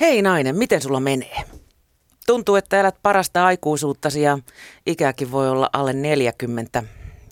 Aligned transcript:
Hei 0.00 0.22
nainen, 0.22 0.56
miten 0.56 0.82
sulla 0.82 1.00
menee? 1.00 1.44
Tuntuu, 2.26 2.56
että 2.56 2.80
elät 2.80 2.96
parasta 3.02 3.46
aikuisuuttasi 3.46 4.22
ja 4.22 4.38
ikäkin 4.86 5.32
voi 5.32 5.50
olla 5.50 5.70
alle 5.72 5.92
40 5.92 6.84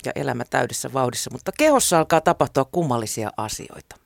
ja 0.05 0.13
elämä 0.15 0.45
täydessä 0.51 0.93
vauhdissa, 0.93 1.31
mutta 1.31 1.53
kehossa 1.59 1.99
alkaa 1.99 2.21
tapahtua 2.21 2.65
kummallisia 2.65 3.31
asioita. 3.37 3.97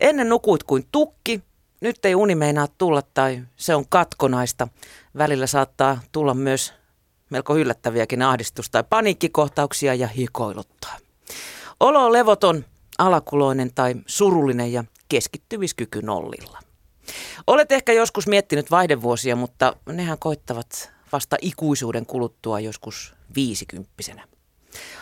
Ennen 0.00 0.28
nukuit 0.28 0.62
kuin 0.62 0.86
tukki, 0.92 1.42
nyt 1.80 2.04
ei 2.04 2.14
uni 2.14 2.34
meinaa 2.34 2.68
tulla 2.78 3.02
tai 3.14 3.42
se 3.56 3.74
on 3.74 3.84
katkonaista. 3.88 4.68
Välillä 5.18 5.46
saattaa 5.46 6.00
tulla 6.12 6.34
myös 6.34 6.72
melko 7.30 7.56
yllättäviäkin 7.56 8.22
ahdistus- 8.22 8.70
tai 8.70 8.84
paniikkikohtauksia 8.90 9.94
ja 9.94 10.08
hikoiluttaa. 10.08 10.96
Olo 11.80 12.04
on 12.04 12.12
levoton, 12.12 12.64
alakuloinen 12.98 13.74
tai 13.74 13.94
surullinen 14.06 14.72
ja 14.72 14.84
keskittymiskyky 15.08 16.02
nollilla. 16.02 16.71
Olet 17.46 17.72
ehkä 17.72 17.92
joskus 17.92 18.26
miettinyt 18.26 18.70
vaihdevuosia, 18.70 19.36
mutta 19.36 19.76
nehän 19.86 20.18
koittavat 20.18 20.92
vasta 21.12 21.36
ikuisuuden 21.40 22.06
kuluttua 22.06 22.60
joskus 22.60 23.14
viisikymppisenä. 23.34 24.24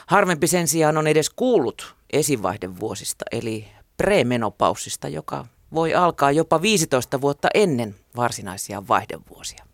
Harvempi 0.06 0.46
sen 0.46 0.68
sijaan 0.68 0.98
on 0.98 1.06
edes 1.06 1.30
kuullut 1.30 1.94
esivaihdevuosista, 2.12 3.24
eli 3.32 3.68
premenopaussista, 3.96 5.08
joka 5.08 5.46
voi 5.74 5.94
alkaa 5.94 6.30
jopa 6.30 6.62
15 6.62 7.20
vuotta 7.20 7.48
ennen 7.54 7.94
varsinaisia 8.16 8.88
vaihdevuosia. 8.88 9.64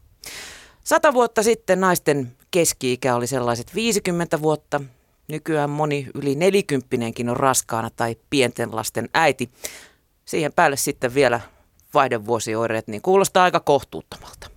Sata 0.85 1.13
vuotta 1.13 1.43
sitten 1.43 1.81
naisten 1.81 2.37
keski-ikä 2.51 3.15
oli 3.15 3.27
sellaiset 3.27 3.75
50 3.75 4.43
vuotta. 4.43 4.81
Nykyään 5.29 5.71
moni 5.71 6.07
yli 6.15 6.35
nelikymppinenkin 6.35 7.29
on 7.29 7.37
raskaana 7.37 7.91
tai 7.91 8.17
pienten 8.31 8.77
lasten 8.77 9.09
äiti. 9.15 9.51
Siihen 10.25 10.53
päälle 10.53 10.77
sitten 10.77 11.15
vielä 11.15 11.41
vaihdevuosioireet, 11.95 12.89
niin 12.89 13.03
kuulostaa 13.03 13.45
aika 13.45 13.61
kohtuuttomalta. 13.61 14.51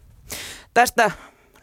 Tästä 0.73 1.11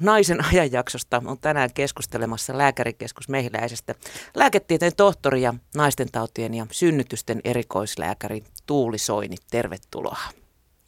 naisen 0.01 0.45
ajanjaksosta 0.45 1.23
on 1.25 1.39
tänään 1.39 1.73
keskustelemassa 1.75 2.59
lääkärikeskus 2.59 3.29
Mehiläisestä 3.29 3.95
lääketieteen 4.35 4.97
tohtori 4.97 5.43
ja 5.43 5.55
naisten 5.75 6.09
tautien 6.13 6.55
ja 6.55 6.67
synnytysten 6.71 7.41
erikoislääkäri 7.45 8.45
Tuuli 8.67 8.99
Soini. 8.99 9.37
Tervetuloa. 9.51 10.19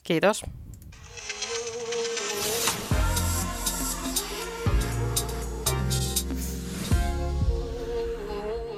Kiitos. 0.04 0.44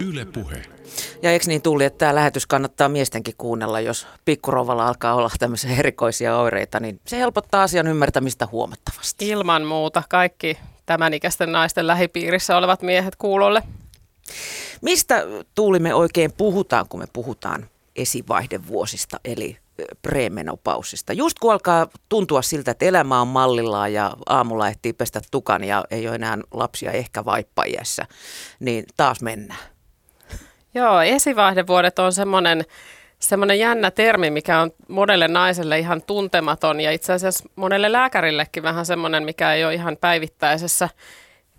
Yle 0.01 0.25
Puhe. 0.25 0.80
Ja 1.23 1.31
eikö 1.31 1.45
niin 1.47 1.63
tuli, 1.63 1.85
että 1.85 1.99
tämä 1.99 2.15
lähetys 2.15 2.47
kannattaa 2.47 2.89
miestenkin 2.89 3.35
kuunnella, 3.39 3.81
jos 3.81 4.07
pikkurovalla 4.25 4.89
alkaa 4.89 5.15
olla 5.15 5.31
tämmöisiä 5.39 5.77
erikoisia 5.79 6.37
oireita, 6.37 6.81
niin 6.81 7.01
se 7.07 7.19
helpottaa 7.19 7.63
asian 7.63 7.87
ymmärtämistä 7.87 8.49
huomattavasti. 8.53 9.29
Ilman 9.29 9.65
muuta 9.65 10.03
kaikki 10.09 10.59
tämän 10.87 11.15
ikäisten 11.15 11.53
naisten 11.53 11.87
lähipiirissä 11.87 12.57
olevat 12.57 12.83
miehet 12.83 13.17
kuulolle. 13.17 13.63
Mistä 14.83 15.27
tuulimme 15.55 15.95
oikein 15.95 16.33
puhutaan, 16.33 16.89
kun 16.89 17.01
me 17.01 17.07
puhutaan 17.13 17.69
esivaihdevuosista, 17.97 19.21
eli 19.25 19.57
premenopausista. 20.03 21.13
Just 21.13 21.39
kun 21.39 21.53
alkaa 21.53 21.87
tuntua 22.09 22.43
siltä, 22.43 22.71
että 22.71 22.85
elämä 22.85 23.21
on 23.21 23.29
mallillaan 23.29 23.93
ja 23.93 24.13
aamulla 24.27 24.69
ehtii 24.69 24.93
pestä 24.93 25.21
tukan 25.31 25.65
ja 25.65 25.85
ei 25.91 26.09
ole 26.09 26.15
enää 26.15 26.39
lapsia 26.55 26.93
ehkä 26.93 27.25
vaippaiässä, 27.25 28.07
niin 28.61 28.85
taas 28.97 29.23
mennään. 29.23 29.61
Joo, 30.75 31.01
esivaihdevuodet 31.01 31.99
on 31.99 32.13
semmoinen 32.13 32.65
semmoinen 33.19 33.59
jännä 33.59 33.91
termi, 33.91 34.31
mikä 34.31 34.61
on 34.61 34.71
monelle 34.89 35.29
naiselle 35.29 35.79
ihan 35.79 36.03
tuntematon 36.03 36.81
ja 36.81 36.93
itse 36.93 37.13
asiassa 37.13 37.49
monelle 37.57 37.93
lääkärillekin 37.93 38.63
vähän 38.63 38.87
semmoinen, 38.87 39.25
mikä 39.25 39.55
ei 39.55 39.65
ole 39.65 39.75
ihan 39.75 39.97
päivittäisessä 40.01 40.89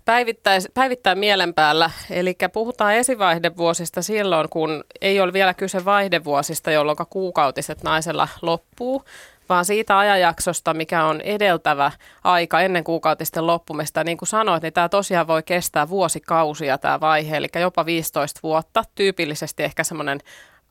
päivittäis, 0.04 0.68
päivittäin 0.74 1.18
mielen 1.18 1.54
päällä. 1.54 1.90
Eli 2.10 2.36
puhutaan 2.52 2.94
esivaihdevuosista 2.94 4.02
silloin, 4.02 4.48
kun 4.48 4.84
ei 5.00 5.20
ole 5.20 5.32
vielä 5.32 5.54
kyse 5.54 5.84
vaihdevuosista, 5.84 6.70
jolloin 6.70 6.96
kuukautiset 7.10 7.82
naisella 7.82 8.28
loppuu, 8.42 9.04
vaan 9.52 9.64
siitä 9.64 9.98
ajanjaksosta, 9.98 10.74
mikä 10.74 11.04
on 11.04 11.20
edeltävä 11.20 11.92
aika 12.24 12.60
ennen 12.60 12.84
kuukautisten 12.84 13.46
loppumista. 13.46 14.04
Niin 14.04 14.18
kuin 14.18 14.28
sanoit, 14.28 14.62
niin 14.62 14.72
tämä 14.72 14.88
tosiaan 14.88 15.26
voi 15.26 15.42
kestää 15.42 15.88
vuosikausia 15.88 16.78
tämä 16.78 17.00
vaihe, 17.00 17.36
eli 17.36 17.48
jopa 17.60 17.86
15 17.86 18.40
vuotta, 18.42 18.84
tyypillisesti 18.94 19.62
ehkä 19.62 19.84
semmoinen 19.84 20.18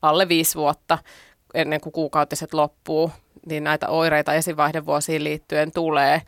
alle 0.01 0.27
5 0.27 0.55
vuotta 0.55 0.97
ennen 1.53 1.81
kuin 1.81 1.93
kuukautiset 1.93 2.53
loppuu, 2.53 3.11
niin 3.45 3.63
näitä 3.63 3.87
oireita 3.87 4.33
esivaihdevuosiin 4.33 5.23
liittyen 5.23 5.71
tulee. 5.71 6.21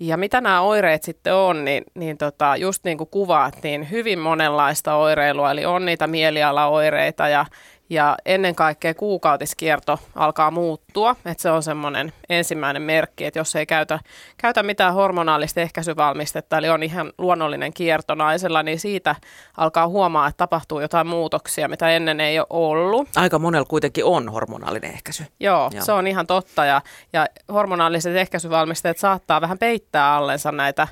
Ja 0.00 0.16
mitä 0.16 0.40
nämä 0.40 0.60
oireet 0.60 1.02
sitten 1.02 1.34
on, 1.34 1.64
niin, 1.64 1.84
niin 1.94 2.18
tota, 2.18 2.56
just 2.56 2.84
niin 2.84 2.98
kuin 2.98 3.10
kuvaat, 3.10 3.58
niin 3.62 3.90
hyvin 3.90 4.18
monenlaista 4.18 4.94
oireilua, 4.94 5.50
eli 5.50 5.64
on 5.64 5.84
niitä 5.84 6.06
mielialaoireita 6.06 7.28
ja, 7.28 7.46
ja 7.92 8.16
ennen 8.24 8.54
kaikkea 8.54 8.94
kuukautiskierto 8.94 9.98
alkaa 10.14 10.50
muuttua, 10.50 11.16
että 11.24 11.42
se 11.42 11.50
on 11.50 11.62
semmoinen 11.62 12.12
ensimmäinen 12.28 12.82
merkki, 12.82 13.24
että 13.24 13.38
jos 13.38 13.56
ei 13.56 13.66
käytä, 13.66 13.98
käytä 14.36 14.62
mitään 14.62 14.94
hormonaalista 14.94 15.60
ehkäisyvalmistetta, 15.60 16.58
eli 16.58 16.68
on 16.68 16.82
ihan 16.82 17.12
luonnollinen 17.18 17.72
kierto 17.72 18.14
naisella, 18.14 18.62
niin 18.62 18.80
siitä 18.80 19.14
alkaa 19.56 19.88
huomaa, 19.88 20.28
että 20.28 20.36
tapahtuu 20.36 20.80
jotain 20.80 21.06
muutoksia, 21.06 21.68
mitä 21.68 21.90
ennen 21.90 22.20
ei 22.20 22.38
ole 22.38 22.46
ollut. 22.50 23.08
Aika 23.16 23.38
monella 23.38 23.66
kuitenkin 23.68 24.04
on 24.04 24.28
hormonaalinen 24.28 24.90
ehkäisy. 24.90 25.24
Joo, 25.40 25.70
Joo. 25.74 25.84
se 25.84 25.92
on 25.92 26.06
ihan 26.06 26.26
totta, 26.26 26.64
ja, 26.64 26.82
ja 27.12 27.26
hormonaaliset 27.52 28.16
ehkäisyvalmisteet 28.16 28.98
saattaa 28.98 29.40
vähän 29.40 29.58
peittää 29.58 30.14
allensa 30.14 30.52
näitä 30.52 30.88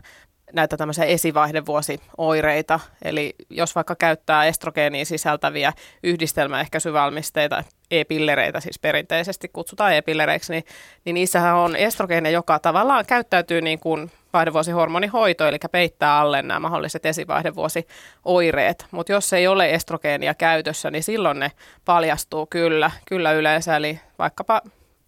näitä 0.52 0.76
tämmöisiä 0.76 1.04
esivaihdevuosioireita. 1.04 2.80
Eli 3.02 3.34
jos 3.50 3.74
vaikka 3.74 3.94
käyttää 3.94 4.44
estrogeeniin 4.44 5.06
sisältäviä 5.06 5.72
yhdistelmäehkäisyvalmisteita, 6.02 7.64
e-pillereitä 7.90 8.60
siis 8.60 8.78
perinteisesti 8.78 9.48
kutsutaan 9.48 9.94
e-pillereiksi, 9.94 10.52
niin, 10.52 10.64
niin 11.04 11.14
niissähän 11.14 11.56
on 11.56 11.76
estrogeenia, 11.76 12.32
joka 12.32 12.58
tavallaan 12.58 13.06
käyttäytyy 13.06 13.60
niin 13.60 13.78
kuin 13.78 14.10
vaihdevuosihormonihoito, 14.32 15.46
eli 15.46 15.58
peittää 15.72 16.18
alle 16.18 16.42
nämä 16.42 16.60
mahdolliset 16.60 17.06
esivaihdevuosioireet. 17.06 18.86
Mutta 18.90 19.12
jos 19.12 19.32
ei 19.32 19.46
ole 19.46 19.70
estrogeenia 19.70 20.34
käytössä, 20.34 20.90
niin 20.90 21.02
silloin 21.02 21.38
ne 21.38 21.52
paljastuu 21.84 22.46
kyllä, 22.46 22.90
kyllä 23.06 23.32
yleensä. 23.32 23.76
Eli 23.76 24.00
vaikkapa 24.18 24.62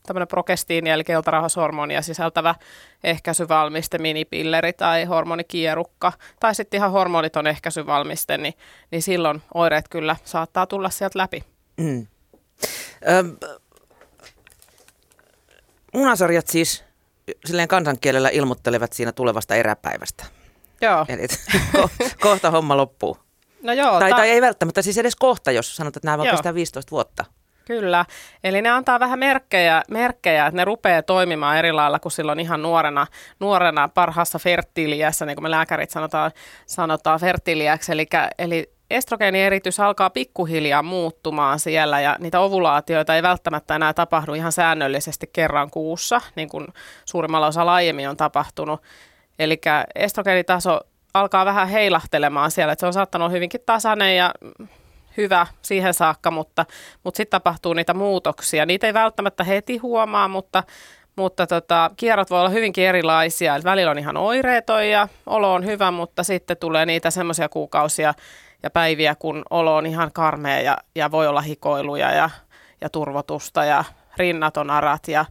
tämmöinen 0.07 0.29
progestiini 0.29 0.91
eli 0.91 1.05
keltarauhashormonia 1.05 2.03
sisältävä 2.03 2.55
ehkäisyvalmiste, 3.05 3.99
minipilleri 3.99 4.73
tai 4.73 5.05
hormonikierukka 5.05 6.13
tai 6.41 6.55
sitten 6.55 6.79
ihan 6.79 6.93
hormoniton 6.93 7.47
ehkäisyvalmiste, 7.47 8.39
niin, 8.39 8.55
niin 8.91 9.03
silloin 9.03 9.43
oireet 9.55 9.89
kyllä 9.89 10.17
saattaa 10.25 10.67
tulla 10.67 10.91
sieltä 10.91 11.19
läpi. 11.19 11.45
Mm. 11.77 12.07
Munasarjat 15.95 16.47
siis 16.47 16.85
silleen 17.45 17.69
kansankielellä 17.69 18.29
ilmoittelevat 18.29 18.93
siinä 18.93 19.13
tulevasta 19.13 19.55
eräpäivästä. 19.55 20.25
Joo. 20.81 21.07
Eli 21.09 21.27
ko- 21.77 22.15
kohta 22.21 22.51
homma 22.51 22.77
loppuu. 22.77 23.19
No 23.63 23.73
joo. 23.73 23.99
Tai, 23.99 24.11
ta- 24.11 24.17
tai 24.17 24.31
ei 24.31 24.41
välttämättä 24.41 24.83
siis 24.83 24.99
edes 24.99 25.17
kohta, 25.17 25.51
jos 25.51 25.77
sanotaan, 25.77 25.99
että 25.99 26.09
nämä 26.09 26.31
kestää 26.31 26.55
15 26.55 26.91
vuotta. 26.91 27.25
Kyllä, 27.65 28.05
eli 28.45 28.63
ne 28.63 28.71
antaa 28.71 29.01
vähän 29.01 29.19
merkkejä, 29.19 29.83
merkkejä, 29.91 30.47
että 30.47 30.57
ne 30.57 30.65
rupeaa 30.65 31.03
toimimaan 31.03 31.57
eri 31.57 31.73
lailla 31.73 31.99
kuin 31.99 32.13
silloin 32.13 32.41
ihan 32.41 32.63
nuorena, 32.63 33.07
nuorena 33.41 33.89
parhaassa 33.89 34.39
fertiliässä, 34.39 35.27
niin 35.27 35.37
kuin 35.37 35.43
me 35.43 35.51
lääkärit 35.51 35.91
sanotaan, 35.91 36.31
sanotaan 36.67 37.21
fertiliäksi, 37.21 37.93
eli, 37.93 38.07
eli 38.39 38.73
estrogeenieritys 38.91 39.81
alkaa 39.81 40.11
pikkuhiljaa 40.11 40.83
muuttumaan 40.83 41.59
siellä 41.59 42.01
ja 42.01 42.17
niitä 42.21 42.41
ovulaatioita 42.41 43.17
ei 43.17 43.23
välttämättä 43.23 43.77
enää 43.77 43.95
tapahdu 43.95 44.35
ihan 44.35 44.53
säännöllisesti 44.53 45.31
kerran 45.33 45.71
kuussa, 45.71 46.21
niin 46.37 46.49
kuin 46.49 46.67
suurimmalla 47.05 47.47
osalla 47.47 47.75
aiemmin 47.75 48.09
on 48.09 48.17
tapahtunut. 48.17 48.83
Eli 49.39 49.61
estrogeenitaso 49.95 50.81
alkaa 51.15 51.45
vähän 51.45 51.69
heilahtelemaan 51.69 52.51
siellä, 52.51 52.73
että 52.73 52.81
se 52.81 52.87
on 52.87 52.93
saattanut 52.93 53.33
hyvinkin 53.33 53.61
tasainen 53.67 54.17
ja 54.17 54.33
hyvä 55.17 55.47
siihen 55.63 55.95
saakka, 55.95 56.31
mutta, 56.31 56.67
mutta 57.05 57.17
sitten 57.17 57.41
tapahtuu 57.41 57.73
niitä 57.75 57.95
muutoksia. 57.95 58.67
Niitä 58.67 58.87
ei 58.87 58.95
välttämättä 58.95 59.45
heti 59.45 59.77
huomaa, 59.77 60.29
mutta, 60.29 60.63
mutta 61.17 61.47
tota, 61.47 61.91
kierrot 61.97 62.31
voi 62.31 62.41
olla 62.41 62.49
hyvinkin 62.49 62.85
erilaisia. 62.85 63.55
Eli 63.55 63.65
välillä 63.65 63.91
on 63.91 63.99
ihan 63.99 64.17
oireeton 64.17 64.89
ja 64.89 65.09
olo 65.27 65.55
on 65.55 65.67
hyvä, 65.67 65.91
mutta 65.91 66.23
sitten 66.23 66.57
tulee 66.57 66.87
niitä 66.87 67.11
semmoisia 67.11 67.49
kuukausia 67.49 68.15
ja 68.63 68.71
päiviä, 68.71 69.15
kun 69.15 69.43
olo 69.51 69.77
on 69.77 69.87
ihan 69.87 70.13
karmea 70.13 70.61
ja, 70.61 70.79
ja 70.95 71.11
voi 71.11 71.27
olla 71.27 71.41
hikoiluja 71.41 72.11
ja, 72.13 72.31
ja 72.81 72.89
turvotusta 72.89 73.65
ja 73.65 73.85
rinnat 74.17 74.57
on 74.57 74.71
arat 74.71 75.09
ja 75.09 75.25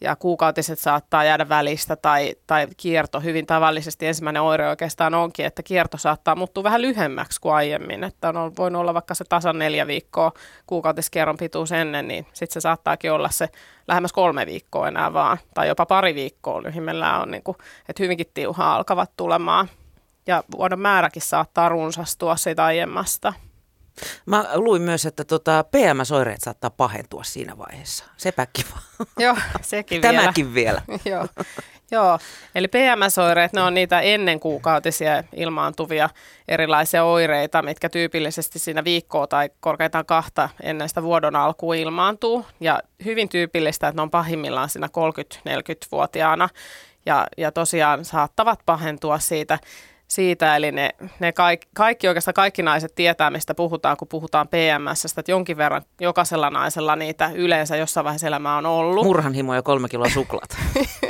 ja 0.00 0.16
kuukautiset 0.16 0.78
saattaa 0.78 1.24
jäädä 1.24 1.48
välistä 1.48 1.96
tai, 1.96 2.34
tai 2.46 2.66
kierto 2.76 3.20
hyvin 3.20 3.46
tavallisesti. 3.46 4.06
Ensimmäinen 4.06 4.42
oire 4.42 4.68
oikeastaan 4.68 5.14
onkin, 5.14 5.46
että 5.46 5.62
kierto 5.62 5.98
saattaa 5.98 6.36
muuttua 6.36 6.62
vähän 6.62 6.82
lyhyemmäksi 6.82 7.40
kuin 7.40 7.54
aiemmin. 7.54 8.04
Että 8.04 8.28
on 8.28 8.52
voinut 8.58 8.80
olla 8.80 8.94
vaikka 8.94 9.14
se 9.14 9.24
tasan 9.28 9.58
neljä 9.58 9.86
viikkoa 9.86 10.32
kuukautiskierron 10.66 11.36
pituus 11.36 11.72
ennen, 11.72 12.08
niin 12.08 12.26
sitten 12.32 12.54
se 12.54 12.60
saattaakin 12.60 13.12
olla 13.12 13.28
se 13.30 13.48
lähemmäs 13.88 14.12
kolme 14.12 14.46
viikkoa 14.46 14.88
enää 14.88 15.12
vaan, 15.12 15.38
tai 15.54 15.68
jopa 15.68 15.86
pari 15.86 16.14
viikkoa 16.14 16.62
lyhimmillään 16.62 17.22
on, 17.22 17.30
niin 17.30 17.42
kuin, 17.42 17.56
että 17.88 18.02
hyvinkin 18.02 18.30
tiuhaa 18.34 18.76
alkavat 18.76 19.10
tulemaan. 19.16 19.68
Ja 20.26 20.44
vuodon 20.56 20.80
määräkin 20.80 21.22
saattaa 21.22 21.68
runsastua 21.68 22.36
siitä 22.36 22.64
aiemmasta. 22.64 23.32
Mä 24.26 24.44
luin 24.54 24.82
myös, 24.82 25.06
että 25.06 25.24
tota 25.24 25.64
PMS-oireet 25.64 26.40
saattaa 26.40 26.70
pahentua 26.70 27.24
siinä 27.24 27.58
vaiheessa. 27.58 28.04
Sepä 28.16 28.46
kiva. 28.52 28.78
Joo, 29.18 29.36
sekin 29.62 30.00
Tämäkin 30.00 30.54
vielä. 30.54 30.82
vielä. 30.88 30.98
Joo. 31.16 31.26
Joo, 31.90 32.18
eli 32.54 32.68
PMS-oireet, 32.68 33.52
ne 33.52 33.62
on 33.62 33.74
niitä 33.74 34.00
ennen 34.00 34.40
kuukautisia 34.40 35.24
ilmaantuvia 35.36 36.10
erilaisia 36.48 37.04
oireita, 37.04 37.62
mitkä 37.62 37.88
tyypillisesti 37.88 38.58
siinä 38.58 38.84
viikkoa 38.84 39.26
tai 39.26 39.50
korkeintaan 39.60 40.06
kahta 40.06 40.48
ennen 40.62 40.88
sitä 40.88 41.02
vuodon 41.02 41.36
alkua 41.36 41.74
ilmaantuu. 41.74 42.46
Ja 42.60 42.82
hyvin 43.04 43.28
tyypillistä, 43.28 43.88
että 43.88 43.98
ne 43.98 44.02
on 44.02 44.10
pahimmillaan 44.10 44.68
siinä 44.68 44.86
30-40-vuotiaana 44.86 46.48
ja, 47.06 47.26
ja 47.36 47.52
tosiaan 47.52 48.04
saattavat 48.04 48.60
pahentua 48.66 49.18
siitä 49.18 49.58
siitä, 50.08 50.56
eli 50.56 50.72
ne, 50.72 50.90
ne 51.20 51.32
kaikki, 51.32 51.68
kaikki 51.74 52.08
oikeastaan 52.08 52.34
kaikki 52.34 52.62
naiset 52.62 52.94
tietää, 52.94 53.30
mistä 53.30 53.54
puhutaan, 53.54 53.96
kun 53.96 54.08
puhutaan 54.08 54.48
PMS, 54.48 55.18
että 55.18 55.32
jonkin 55.32 55.56
verran 55.56 55.82
jokaisella 56.00 56.50
naisella 56.50 56.96
niitä 56.96 57.30
yleensä 57.34 57.76
jossain 57.76 58.04
vaiheessa 58.04 58.26
elämää 58.26 58.56
on 58.56 58.66
ollut. 58.66 59.06
Murhanhimo 59.06 59.54
ja 59.54 59.62
kolme 59.62 59.88
kiloa 59.88 60.08
suklaata. 60.08 60.56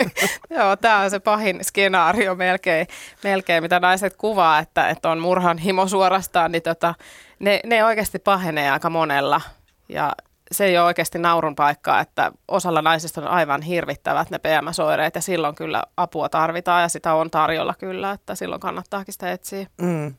Joo, 0.58 0.76
tämä 0.76 1.00
on 1.00 1.10
se 1.10 1.18
pahin 1.18 1.58
skenaario 1.62 2.34
melkein, 2.34 2.86
melkein 3.24 3.62
mitä 3.62 3.80
naiset 3.80 4.16
kuvaa, 4.16 4.58
että, 4.58 4.88
että 4.88 5.10
on 5.10 5.18
murhanhimo 5.18 5.88
suorastaan, 5.88 6.52
niin 6.52 6.62
tota, 6.62 6.94
ne, 7.38 7.60
ne 7.66 7.84
oikeasti 7.84 8.18
pahenee 8.18 8.70
aika 8.70 8.90
monella. 8.90 9.40
Ja 9.88 10.12
se 10.52 10.64
ei 10.64 10.78
ole 10.78 10.86
oikeasti 10.86 11.18
naurun 11.18 11.54
paikkaa, 11.54 12.00
että 12.00 12.32
osalla 12.48 12.82
naisista 12.82 13.20
on 13.20 13.28
aivan 13.28 13.62
hirvittävät 13.62 14.30
ne 14.30 14.38
PMS-oireet 14.38 15.14
ja 15.14 15.20
silloin 15.20 15.54
kyllä 15.54 15.82
apua 15.96 16.28
tarvitaan 16.28 16.82
ja 16.82 16.88
sitä 16.88 17.14
on 17.14 17.30
tarjolla 17.30 17.74
kyllä, 17.78 18.10
että 18.10 18.34
silloin 18.34 18.60
kannattaakin 18.60 19.12
sitä 19.12 19.32
etsiä. 19.32 19.66
Mm. 19.80 20.14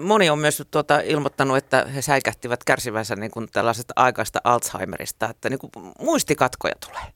Moni 0.00 0.30
on 0.30 0.38
myös 0.38 0.62
tuota, 0.70 1.00
ilmoittanut, 1.00 1.56
että 1.56 1.84
he 1.94 2.02
säikähtivät 2.02 2.64
kärsivänsä 2.64 3.16
niin 3.16 3.30
kuin 3.30 3.48
tällaisesta 3.52 3.92
aikaista 3.96 4.40
Alzheimerista, 4.44 5.28
että 5.28 5.50
niin 5.50 5.58
kuin 5.58 5.70
muistikatkoja 5.98 6.74
tulee. 6.86 7.12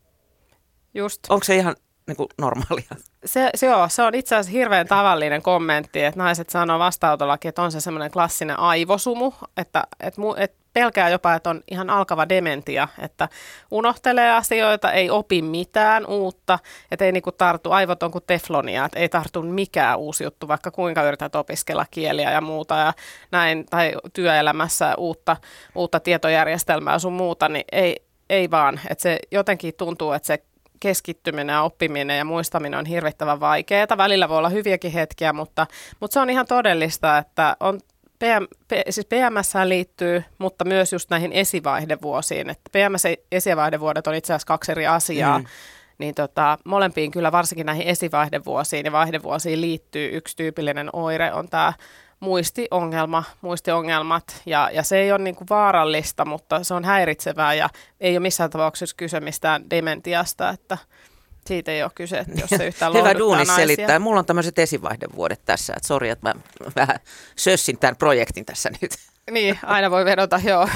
Just. 0.95 1.21
Onko 1.29 1.45
se 1.45 1.57
ihan 1.57 1.77
niin 2.07 2.17
kuin 2.17 2.29
normaalia? 2.41 2.97
Se, 3.25 3.51
se, 3.55 3.67
joo, 3.67 3.89
se 3.89 4.03
on 4.03 4.15
itse 4.15 4.37
asiassa 4.37 4.59
hirveän 4.59 4.87
tavallinen 4.87 5.43
kommentti, 5.43 6.05
että 6.05 6.21
naiset 6.21 6.51
sanoo 6.51 6.79
vastautollakin, 6.79 7.49
että 7.49 7.63
on 7.63 7.73
se 7.73 7.81
semmoinen 7.81 8.11
klassinen 8.11 8.59
aivosumu, 8.59 9.33
että, 9.57 9.85
että, 10.01 10.23
että 10.37 10.65
pelkää 10.75 11.09
jopa, 11.09 11.35
että 11.35 11.51
on 11.51 11.61
ihan 11.71 11.91
alkava 11.91 12.29
dementia, 12.29 12.89
että 12.99 13.29
unohtelee 13.71 14.31
asioita, 14.31 14.93
ei 14.93 15.11
opi 15.11 15.43
mitään 15.43 16.07
uutta, 16.07 16.59
että 16.91 17.05
ei 17.05 17.13
niinku 17.13 17.33
tartu, 17.33 17.71
aivot 17.71 18.03
on 18.03 18.11
kuin 18.11 18.25
teflonia, 18.27 18.85
että 18.85 18.99
ei 18.99 19.09
tartu 19.09 19.43
mikään 19.43 19.99
uusi 19.99 20.25
juttu, 20.25 20.49
vaikka 20.49 20.71
kuinka 20.71 21.03
yrität 21.03 21.35
opiskella 21.35 21.87
kieliä 21.91 22.31
ja 22.31 22.41
muuta 22.41 22.77
ja 22.77 22.93
näin, 23.31 23.67
tai 23.71 23.93
työelämässä 24.13 24.95
uutta, 24.99 25.37
uutta 25.75 26.01
tietojärjestelmää 26.01 26.99
sun 26.99 27.13
muuta, 27.13 27.49
niin 27.49 27.65
ei, 27.73 27.97
ei 28.31 28.51
vaan, 28.51 28.81
että 28.91 29.03
se 29.03 29.19
jotenkin 29.31 29.75
tuntuu, 29.75 30.13
että 30.13 30.27
se 30.27 30.43
keskittyminen 30.85 31.55
ja 31.55 31.63
oppiminen 31.63 32.19
ja 32.19 32.25
muistaminen 32.25 32.79
on 32.79 32.87
hirvittävän 32.87 33.41
vaikeaa. 33.41 33.87
Välillä 33.97 34.29
voi 34.29 34.39
olla 34.39 34.49
hyviäkin 34.49 34.93
hetkiä, 34.93 35.33
mutta, 35.33 35.67
mutta 36.01 36.15
se 36.15 36.21
on 36.21 36.31
ihan 36.31 36.47
todellista, 36.47 37.19
että 37.19 37.57
on 37.61 37.81
PM, 38.19 38.45
P, 38.69 38.73
siis 38.91 39.07
PMS 39.07 39.55
liittyy, 39.65 40.25
mutta 40.39 40.65
myös 40.65 40.93
just 40.93 41.11
näihin 41.11 41.33
esivaihdevuosiin. 41.33 42.51
Että 42.51 42.71
PMS-esivaihdevuodet 42.73 44.07
on 44.07 44.15
itse 44.15 44.33
asiassa 44.33 44.47
kaksi 44.47 44.73
eri 44.73 44.87
asiaa. 44.87 45.39
Mm. 45.39 45.45
Niin 45.99 46.15
tota, 46.15 46.59
molempiin 46.65 47.11
kyllä 47.11 47.33
varsinkin 47.33 47.67
näihin 47.67 47.87
esivaihdevuosiin 47.87 48.87
ja 48.87 48.93
vaihdevuosiin 48.93 49.61
liittyy 49.61 50.17
yksi 50.17 50.37
tyypillinen 50.37 50.91
oire 50.93 51.33
on 51.33 51.49
tämä 51.49 51.73
muistiongelma, 52.21 53.25
muistiongelmat, 53.41 54.43
ja, 54.47 54.71
ja 54.73 54.83
se 54.83 54.99
ei 54.99 55.13
ole 55.13 55.23
niin 55.23 55.37
kuin 55.37 55.49
vaarallista, 55.51 56.25
mutta 56.25 56.65
se 56.65 56.75
on 56.75 56.85
häiritsevää 56.85 57.55
ja 57.55 57.71
ei 58.01 58.17
ole 58.17 58.21
missään 58.23 58.51
tapauksessa 58.51 58.97
kyse 58.97 59.21
mistään 59.21 59.71
dementiasta, 59.71 60.51
että 60.51 60.79
siitä 61.47 61.73
ei 61.73 61.83
ole 61.83 61.91
kyse, 61.95 62.19
että 62.19 62.41
jos 62.41 62.51
se 62.51 62.67
yhtään 62.67 62.93
Hyvä 62.99 63.19
duuni 63.19 63.47
selittää. 63.47 63.99
Mulla 63.99 64.19
on 64.19 64.27
tämmöiset 64.27 64.59
esivaihdevuodet 64.59 65.41
tässä, 65.45 65.73
että 65.77 65.87
sori, 65.87 66.09
että 66.09 66.29
mä 66.29 66.41
vähän 66.77 66.97
sössin 67.37 67.79
tämän 67.79 67.97
projektin 67.97 68.45
tässä 68.45 68.71
nyt. 68.83 68.91
Niin, 69.31 69.59
aina 69.63 69.91
voi 69.91 70.05
vedota, 70.05 70.41
joo. 70.45 70.69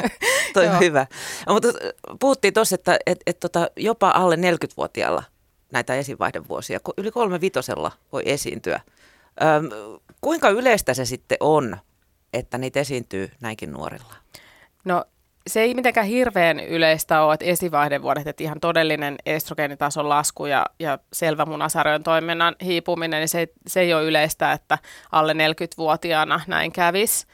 Toi 0.54 0.68
on 0.68 0.80
hyvä. 0.80 1.06
No, 1.46 1.54
mutta 1.54 1.68
puhuttiin 2.20 2.54
tuossa, 2.54 2.74
että 2.74 2.98
et, 3.06 3.18
et, 3.26 3.40
tota, 3.40 3.70
jopa 3.76 4.10
alle 4.10 4.36
40-vuotiaalla 4.36 5.22
näitä 5.72 5.94
esivaihdevuosia, 5.94 6.80
yli 6.98 7.10
kolme 7.10 7.40
vitosella 7.40 7.92
voi 8.12 8.22
esiintyä. 8.26 8.80
Öm, 9.42 9.70
kuinka 10.22 10.48
yleistä 10.48 10.94
se 10.94 11.04
sitten 11.04 11.36
on, 11.40 11.76
että 12.32 12.58
niitä 12.58 12.80
esiintyy 12.80 13.30
näinkin 13.40 13.72
nuorilla? 13.72 14.14
No 14.84 15.04
se 15.46 15.60
ei 15.60 15.74
mitenkään 15.74 16.06
hirveän 16.06 16.60
yleistä 16.60 17.22
ole, 17.22 17.34
että 17.34 17.46
esivaihdevuodet, 17.46 18.26
että 18.26 18.42
ihan 18.42 18.60
todellinen 18.60 19.16
estrogeenitason 19.26 20.08
lasku 20.08 20.46
ja, 20.46 20.66
ja 20.78 20.98
selvä 21.12 21.46
munasarjojen 21.46 22.02
toiminnan 22.02 22.56
hiipuminen, 22.64 23.20
niin 23.20 23.28
se, 23.28 23.48
se 23.66 23.80
ei 23.80 23.94
ole 23.94 24.04
yleistä, 24.04 24.52
että 24.52 24.78
alle 25.12 25.32
40-vuotiaana 25.32 26.40
näin 26.46 26.72
kävisi. 26.72 27.26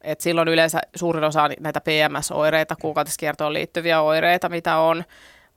Et 0.00 0.20
silloin 0.20 0.48
yleensä 0.48 0.80
suurin 0.96 1.24
osa 1.24 1.48
näitä 1.60 1.80
PMS-oireita, 1.80 2.76
kuukautiskiertoon 2.76 3.52
liittyviä 3.52 4.00
oireita, 4.00 4.48
mitä 4.48 4.76
on, 4.76 5.04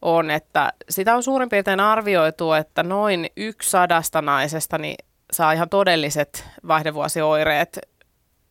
on, 0.01 0.31
että 0.31 0.73
sitä 0.89 1.15
on 1.15 1.23
suurin 1.23 1.49
piirtein 1.49 1.79
arvioitu, 1.79 2.53
että 2.53 2.83
noin 2.83 3.27
yksi 3.37 3.69
sadasta 3.69 4.21
naisesta 4.21 4.77
niin 4.77 4.95
saa 5.33 5.51
ihan 5.51 5.69
todelliset 5.69 6.45
vaihdevuosioireet 6.67 7.79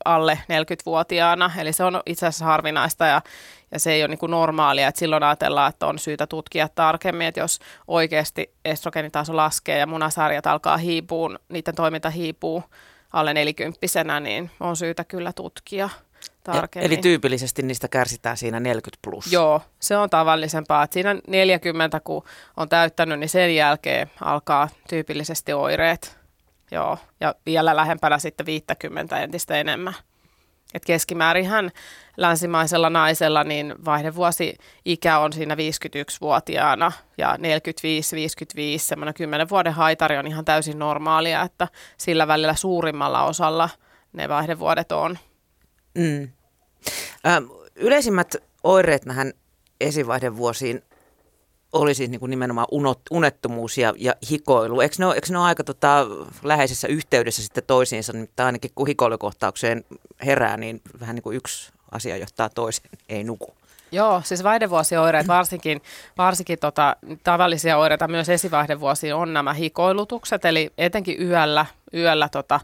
alle 0.04 0.38
40-vuotiaana, 0.42 1.50
eli 1.58 1.72
se 1.72 1.84
on 1.84 2.00
itse 2.06 2.26
asiassa 2.26 2.44
harvinaista 2.44 3.06
ja, 3.06 3.22
ja 3.70 3.78
se 3.78 3.92
ei 3.92 4.02
ole 4.02 4.08
niin 4.08 4.18
kuin 4.18 4.30
normaalia, 4.30 4.88
että 4.88 4.98
silloin 4.98 5.22
ajatellaan, 5.22 5.68
että 5.68 5.86
on 5.86 5.98
syytä 5.98 6.26
tutkia 6.26 6.68
tarkemmin, 6.68 7.26
että 7.26 7.40
jos 7.40 7.58
oikeasti 7.88 8.54
estrogenitaso 8.64 9.36
laskee 9.36 9.78
ja 9.78 9.86
munasarjat 9.86 10.46
alkaa 10.46 10.76
hiipua, 10.76 11.36
niiden 11.48 11.74
toiminta 11.74 12.10
hiipuu 12.10 12.64
alle 13.12 13.34
nelikymppisenä, 13.34 14.20
niin 14.20 14.50
on 14.60 14.76
syytä 14.76 15.04
kyllä 15.04 15.32
tutkia 15.32 15.88
tarkemmin. 16.44 16.86
Eli 16.86 16.96
tyypillisesti 16.96 17.62
niistä 17.62 17.88
kärsitään 17.88 18.36
siinä 18.36 18.60
40 18.60 18.98
plus? 19.02 19.32
Joo, 19.32 19.62
se 19.80 19.96
on 19.96 20.10
tavallisempaa. 20.10 20.82
Että 20.82 20.94
siinä 20.94 21.16
40, 21.26 22.00
kun 22.00 22.24
on 22.56 22.68
täyttänyt, 22.68 23.18
niin 23.18 23.28
sen 23.28 23.54
jälkeen 23.54 24.10
alkaa 24.20 24.68
tyypillisesti 24.88 25.52
oireet. 25.52 26.21
Joo, 26.72 26.98
ja 27.20 27.34
vielä 27.46 27.76
lähempänä 27.76 28.18
sitten 28.18 28.46
50 28.46 29.20
entistä 29.20 29.56
enemmän. 29.56 29.94
Et 30.74 30.84
keskimäärinhän 30.84 31.70
länsimaisella 32.16 32.90
naisella 32.90 33.44
niin 33.44 33.74
vaihdevuosi 33.84 34.56
ikä 34.84 35.18
on 35.18 35.32
siinä 35.32 35.54
51-vuotiaana 35.54 36.92
ja 37.18 37.36
45-55, 37.36 37.38
semmoinen 38.76 39.14
10 39.14 39.48
vuoden 39.48 39.72
haitari 39.72 40.18
on 40.18 40.26
ihan 40.26 40.44
täysin 40.44 40.78
normaalia, 40.78 41.42
että 41.42 41.68
sillä 41.96 42.28
välillä 42.28 42.54
suurimmalla 42.54 43.24
osalla 43.24 43.68
ne 44.12 44.28
vaihdevuodet 44.28 44.92
on. 44.92 45.18
Mm. 45.94 46.28
Ö, 47.26 47.68
yleisimmät 47.76 48.36
oireet 48.64 49.04
nähän 49.04 49.32
esivaihdevuosiin 49.80 50.82
oli 51.72 51.94
siis 51.94 52.10
niin 52.10 52.20
kuin 52.20 52.30
nimenomaan 52.30 52.66
unot, 52.70 53.00
unettomuus 53.10 53.78
ja, 53.78 53.94
ja 53.96 54.14
hikoilu. 54.30 54.80
Eikö 54.80 54.94
ne 54.98 55.06
ole, 55.06 55.14
eikö 55.14 55.26
ne 55.30 55.38
ole 55.38 55.46
aika 55.46 55.64
tota, 55.64 56.06
läheisessä 56.42 56.88
yhteydessä 56.88 57.42
sitten 57.42 57.64
toisiinsa, 57.66 58.12
että 58.22 58.46
ainakin 58.46 58.70
kun 58.74 58.86
hikoilukohtaukseen 58.86 59.84
herää, 60.24 60.56
niin 60.56 60.80
vähän 61.00 61.14
niin 61.14 61.22
kuin 61.22 61.36
yksi 61.36 61.72
asia 61.90 62.16
johtaa 62.16 62.48
toiseen, 62.48 62.90
ei 63.08 63.24
nuku. 63.24 63.54
Joo, 63.92 64.22
siis 64.24 64.44
vaihdevuosioireet, 64.44 65.28
varsinkin, 65.28 65.82
varsinkin 66.18 66.58
tota, 66.58 66.96
tavallisia 67.24 67.78
oireita 67.78 68.08
myös 68.08 68.28
esivaihdevuosi 68.28 69.12
on 69.12 69.32
nämä 69.32 69.52
hikoilutukset, 69.52 70.44
eli 70.44 70.72
etenkin 70.78 71.22
yöllä, 71.22 71.66
yöllä 71.94 72.28
tota, 72.28 72.60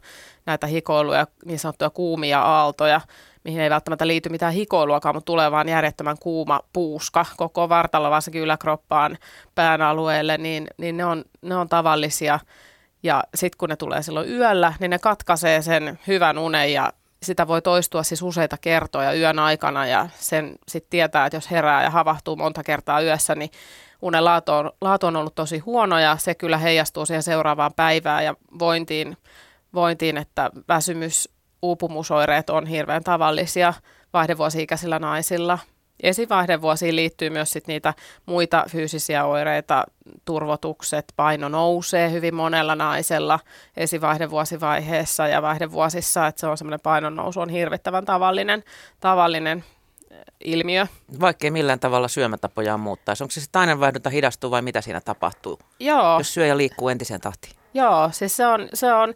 näitä 0.47 0.67
hikoiluja, 0.67 1.27
niin 1.45 1.59
sanottuja 1.59 1.91
kuumia 1.91 2.43
aaltoja, 2.43 3.01
mihin 3.49 3.61
ei 3.63 3.71
välttämättä 3.71 4.07
liity 4.07 4.29
mitään 4.29 4.53
hikoiluakaan, 4.53 5.15
mutta 5.15 5.27
tulee 5.27 5.51
vaan 5.51 5.69
järjettömän 5.69 6.17
kuuma 6.21 6.61
puuska 6.73 7.27
koko 7.37 7.69
vartalo, 7.69 8.11
varsinkin 8.11 8.43
yläkroppaan, 8.43 9.19
pään 9.55 9.83
alueelle, 9.83 10.39
niin, 10.39 10.67
niin 10.79 10.97
ne, 10.97 11.05
on, 11.05 11.25
ne 11.43 11.57
on 11.57 11.69
tavallisia. 11.69 12.41
Ja 13.03 13.25
sitten 13.35 13.59
kun 13.59 13.69
ne 13.69 13.77
tulee 13.77 14.03
silloin 14.03 14.29
yöllä, 14.29 14.73
niin 14.81 14.91
ne 14.91 14.99
katkaisee 14.99 15.63
sen 15.63 15.99
hyvän 16.07 16.39
unen 16.39 16.73
ja 16.73 16.93
sitä 17.23 17.47
voi 17.47 17.63
toistua 17.63 18.03
siis 18.03 18.23
useita 18.23 18.57
kertoja 18.61 19.13
yön 19.13 19.39
aikana 19.39 19.87
ja 19.87 20.09
sen 20.15 20.55
sitten 20.69 20.91
tietää, 20.91 21.27
että 21.27 21.37
jos 21.37 21.51
herää 21.51 21.83
ja 21.83 21.91
havahtuu 21.91 22.37
monta 22.37 22.63
kertaa 22.63 23.01
yössä, 23.01 23.35
niin 23.35 23.51
unen 24.03 24.25
laatu 24.25 24.53
on, 24.53 24.73
laatu 24.81 25.07
on 25.07 25.17
ollut 25.17 25.35
tosi 25.35 25.59
huono 25.59 25.99
ja 25.99 26.17
se 26.17 26.35
kyllä 26.35 26.59
heijastuu 26.59 27.07
siihen 27.07 27.23
seuraavaan 27.23 27.75
päivään 27.77 28.25
ja 28.25 28.35
vointiin, 28.59 29.17
vointiin 29.75 30.17
että 30.17 30.51
väsymys, 30.69 31.38
uupumusoireet 31.63 32.51
on 32.51 32.67
hirveän 32.67 33.05
tavallisia 33.05 33.75
vaihdevuosi-ikäisillä 34.13 34.99
naisilla. 34.99 35.59
Esivaihdevuosiin 36.03 36.97
liittyy 36.97 37.31
myös 37.31 37.51
sit 37.51 37.67
niitä 37.67 37.95
muita 38.27 38.65
fyysisiä 38.69 39.25
oireita, 39.25 39.85
turvotukset, 40.25 41.13
paino 41.17 41.49
nousee 41.49 42.11
hyvin 42.13 42.35
monella 42.35 42.75
naisella 42.75 43.41
esivaihdevuosivaiheessa 43.77 45.29
ja 45.29 45.43
vaihdevuosissa, 45.43 46.27
että 46.27 46.41
se 46.41 46.47
on 46.47 46.59
semmoinen 46.59 46.81
painon 46.81 47.17
nousu 47.17 47.41
on 47.41 47.49
hirvittävän 47.49 48.05
tavallinen, 48.05 48.65
tavallinen 49.01 49.65
ilmiö. 50.45 50.87
Vaikkei 51.21 51.51
millään 51.51 51.81
tavalla 51.81 52.09
syömätapojaan 52.09 52.81
muuttaisi. 52.81 53.25
Onko 53.25 53.31
se 53.31 53.41
sitten 53.41 53.61
aineenvaihdunta 53.61 54.11
hidastuu 54.11 54.51
vai 54.51 54.63
mitä 54.63 54.81
siinä 54.81 55.01
tapahtuu, 55.01 55.59
Joo. 55.81 56.19
jos 56.19 56.35
syöjä 56.35 56.57
liikkuu 56.57 56.89
entiseen 56.89 57.21
tahtiin? 57.21 57.55
Joo, 57.75 58.11
siis 58.13 58.37
se 58.37 58.47
on, 58.47 58.69
se 58.75 58.93
on, 58.93 59.15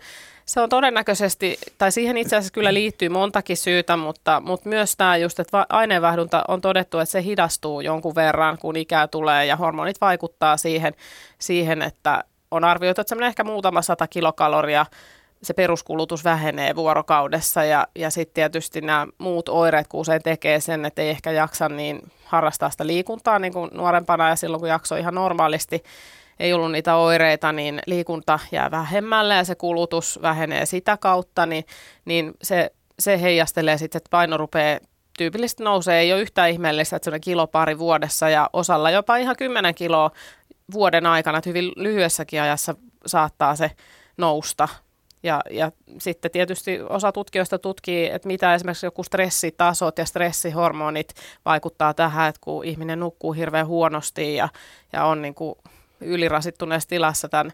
se 0.53 0.61
on 0.61 0.69
todennäköisesti, 0.69 1.59
tai 1.79 1.93
siihen 1.93 2.17
itse 2.17 2.37
asiassa 2.37 2.53
kyllä 2.53 2.75
liittyy 2.75 3.09
montakin 3.09 3.57
syytä, 3.57 3.97
mutta, 3.97 4.43
mutta 4.45 4.69
myös 4.69 4.97
tämä 4.97 5.17
just, 5.17 5.41
että 5.41 5.67
aineenvaihdunta 5.69 6.45
on 6.49 6.61
todettu, 6.61 6.99
että 6.99 7.11
se 7.11 7.23
hidastuu 7.23 7.81
jonkun 7.81 8.15
verran, 8.15 8.59
kun 8.59 8.77
ikää 8.77 9.09
tulee 9.09 9.47
ja 9.47 9.57
hormonit 9.57 10.01
vaikuttaa 10.01 10.57
siihen, 10.57 10.95
siihen 11.39 11.83
että 11.83 12.25
on 12.51 12.65
arvioitu, 12.65 13.01
että 13.01 13.09
semmoinen 13.09 13.29
ehkä 13.29 13.45
muutama 13.45 13.83
sata 13.83 14.07
kilokaloria 14.07 14.87
se 15.43 15.55
peruskulutus 15.55 16.25
vähenee 16.25 16.77
vuorokaudessa 16.77 17.65
ja, 17.65 17.87
ja 17.95 18.11
sitten 18.11 18.35
tietysti 18.35 18.81
nämä 18.81 19.07
muut 19.19 19.49
oireet, 19.49 19.89
kun 19.89 20.01
usein 20.01 20.23
tekee 20.23 20.61
sen, 20.61 20.85
että 20.85 21.03
ei 21.03 21.09
ehkä 21.11 21.31
jaksa 21.31 21.69
niin 21.69 22.13
harrastaa 22.25 22.71
sitä 22.71 22.87
liikuntaa 22.87 23.39
niin 23.39 23.53
kuin 23.53 23.71
nuorempana 23.75 24.29
ja 24.29 24.37
silloin 24.37 24.61
kun 24.61 24.69
jakso 24.69 24.97
ihan 24.97 25.15
normaalisti 25.15 25.83
ei 26.39 26.53
ollut 26.53 26.73
niitä 26.73 26.97
oireita, 26.97 27.53
niin 27.53 27.81
liikunta 27.87 28.39
jää 28.53 28.71
vähemmälle 28.71 29.35
ja 29.35 29.45
se 29.45 29.55
kulutus 29.55 30.19
vähenee 30.23 30.67
sitä 30.67 30.97
kautta, 30.97 31.47
niin, 31.47 31.65
niin 32.05 32.33
se, 32.43 32.73
se 32.99 33.21
heijastelee 33.21 33.79
sitten, 33.79 33.97
että 33.97 34.11
paino 34.11 34.37
rupeaa 34.37 34.79
tyypillisesti 35.19 35.63
nousee, 35.63 36.01
ei 36.01 36.13
ole 36.13 36.21
yhtään 36.21 36.51
ihmeellistä, 36.51 36.97
että 36.97 37.11
se 37.11 37.15
on 37.15 37.21
kilo 37.21 37.47
pari 37.47 37.79
vuodessa 37.79 38.29
ja 38.29 38.51
osalla 38.53 38.91
jopa 38.91 39.17
ihan 39.17 39.37
10 39.37 39.75
kiloa 39.75 40.11
vuoden 40.73 41.07
aikana, 41.07 41.39
että 41.39 41.51
hyvin 41.51 41.73
lyhyessäkin 41.77 42.43
ajassa 42.43 42.75
saattaa 43.07 43.57
se 43.57 43.71
nousta. 44.17 44.69
Ja, 45.23 45.41
ja 45.51 45.73
sitten 45.99 46.31
tietysti 46.31 46.81
osa 46.89 47.13
tutkijoista 47.13 47.59
tutkii, 47.59 48.11
että 48.11 48.29
mitä 48.29 48.55
esimerkiksi 48.55 48.87
joku 48.87 49.03
stressitasot 49.03 49.99
ja 49.99 50.05
stressihormonit 50.05 51.15
vaikuttaa 51.45 51.95
tähän, 51.95 52.29
että 52.29 52.41
kun 52.41 52.65
ihminen 52.65 53.01
nukkuu 53.01 53.33
hirveän 53.33 53.67
huonosti 53.67 54.35
ja, 54.35 54.49
ja 54.93 55.05
on 55.05 55.23
niin 55.23 55.35
kuin 55.35 55.55
ylirasittuneessa 56.05 56.89
tilassa 56.89 57.29
tämän 57.29 57.53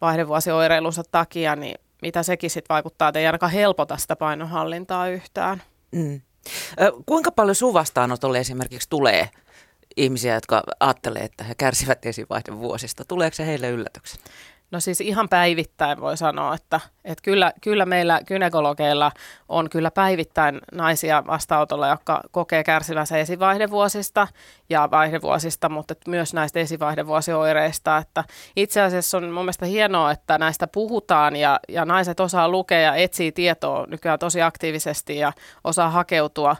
vaihdevuosioireilunsa 0.00 1.02
takia, 1.10 1.56
niin 1.56 1.78
mitä 2.02 2.22
sekin 2.22 2.50
sitten 2.50 2.74
vaikuttaa, 2.74 3.08
että 3.08 3.18
ei 3.18 3.26
ainakaan 3.26 3.52
helpota 3.52 3.96
sitä 3.96 4.16
painonhallintaa 4.16 5.08
yhtään. 5.08 5.62
Mm. 5.92 6.20
Kuinka 7.06 7.32
paljon 7.32 7.54
sun 7.54 7.74
vastaanotolle 7.74 8.38
esimerkiksi 8.38 8.88
tulee 8.88 9.28
ihmisiä, 9.96 10.34
jotka 10.34 10.62
ajattelee, 10.80 11.22
että 11.22 11.44
he 11.44 11.54
kärsivät 11.54 12.06
esivaihdevuosista? 12.06 13.04
Tuleeko 13.04 13.34
se 13.34 13.46
heille 13.46 13.70
yllätyksenä? 13.70 14.24
No 14.70 14.80
siis 14.80 15.00
ihan 15.00 15.28
päivittäin 15.28 16.00
voi 16.00 16.16
sanoa, 16.16 16.54
että, 16.54 16.80
että 17.04 17.22
kyllä, 17.22 17.52
kyllä 17.60 17.86
meillä 17.86 18.20
gynekologeilla 18.26 19.12
on 19.48 19.70
kyllä 19.70 19.90
päivittäin 19.90 20.60
naisia 20.72 21.22
vastaanotolla, 21.26 21.88
jotka 21.88 22.20
kokee 22.30 22.64
kärsivänsä 22.64 23.18
esivaihdevuosista 23.18 24.28
ja 24.70 24.88
vaihdevuosista, 24.90 25.68
mutta 25.68 25.94
myös 26.08 26.34
näistä 26.34 26.60
esivaihdevuosioireista. 26.60 27.96
Että 27.96 28.24
itse 28.56 28.80
asiassa 28.80 29.18
on 29.18 29.24
mun 29.24 29.32
mielestä 29.32 29.66
hienoa, 29.66 30.12
että 30.12 30.38
näistä 30.38 30.66
puhutaan 30.66 31.36
ja, 31.36 31.60
ja 31.68 31.84
naiset 31.84 32.20
osaa 32.20 32.48
lukea 32.48 32.80
ja 32.80 32.94
etsii 32.94 33.32
tietoa 33.32 33.86
nykyään 33.86 34.18
tosi 34.18 34.42
aktiivisesti 34.42 35.16
ja 35.16 35.32
osaa 35.64 35.90
hakeutua 35.90 36.56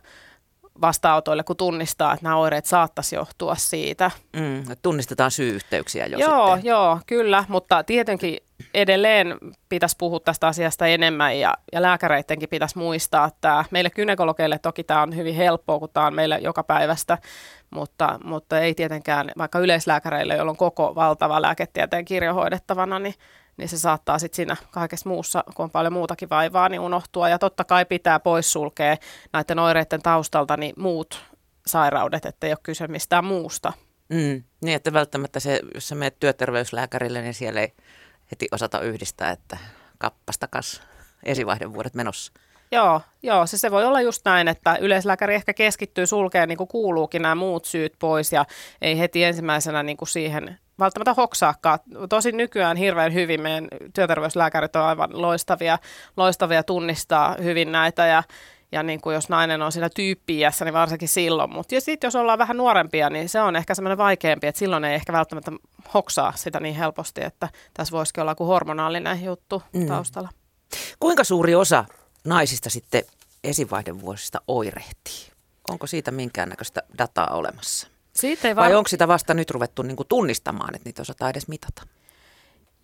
vastaanotoille, 0.80 1.42
kun 1.44 1.56
tunnistaa, 1.56 2.12
että 2.12 2.24
nämä 2.24 2.36
oireet 2.36 2.66
saattaisi 2.66 3.16
johtua 3.16 3.54
siitä. 3.54 4.10
Mm, 4.36 4.62
tunnistetaan 4.82 5.30
syy-yhteyksiä 5.30 6.06
jo 6.06 6.18
Joo, 6.18 6.54
sitten. 6.54 6.68
joo, 6.68 7.00
kyllä, 7.06 7.44
mutta 7.48 7.84
tietenkin 7.84 8.38
edelleen 8.74 9.38
pitäisi 9.68 9.96
puhua 9.98 10.20
tästä 10.20 10.46
asiasta 10.46 10.86
enemmän 10.86 11.38
ja, 11.38 11.54
ja 11.72 11.82
lääkäreidenkin 11.82 12.48
pitäisi 12.48 12.78
muistaa, 12.78 13.26
että 13.26 13.64
meille 13.70 13.90
kynekologeille 13.90 14.58
toki 14.58 14.84
tämä 14.84 15.02
on 15.02 15.16
hyvin 15.16 15.34
helppoa, 15.34 15.78
kun 15.78 15.90
tämä 15.92 16.06
on 16.06 16.14
meille 16.14 16.38
joka 16.38 16.62
päivästä, 16.62 17.18
mutta, 17.70 18.18
mutta 18.24 18.60
ei 18.60 18.74
tietenkään 18.74 19.30
vaikka 19.38 19.58
yleislääkäreille, 19.58 20.34
joilla 20.34 20.50
on 20.50 20.56
koko 20.56 20.94
valtava 20.94 21.42
lääketieteen 21.42 22.04
kirjo 22.04 22.34
hoidettavana, 22.34 22.98
niin 22.98 23.14
niin 23.56 23.68
se 23.68 23.78
saattaa 23.78 24.18
sitten 24.18 24.36
siinä 24.36 24.56
kaikessa 24.70 25.08
muussa, 25.08 25.44
kun 25.54 25.64
on 25.64 25.70
paljon 25.70 25.92
muutakin 25.92 26.30
vaivaa, 26.30 26.68
niin 26.68 26.80
unohtua. 26.80 27.28
Ja 27.28 27.38
totta 27.38 27.64
kai 27.64 27.84
pitää 27.84 28.20
poissulkea 28.20 28.96
näiden 29.32 29.58
oireiden 29.58 30.02
taustalta 30.02 30.56
niin 30.56 30.74
muut 30.78 31.24
sairaudet, 31.66 32.26
ettei 32.26 32.50
ole 32.50 32.58
kyse 32.62 32.88
mistään 32.88 33.24
muusta. 33.24 33.72
Mm, 34.08 34.42
niin, 34.60 34.76
että 34.76 34.92
välttämättä 34.92 35.40
se, 35.40 35.60
jos 35.74 35.88
sä 35.88 35.94
menet 35.94 36.20
työterveyslääkärille, 36.20 37.22
niin 37.22 37.34
siellä 37.34 37.60
ei 37.60 37.72
heti 38.30 38.48
osata 38.52 38.80
yhdistää, 38.80 39.30
että 39.30 39.58
kappastakas 39.98 40.82
esivaihdevuodet 41.22 41.94
menossa. 41.94 42.32
Joo, 42.72 43.00
joo 43.22 43.46
se, 43.46 43.58
se 43.58 43.70
voi 43.70 43.84
olla 43.84 44.00
just 44.00 44.22
näin, 44.24 44.48
että 44.48 44.76
yleislääkäri 44.80 45.34
ehkä 45.34 45.54
keskittyy 45.54 46.06
sulkeen 46.06 46.48
niin 46.48 46.58
kuin 46.58 46.68
kuuluukin 46.68 47.22
nämä 47.22 47.34
muut 47.34 47.64
syyt 47.64 47.94
pois 47.98 48.32
ja 48.32 48.44
ei 48.82 48.98
heti 48.98 49.24
ensimmäisenä 49.24 49.82
niin 49.82 49.96
kuin 49.96 50.08
siihen 50.08 50.58
välttämättä 50.78 51.14
hoksaakaan. 51.14 51.78
Tosin 52.08 52.36
nykyään 52.36 52.76
hirveän 52.76 53.14
hyvin 53.14 53.40
meidän 53.40 53.68
työterveyslääkärit 53.94 54.76
on 54.76 54.82
aivan 54.82 55.22
loistavia, 55.22 55.78
loistavia 56.16 56.62
tunnistaa 56.62 57.36
hyvin 57.42 57.72
näitä 57.72 58.06
ja, 58.06 58.22
ja 58.72 58.82
niin 58.82 59.00
kuin 59.00 59.14
jos 59.14 59.28
nainen 59.28 59.62
on 59.62 59.72
siinä 59.72 59.88
tyyppiässä, 59.88 60.64
niin 60.64 60.72
varsinkin 60.74 61.08
silloin. 61.08 61.50
Mutta 61.50 61.80
sitten 61.80 62.08
jos 62.08 62.16
ollaan 62.16 62.38
vähän 62.38 62.56
nuorempia, 62.56 63.10
niin 63.10 63.28
se 63.28 63.40
on 63.40 63.56
ehkä 63.56 63.74
semmoinen 63.74 63.98
vaikeampi, 63.98 64.46
että 64.46 64.58
silloin 64.58 64.84
ei 64.84 64.94
ehkä 64.94 65.12
välttämättä 65.12 65.52
hoksaa 65.94 66.32
sitä 66.36 66.60
niin 66.60 66.74
helposti, 66.74 67.24
että 67.24 67.48
tässä 67.74 67.92
voisikin 67.92 68.22
olla 68.22 68.34
kuin 68.34 68.48
hormonaalinen 68.48 69.24
juttu 69.24 69.62
mm. 69.72 69.86
taustalla. 69.86 70.28
Kuinka 71.00 71.24
suuri 71.24 71.54
osa 71.54 71.84
naisista 72.24 72.70
sitten 72.70 73.02
esivaihdevuosista 73.44 74.40
oirehtii? 74.48 75.30
Onko 75.70 75.86
siitä 75.86 76.10
minkäännäköistä 76.10 76.82
dataa 76.98 77.26
olemassa? 77.26 77.95
Siitä 78.16 78.48
ei 78.48 78.56
var... 78.56 78.64
Vai 78.64 78.74
onko 78.74 78.88
sitä 78.88 79.08
vasta 79.08 79.34
nyt 79.34 79.50
ruvettu 79.50 79.82
niin 79.82 79.96
kuin 79.96 80.08
tunnistamaan, 80.08 80.74
että 80.74 80.88
niitä 80.88 81.02
osataan 81.02 81.30
edes 81.30 81.48
mitata? 81.48 81.82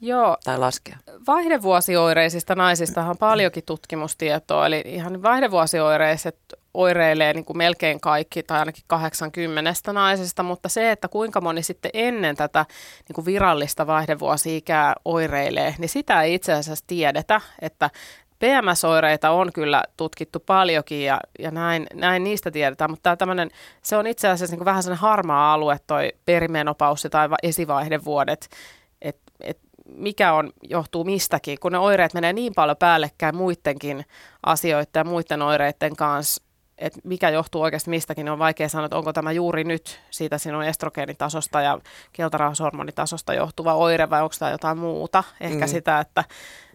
Joo. 0.01 0.37
Tai 0.45 0.59
laskea. 0.59 0.97
Vaihdevuosioireisista 1.27 2.55
naisista 2.55 3.05
on 3.05 3.19
paljonkin 3.19 3.63
tutkimustietoa, 3.67 4.67
eli 4.67 4.83
ihan 4.87 5.23
vaihdevuosioireiset 5.23 6.39
oireilee 6.75 7.33
niin 7.33 7.45
kuin 7.45 7.57
melkein 7.57 8.01
kaikki 8.01 8.43
tai 8.43 8.59
ainakin 8.59 8.85
80 8.87 9.93
naisesta, 9.93 10.43
mutta 10.43 10.69
se, 10.69 10.91
että 10.91 11.09
kuinka 11.09 11.41
moni 11.41 11.63
sitten 11.63 11.91
ennen 11.95 12.37
tätä 12.37 12.67
niin 13.09 13.15
kuin 13.15 13.25
virallista 13.25 13.87
vaihdevuosi-ikää 13.87 14.95
oireilee, 15.05 15.75
niin 15.79 15.89
sitä 15.89 16.23
ei 16.23 16.35
itse 16.35 16.53
asiassa 16.53 16.85
tiedetä, 16.87 17.41
että 17.61 17.91
PMS-oireita 18.43 19.31
on 19.31 19.53
kyllä 19.53 19.85
tutkittu 19.97 20.41
paljonkin 20.41 21.05
ja, 21.05 21.21
ja 21.39 21.51
näin, 21.51 21.87
näin 21.95 22.25
niistä 22.25 22.51
tiedetään, 22.51 22.91
mutta 22.91 23.17
tämä 23.17 23.47
se 23.83 23.97
on 23.97 24.07
itse 24.07 24.29
asiassa 24.29 24.57
niin 24.57 24.65
vähän 24.65 24.83
sellainen 24.83 25.03
harmaa 25.03 25.55
alue 25.55 25.81
toi 25.87 26.13
perimenopaussi 26.25 27.11
tai 27.11 27.29
esivaihdevuodet, 27.43 28.49
että 29.03 29.33
et 29.41 29.59
mikä 29.97 30.33
on, 30.33 30.53
johtuu 30.63 31.05
mistäkin, 31.05 31.61
kun 31.61 31.73
ne 31.73 31.79
oireet 31.79 32.15
menee 32.15 32.33
niin 32.33 32.53
paljon 32.55 32.77
päällekkäin 32.77 33.37
muidenkin 33.37 34.05
asioiden 34.47 34.87
ja 34.95 35.05
muiden 35.05 35.43
oireiden 35.43 35.97
kanssa, 35.97 36.43
että 36.79 37.01
mikä 37.05 37.31
johtuu 37.31 37.63
oikeasti 37.63 37.91
mistäkin, 37.91 38.25
niin 38.25 38.33
on 38.33 38.39
vaikea 38.39 38.69
sanoa, 38.69 38.87
että 38.87 38.97
onko 38.97 39.13
tämä 39.13 39.33
juuri 39.33 39.65
nyt 39.65 40.01
siitä 40.11 40.39
sinun 40.39 40.65
estrogeenitasosta 40.65 41.63
ja 41.63 41.79
keltarauhashormonitasosta 42.13 43.35
johtuva 43.35 43.75
oire 43.75 44.11
vai 44.11 44.23
onko 44.23 44.35
tämä 44.39 44.51
jotain 44.51 44.79
muuta. 44.79 45.25
Ehkä 45.41 45.67
mm. 45.67 45.71
sitä, 45.71 46.01
että 46.01 46.25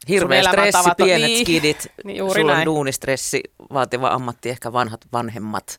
Hirveä 0.09 0.43
stressi, 0.43 0.89
pienet 0.97 1.27
niin, 1.27 1.45
skidit, 1.45 1.87
niin 2.03 2.17
juuri 2.17 2.41
sulla 2.41 2.53
näin. 2.53 2.67
on 2.67 2.75
duunistressi, 2.75 3.43
vaativa 3.73 4.07
ammatti, 4.07 4.49
ehkä 4.49 4.73
vanhat 4.73 5.01
vanhemmat 5.13 5.77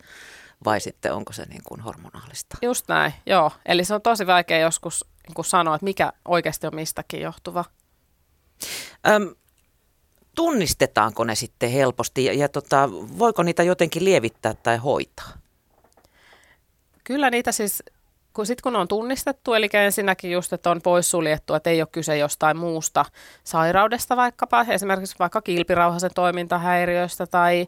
vai 0.65 0.81
sitten 0.81 1.13
onko 1.13 1.33
se 1.33 1.45
niin 1.45 1.63
kuin 1.65 1.81
hormonaalista? 1.81 2.57
Just 2.63 2.89
näin, 2.89 3.13
joo. 3.27 3.51
Eli 3.67 3.85
se 3.85 3.95
on 3.95 4.03
tosi 4.03 4.27
vaikea 4.27 4.59
joskus 4.59 5.05
niin 5.27 5.35
kuin 5.35 5.45
sanoa, 5.45 5.75
että 5.75 5.85
mikä 5.85 6.13
oikeasti 6.25 6.67
on 6.67 6.75
mistäkin 6.75 7.21
johtuva. 7.21 7.65
Öm, 9.09 9.35
tunnistetaanko 10.38 11.25
ne 11.25 11.35
sitten 11.35 11.71
helposti 11.71 12.25
ja, 12.25 12.33
ja 12.33 12.49
tota, 12.49 12.88
voiko 12.92 13.42
niitä 13.42 13.62
jotenkin 13.62 14.04
lievittää 14.04 14.54
tai 14.54 14.76
hoitaa? 14.76 15.28
Kyllä 17.04 17.30
niitä 17.30 17.52
siis, 17.52 17.83
kun 18.33 18.47
sitten 18.47 18.62
kun 18.62 18.76
on 18.76 18.88
tunnistettu, 18.88 19.54
eli 19.54 19.68
ensinnäkin 19.73 20.30
just, 20.30 20.52
että 20.52 20.71
on 20.71 20.83
poissuljettu, 20.83 21.54
että 21.54 21.71
ei 21.71 21.83
ole 21.83 21.88
kyse 21.92 22.18
jostain 22.18 22.57
muusta 22.57 23.04
sairaudesta 23.45 24.16
vaikkapa, 24.16 24.66
esimerkiksi 24.68 25.16
vaikka 25.18 25.42
kilpirauhasen 25.42 26.11
toimintahäiriöistä 26.14 27.26
tai 27.26 27.66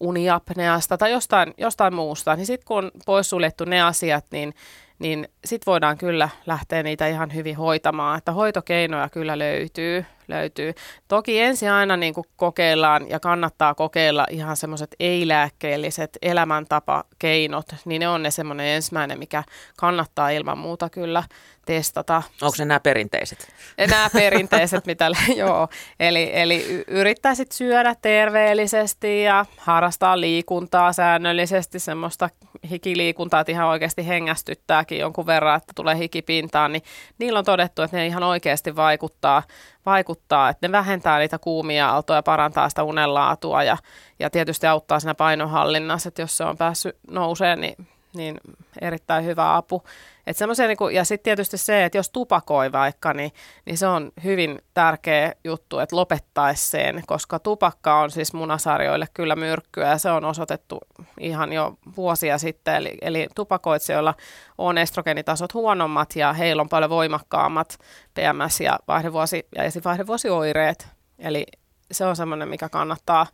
uniapneasta 0.00 0.98
tai 0.98 1.12
jostain, 1.12 1.54
jostain 1.58 1.94
muusta, 1.94 2.36
niin 2.36 2.46
sitten 2.46 2.66
kun 2.66 2.84
on 2.84 2.90
poissuljettu 3.06 3.64
ne 3.64 3.82
asiat, 3.82 4.24
niin, 4.30 4.54
niin 4.98 5.28
sitten 5.44 5.70
voidaan 5.72 5.98
kyllä 5.98 6.28
lähteä 6.46 6.82
niitä 6.82 7.06
ihan 7.06 7.34
hyvin 7.34 7.56
hoitamaan, 7.56 8.18
että 8.18 8.32
hoitokeinoja 8.32 9.08
kyllä 9.08 9.38
löytyy 9.38 10.04
löytyy. 10.28 10.74
Toki 11.08 11.40
ensin 11.40 11.70
aina 11.70 11.96
niin 11.96 12.14
kuin 12.14 12.26
kokeillaan 12.36 13.10
ja 13.10 13.20
kannattaa 13.20 13.74
kokeilla 13.74 14.26
ihan 14.30 14.56
semmoiset 14.56 14.94
ei-lääkkeelliset 15.00 16.18
elämäntapakeinot, 16.22 17.66
niin 17.84 18.00
ne 18.00 18.08
on 18.08 18.22
ne 18.22 18.30
semmoinen 18.30 18.66
ensimmäinen, 18.66 19.18
mikä 19.18 19.42
kannattaa 19.76 20.30
ilman 20.30 20.58
muuta 20.58 20.90
kyllä 20.90 21.22
testata. 21.66 22.22
Onko 22.42 22.54
ne 22.58 22.64
nämä 22.64 22.80
perinteiset? 22.80 23.52
Nämä 23.78 24.10
perinteiset, 24.12 24.86
mitä, 24.86 25.10
joo. 25.36 25.68
Eli, 26.00 26.30
eli 26.32 26.84
yrittäisit 26.86 27.52
syödä 27.52 27.94
terveellisesti 28.02 29.22
ja 29.22 29.46
harrastaa 29.58 30.20
liikuntaa 30.20 30.92
säännöllisesti, 30.92 31.78
semmoista 31.78 32.30
hikiliikuntaa, 32.70 33.40
että 33.40 33.52
ihan 33.52 33.68
oikeasti 33.68 34.06
hengästyttääkin 34.06 34.98
jonkun 34.98 35.26
verran, 35.26 35.56
että 35.56 35.72
tulee 35.76 35.98
hikipintaan, 35.98 36.72
niin 36.72 36.82
niillä 37.18 37.38
on 37.38 37.44
todettu, 37.44 37.82
että 37.82 37.96
ne 37.96 38.06
ihan 38.06 38.22
oikeasti 38.22 38.76
vaikuttaa 38.76 39.42
vaikuttaa, 39.86 40.48
että 40.48 40.68
ne 40.68 40.72
vähentää 40.72 41.18
niitä 41.18 41.38
kuumia 41.38 41.90
aaltoja, 41.90 42.22
parantaa 42.22 42.68
sitä 42.68 42.82
unenlaatua 42.82 43.62
ja, 43.62 43.76
ja 44.18 44.30
tietysti 44.30 44.66
auttaa 44.66 45.00
siinä 45.00 45.14
painonhallinnassa, 45.14 46.08
että 46.08 46.22
jos 46.22 46.36
se 46.36 46.44
on 46.44 46.56
päässyt 46.56 46.96
nouseen, 47.10 47.60
niin, 47.60 47.88
niin 48.14 48.40
erittäin 48.80 49.24
hyvä 49.24 49.56
apu. 49.56 49.82
Et 50.26 50.36
niin 50.66 50.76
kuin, 50.76 50.94
ja 50.94 51.04
sitten 51.04 51.24
tietysti 51.24 51.58
se, 51.58 51.84
että 51.84 51.98
jos 51.98 52.10
tupakoi 52.10 52.72
vaikka, 52.72 53.12
niin, 53.12 53.32
niin 53.64 53.78
se 53.78 53.86
on 53.86 54.12
hyvin 54.24 54.58
tärkeä 54.74 55.32
juttu, 55.44 55.78
että 55.78 55.96
lopettaisi 55.96 56.68
sen, 56.68 57.02
koska 57.06 57.38
tupakka 57.38 58.00
on 58.00 58.10
siis 58.10 58.32
munasarjoille 58.32 59.06
kyllä 59.14 59.36
myrkkyä 59.36 59.88
ja 59.88 59.98
se 59.98 60.10
on 60.10 60.24
osoitettu 60.24 60.80
ihan 61.20 61.52
jo 61.52 61.78
vuosia 61.96 62.38
sitten. 62.38 62.74
Eli, 62.74 62.98
eli 63.00 63.26
tupakoitsijoilla 63.34 64.14
on 64.58 64.78
estrogeenitasot 64.78 65.54
huonommat 65.54 66.16
ja 66.16 66.32
heillä 66.32 66.60
on 66.60 66.68
paljon 66.68 66.90
voimakkaammat 66.90 67.78
PMS- 68.14 68.64
ja 68.64 68.78
vaihdevuosi- 68.88 69.48
ja 69.56 69.62
esivaihdevuosioireet. 69.62 70.88
Eli 71.18 71.46
se 71.92 72.04
on 72.04 72.16
semmoinen, 72.16 72.48
mikä 72.48 72.68
kannattaa 72.68 73.26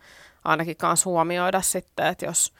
ainakin 0.43 0.75
myös 0.81 1.05
huomioida 1.05 1.61
sitten, 1.61 2.05
että 2.05 2.25
jos, 2.25 2.53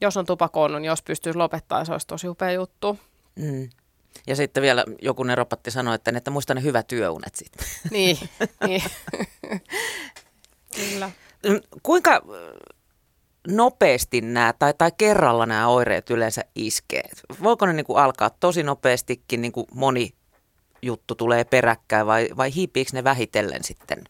jos 0.00 0.16
on 0.16 0.26
tupakoinut, 0.26 0.80
niin 0.80 0.88
jos 0.88 1.02
pystyisi 1.02 1.38
lopettamaan, 1.38 1.86
se 1.86 1.92
olisi 1.92 2.06
tosi 2.06 2.28
upea 2.28 2.52
juttu. 2.52 2.98
Mm. 3.38 3.70
Ja 4.26 4.36
sitten 4.36 4.62
vielä 4.62 4.84
joku 5.02 5.22
neropatti 5.22 5.70
sanoi, 5.70 5.94
että, 5.94 6.12
että 6.16 6.30
muista 6.30 6.54
ne 6.54 6.62
hyvät 6.62 6.86
työunet 6.86 7.34
sitten. 7.34 7.66
Niin, 7.90 8.18
niin. 8.66 8.82
Kyllä. 10.76 11.10
Mm, 11.48 11.60
kuinka 11.82 12.22
nopeasti 13.48 14.20
nämä 14.20 14.54
tai, 14.58 14.74
tai 14.78 14.92
kerralla 14.98 15.46
nämä 15.46 15.68
oireet 15.68 16.10
yleensä 16.10 16.44
iskee? 16.54 17.08
Voiko 17.42 17.66
ne 17.66 17.72
niin 17.72 17.86
kuin 17.86 17.98
alkaa 17.98 18.30
tosi 18.30 18.62
nopeastikin, 18.62 19.42
niin 19.42 19.52
kuin 19.52 19.66
moni 19.74 20.14
juttu 20.82 21.14
tulee 21.14 21.44
peräkkäin 21.44 22.06
vai, 22.06 22.28
vai 22.36 22.54
hiipiikö 22.54 22.90
ne 22.94 23.04
vähitellen 23.04 23.64
sitten? 23.64 24.04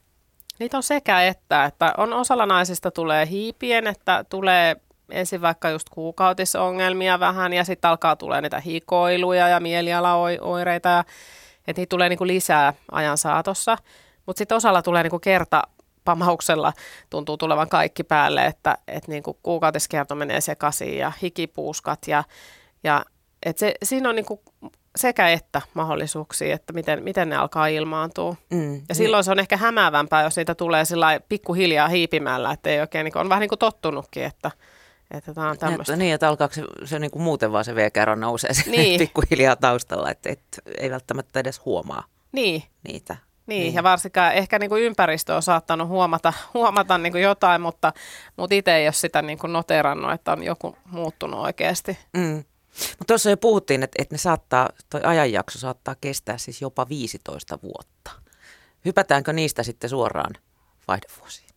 Niitä 0.58 0.76
on 0.76 0.82
sekä 0.82 1.22
että, 1.22 1.64
että 1.64 1.94
on 1.96 2.12
osalla 2.12 2.46
naisista 2.46 2.90
tulee 2.90 3.28
hiipien, 3.28 3.86
että 3.86 4.24
tulee 4.28 4.76
ensin 5.10 5.42
vaikka 5.42 5.70
just 5.70 5.88
kuukautisongelmia 5.88 7.20
vähän 7.20 7.52
ja 7.52 7.64
sitten 7.64 7.90
alkaa 7.90 8.16
tulee 8.16 8.40
niitä 8.40 8.60
hikoiluja 8.60 9.48
ja 9.48 9.60
mielialaoireita 9.60 10.88
ja 10.88 11.04
että 11.68 11.80
niitä 11.80 11.90
tulee 11.90 12.08
niinku 12.08 12.26
lisää 12.26 12.74
ajan 12.92 13.18
saatossa. 13.18 13.78
Mutta 14.26 14.38
sitten 14.38 14.56
osalla 14.56 14.82
tulee 14.82 15.02
niinku 15.02 15.18
kerta 15.18 15.62
pamauksella 16.04 16.72
tuntuu 17.10 17.36
tulevan 17.36 17.68
kaikki 17.68 18.04
päälle, 18.04 18.46
että 18.46 18.78
et 18.88 19.08
niinku 19.08 19.38
kuukautiskierto 19.42 20.14
menee 20.14 20.40
sekaisin 20.40 20.98
ja 20.98 21.12
hikipuuskat 21.22 21.98
ja, 22.06 22.24
ja 22.84 23.04
et 23.42 23.58
se, 23.58 23.74
siinä 23.82 24.08
on 24.08 24.14
niinku 24.14 24.42
sekä 24.96 25.28
että 25.28 25.62
mahdollisuuksia, 25.74 26.54
että 26.54 26.72
miten, 26.72 27.02
miten 27.02 27.28
ne 27.28 27.36
alkaa 27.36 27.66
ilmaantua. 27.66 28.36
Mm, 28.50 28.82
ja 28.88 28.94
silloin 28.94 29.18
niin. 29.18 29.24
se 29.24 29.30
on 29.30 29.38
ehkä 29.38 29.56
hämäävämpää, 29.56 30.22
jos 30.22 30.36
niitä 30.36 30.54
tulee 30.54 30.84
sillä 30.84 31.20
pikkuhiljaa 31.28 31.88
hiipimällä, 31.88 32.52
että 32.52 32.70
ei 32.70 32.80
oikein, 32.80 33.04
niin 33.04 33.18
on 33.18 33.28
vähän 33.28 33.40
niin 33.40 33.48
kuin 33.48 33.58
tottunutkin, 33.58 34.24
että, 34.24 34.50
että 35.10 35.34
tämä 35.34 35.50
on 35.50 35.58
tämmöistä. 35.58 35.96
Niin, 35.96 36.14
että 36.14 36.28
alkaako 36.28 36.54
se, 36.54 36.62
se 36.84 36.98
niin 36.98 37.10
kuin 37.10 37.22
muuten 37.22 37.52
vaan 37.52 37.64
se 37.64 37.74
V-kerro 37.74 38.14
nousee 38.14 38.50
niin. 38.66 38.98
pikkuhiljaa 39.08 39.56
taustalla, 39.56 40.10
että 40.10 40.28
et, 40.30 40.40
ei 40.78 40.90
välttämättä 40.90 41.40
edes 41.40 41.64
huomaa 41.64 42.04
niin. 42.32 42.62
niitä. 42.82 43.16
Niin, 43.46 43.62
niin, 43.62 43.74
ja 43.74 43.82
varsinkaan 43.82 44.34
ehkä 44.34 44.58
niin 44.58 44.70
kuin 44.70 44.82
ympäristö 44.82 45.34
on 45.34 45.42
saattanut 45.42 45.88
huomata, 45.88 46.32
huomata 46.54 46.98
niin 46.98 47.12
kuin 47.12 47.22
jotain, 47.22 47.60
mutta, 47.60 47.92
mutta 48.36 48.54
itse 48.54 48.76
ei 48.76 48.86
ole 48.86 48.92
sitä 48.92 49.22
niin 49.22 49.38
kuin 49.38 49.52
noterannut, 49.52 50.12
että 50.12 50.32
on 50.32 50.42
joku 50.42 50.76
muuttunut 50.84 51.40
oikeasti. 51.40 51.98
Mm. 52.16 52.44
Mutta 52.98 53.04
tuossa 53.06 53.30
jo 53.30 53.36
puhuttiin, 53.36 53.82
että, 53.82 54.02
että 54.02 54.14
ne 54.14 54.18
saattaa, 54.18 54.68
toi 54.90 55.00
ajanjakso 55.04 55.58
saattaa 55.58 55.94
kestää 56.00 56.38
siis 56.38 56.62
jopa 56.62 56.88
15 56.88 57.58
vuotta. 57.62 58.10
Hypätäänkö 58.84 59.32
niistä 59.32 59.62
sitten 59.62 59.90
suoraan 59.90 60.34
vaihdevuosiin? 60.88 61.47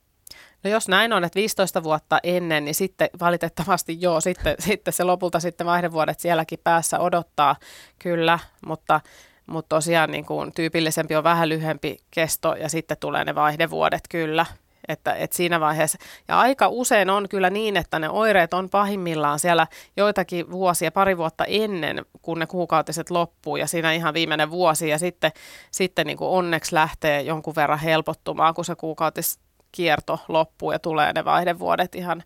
No 0.63 0.69
jos 0.69 0.88
näin 0.88 1.13
on, 1.13 1.24
että 1.24 1.39
15 1.39 1.84
vuotta 1.84 2.19
ennen, 2.24 2.65
niin 2.65 2.76
sitten 2.76 3.10
valitettavasti 3.19 3.97
joo, 4.02 4.21
sitten, 4.21 4.56
sitten 4.67 4.93
se 4.93 5.04
lopulta 5.04 5.39
sitten 5.39 5.67
vaihdevuodet 5.67 6.19
sielläkin 6.19 6.60
päässä 6.63 7.00
odottaa, 7.00 7.56
kyllä, 8.00 8.39
mutta, 8.65 9.02
mutta 9.45 9.76
tosiaan 9.76 10.12
niin 10.12 10.26
kuin 10.26 10.54
tyypillisempi 10.54 11.15
on 11.15 11.24
vähän 11.24 11.50
lyhyempi 11.50 11.97
kesto 12.12 12.56
ja 12.56 12.69
sitten 12.69 12.97
tulee 13.00 13.26
ne 13.26 13.36
vaihdevuodet 13.36 14.04
kyllä. 14.10 14.45
Että, 14.88 15.13
että 15.13 15.38
siinä 15.38 15.60
vaiheessa, 15.60 15.97
ja 16.28 16.39
aika 16.39 16.67
usein 16.67 17.10
on 17.10 17.30
kyllä 17.30 17.50
niin, 17.50 17.78
että 17.78 18.00
ne 18.00 18.10
oireet 18.10 18.54
on 18.54 18.69
pahimmillaan 18.69 19.39
siellä 19.39 19.67
joitakin 19.97 20.52
vuosia, 20.52 20.91
pari 20.91 21.17
vuotta 21.17 21.45
ennen, 21.45 22.06
kun 22.21 22.39
ne 22.39 22.47
kuukautiset 22.47 23.10
loppuu 23.10 23.56
ja 23.56 23.67
siinä 23.67 23.93
ihan 23.93 24.13
viimeinen 24.13 24.52
vuosi 24.52 24.89
ja 24.89 25.00
sitten, 25.00 25.32
sitten 25.71 26.08
niin 26.08 26.17
kuin 26.17 26.30
onneksi 26.30 26.76
lähtee 26.76 27.21
jonkun 27.21 27.56
verran 27.56 27.80
helpottumaan, 27.80 28.54
kun 28.54 28.65
se 28.65 28.76
kuukautis 28.76 29.39
kierto 29.71 30.19
loppuu 30.27 30.71
ja 30.71 30.79
tulee 30.79 31.13
ne 31.13 31.25
vaihdevuodet 31.25 31.95
ihan, 31.95 32.23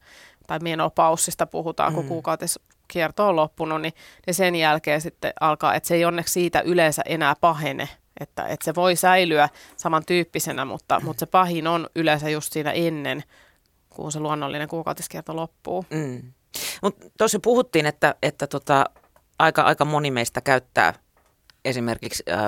tai 0.48 0.60
menopaussista 0.60 1.46
puhutaan, 1.46 1.94
kun 1.94 2.04
mm. 2.04 2.08
kuukautiskierto 2.08 3.28
on 3.28 3.36
loppunut, 3.36 3.82
niin, 3.82 3.94
niin 4.26 4.34
sen 4.34 4.56
jälkeen 4.56 5.02
sitten 5.02 5.34
alkaa, 5.40 5.76
että 5.76 5.88
se 5.88 5.96
ei 5.96 6.06
onneksi 6.06 6.34
siitä 6.34 6.62
yleensä 6.62 7.02
enää 7.06 7.36
pahene, 7.42 7.90
että, 8.20 8.44
että 8.44 8.66
se 8.66 8.76
voi 8.76 8.96
säilyä 8.96 9.50
samantyyppisenä, 9.78 10.66
mutta, 10.66 11.00
mutta 11.00 11.20
se 11.20 11.26
pahin 11.26 11.68
on 11.68 11.88
yleensä 11.96 12.30
just 12.30 12.54
siinä 12.54 12.72
ennen, 12.72 13.24
kun 13.90 14.12
se 14.12 14.20
luonnollinen 14.20 14.68
kuukautiskierto 14.68 15.36
loppuu. 15.36 15.86
Mm. 15.90 16.34
Mutta 16.82 17.06
tuossa 17.18 17.40
puhuttiin, 17.40 17.86
että, 17.86 18.16
että 18.22 18.48
tota, 18.48 18.86
aika, 19.40 19.62
aika 19.62 19.86
moni 19.86 20.12
meistä 20.12 20.42
käyttää 20.42 20.94
esimerkiksi 21.66 22.24
äh, 22.32 22.40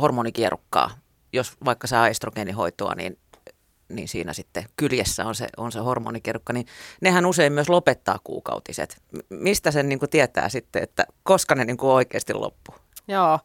hormonikierukkaa, 0.00 0.90
jos 1.32 1.52
vaikka 1.64 1.86
saa 1.86 2.08
estrogeenihoitoa, 2.08 2.94
niin 2.94 3.18
niin 3.90 4.08
siinä 4.08 4.32
sitten 4.32 4.64
kyljessä 4.76 5.26
on 5.26 5.34
se, 5.34 5.48
on 5.56 5.72
se 5.72 5.78
hormonikerukka, 5.78 6.52
niin 6.52 6.66
nehän 7.00 7.26
usein 7.26 7.52
myös 7.52 7.68
lopettaa 7.68 8.18
kuukautiset. 8.24 9.02
Mistä 9.28 9.70
sen 9.70 9.88
niin 9.88 9.98
kuin 9.98 10.10
tietää 10.10 10.48
sitten, 10.48 10.82
että 10.82 11.06
koska 11.22 11.54
ne 11.54 11.64
niin 11.64 11.76
kuin 11.76 11.90
oikeasti 11.90 12.34
loppuu? 12.34 12.74
Joo, 13.08 13.38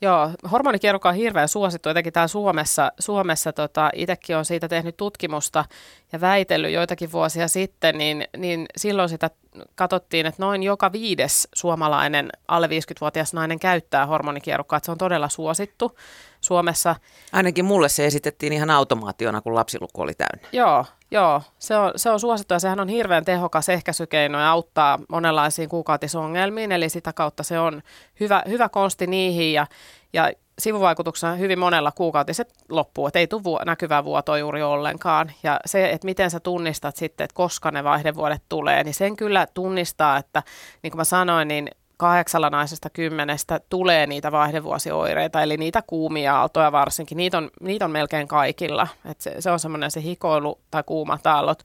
Joo, 0.00 0.30
hormonikierukka 0.52 1.08
on 1.08 1.14
hirveän 1.14 1.48
suosittu, 1.48 1.88
etenkin 1.88 2.12
täällä 2.12 2.28
Suomessa. 2.28 2.92
Suomessa 2.98 3.52
tota, 3.52 3.90
itsekin 3.94 4.36
on 4.36 4.44
siitä 4.44 4.68
tehnyt 4.68 4.96
tutkimusta 4.96 5.64
ja 6.12 6.20
väitellyt 6.20 6.72
joitakin 6.72 7.12
vuosia 7.12 7.48
sitten, 7.48 7.98
niin, 7.98 8.24
niin 8.36 8.66
silloin 8.76 9.08
sitä 9.08 9.30
katsottiin, 9.74 10.26
että 10.26 10.42
noin 10.42 10.62
joka 10.62 10.92
viides 10.92 11.48
suomalainen 11.54 12.30
alle 12.48 12.66
50-vuotias 12.66 13.32
nainen 13.32 13.58
käyttää 13.58 14.06
hormonikierukkaa, 14.06 14.76
että 14.76 14.84
se 14.84 14.92
on 14.92 14.98
todella 14.98 15.28
suosittu 15.28 15.96
Suomessa. 16.44 16.96
Ainakin 17.32 17.64
mulle 17.64 17.88
se 17.88 18.06
esitettiin 18.06 18.52
ihan 18.52 18.70
automaationa, 18.70 19.40
kun 19.40 19.54
lapsiluku 19.54 20.02
oli 20.02 20.14
täynnä. 20.14 20.48
Joo, 20.52 20.84
joo 21.10 21.42
se, 21.58 21.76
on, 21.76 21.92
se 21.96 22.10
on 22.10 22.20
suosittu 22.20 22.54
ja 22.54 22.58
sehän 22.58 22.80
on 22.80 22.88
hirveän 22.88 23.24
tehokas 23.24 23.68
ehkäisykeino 23.68 24.40
ja 24.40 24.50
auttaa 24.50 24.98
monenlaisiin 25.08 25.68
kuukautisongelmiin, 25.68 26.72
eli 26.72 26.88
sitä 26.88 27.12
kautta 27.12 27.42
se 27.42 27.58
on 27.58 27.82
hyvä, 28.20 28.42
hyvä 28.48 28.68
konsti 28.68 29.06
niihin 29.06 29.52
ja, 29.52 29.66
ja 30.12 30.32
sivuvaikutuksena 30.58 31.34
hyvin 31.34 31.58
monella 31.58 31.92
kuukautiset 31.92 32.52
loppuu, 32.68 33.06
että 33.06 33.18
ei 33.18 33.26
tule 33.26 33.44
vuo, 33.44 33.60
näkyvää 33.66 34.04
vuotoa 34.04 34.38
juuri 34.38 34.62
ollenkaan. 34.62 35.32
Ja 35.42 35.60
se, 35.66 35.90
että 35.90 36.04
miten 36.04 36.30
sä 36.30 36.40
tunnistat 36.40 36.96
sitten, 36.96 37.24
että 37.24 37.34
koska 37.34 37.70
ne 37.70 37.84
vaihdevuodet 37.84 38.42
tulee, 38.48 38.84
niin 38.84 38.94
sen 38.94 39.16
kyllä 39.16 39.46
tunnistaa, 39.54 40.16
että 40.16 40.42
niin 40.82 40.90
kuin 40.90 40.98
mä 40.98 41.04
sanoin, 41.04 41.48
niin 41.48 41.68
kahdeksalla 41.96 42.50
naisesta 42.50 42.90
kymmenestä 42.90 43.60
tulee 43.68 44.06
niitä 44.06 44.32
vaihdevuosioireita, 44.32 45.42
eli 45.42 45.56
niitä 45.56 45.82
kuumia 45.86 46.36
aaltoja 46.36 46.72
varsinkin, 46.72 47.16
niitä 47.16 47.38
on, 47.38 47.50
niitä 47.60 47.84
on 47.84 47.90
melkein 47.90 48.28
kaikilla. 48.28 48.88
Et 49.10 49.20
se, 49.20 49.34
se 49.38 49.50
on 49.50 49.60
semmoinen 49.60 49.90
se 49.90 50.02
hikoilu 50.02 50.60
tai 50.70 50.82
kuumat 50.86 51.26
aallot 51.26 51.62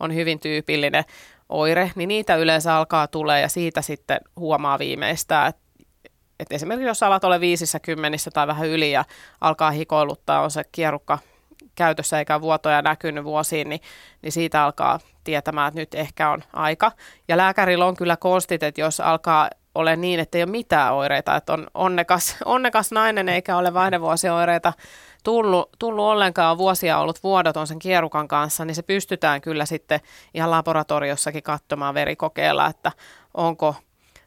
on 0.00 0.14
hyvin 0.14 0.40
tyypillinen 0.40 1.04
oire, 1.48 1.92
niin 1.94 2.08
niitä 2.08 2.36
yleensä 2.36 2.76
alkaa 2.76 3.06
tulee 3.06 3.40
ja 3.40 3.48
siitä 3.48 3.82
sitten 3.82 4.20
huomaa 4.36 4.78
viimeistään, 4.78 5.48
että 5.48 5.62
et 6.40 6.52
esimerkiksi 6.52 6.88
jos 6.88 7.02
alat 7.02 7.24
ole 7.24 7.40
viisissä 7.40 7.80
kymmenissä 7.80 8.30
tai 8.30 8.46
vähän 8.46 8.68
yli 8.68 8.92
ja 8.92 9.04
alkaa 9.40 9.70
hikoiluttaa, 9.70 10.40
on 10.40 10.50
se 10.50 10.62
kierukka 10.72 11.18
käytössä 11.74 12.18
eikä 12.18 12.40
vuotoja 12.40 12.82
näkynyt 12.82 13.24
vuosiin, 13.24 13.68
niin, 13.68 13.80
niin 14.22 14.32
siitä 14.32 14.64
alkaa 14.64 15.00
tietämään, 15.24 15.68
että 15.68 15.80
nyt 15.80 15.94
ehkä 15.94 16.30
on 16.30 16.42
aika. 16.52 16.92
Ja 17.28 17.36
lääkärillä 17.36 17.86
on 17.86 17.96
kyllä 17.96 18.16
konstit, 18.16 18.62
että 18.62 18.80
jos 18.80 19.00
alkaa 19.00 19.50
ole 19.74 19.96
niin, 19.96 20.20
että 20.20 20.38
ei 20.38 20.44
ole 20.44 20.50
mitään 20.50 20.94
oireita, 20.94 21.36
että 21.36 21.52
on 21.52 21.66
onnekas, 21.74 22.36
onnekas 22.44 22.92
nainen 22.92 23.28
eikä 23.28 23.56
ole 23.56 23.74
vaihdevuosioireita 23.74 24.72
tullut, 25.24 25.70
tullut 25.78 26.04
ollenkaan, 26.04 26.58
vuosia 26.58 26.98
ollut 26.98 27.22
vuodoton 27.22 27.66
sen 27.66 27.78
kierukan 27.78 28.28
kanssa, 28.28 28.64
niin 28.64 28.74
se 28.74 28.82
pystytään 28.82 29.40
kyllä 29.40 29.66
sitten 29.66 30.00
ihan 30.34 30.50
laboratoriossakin 30.50 31.42
katsomaan 31.42 31.94
verikokeella, 31.94 32.66
että 32.66 32.92
onko 33.34 33.74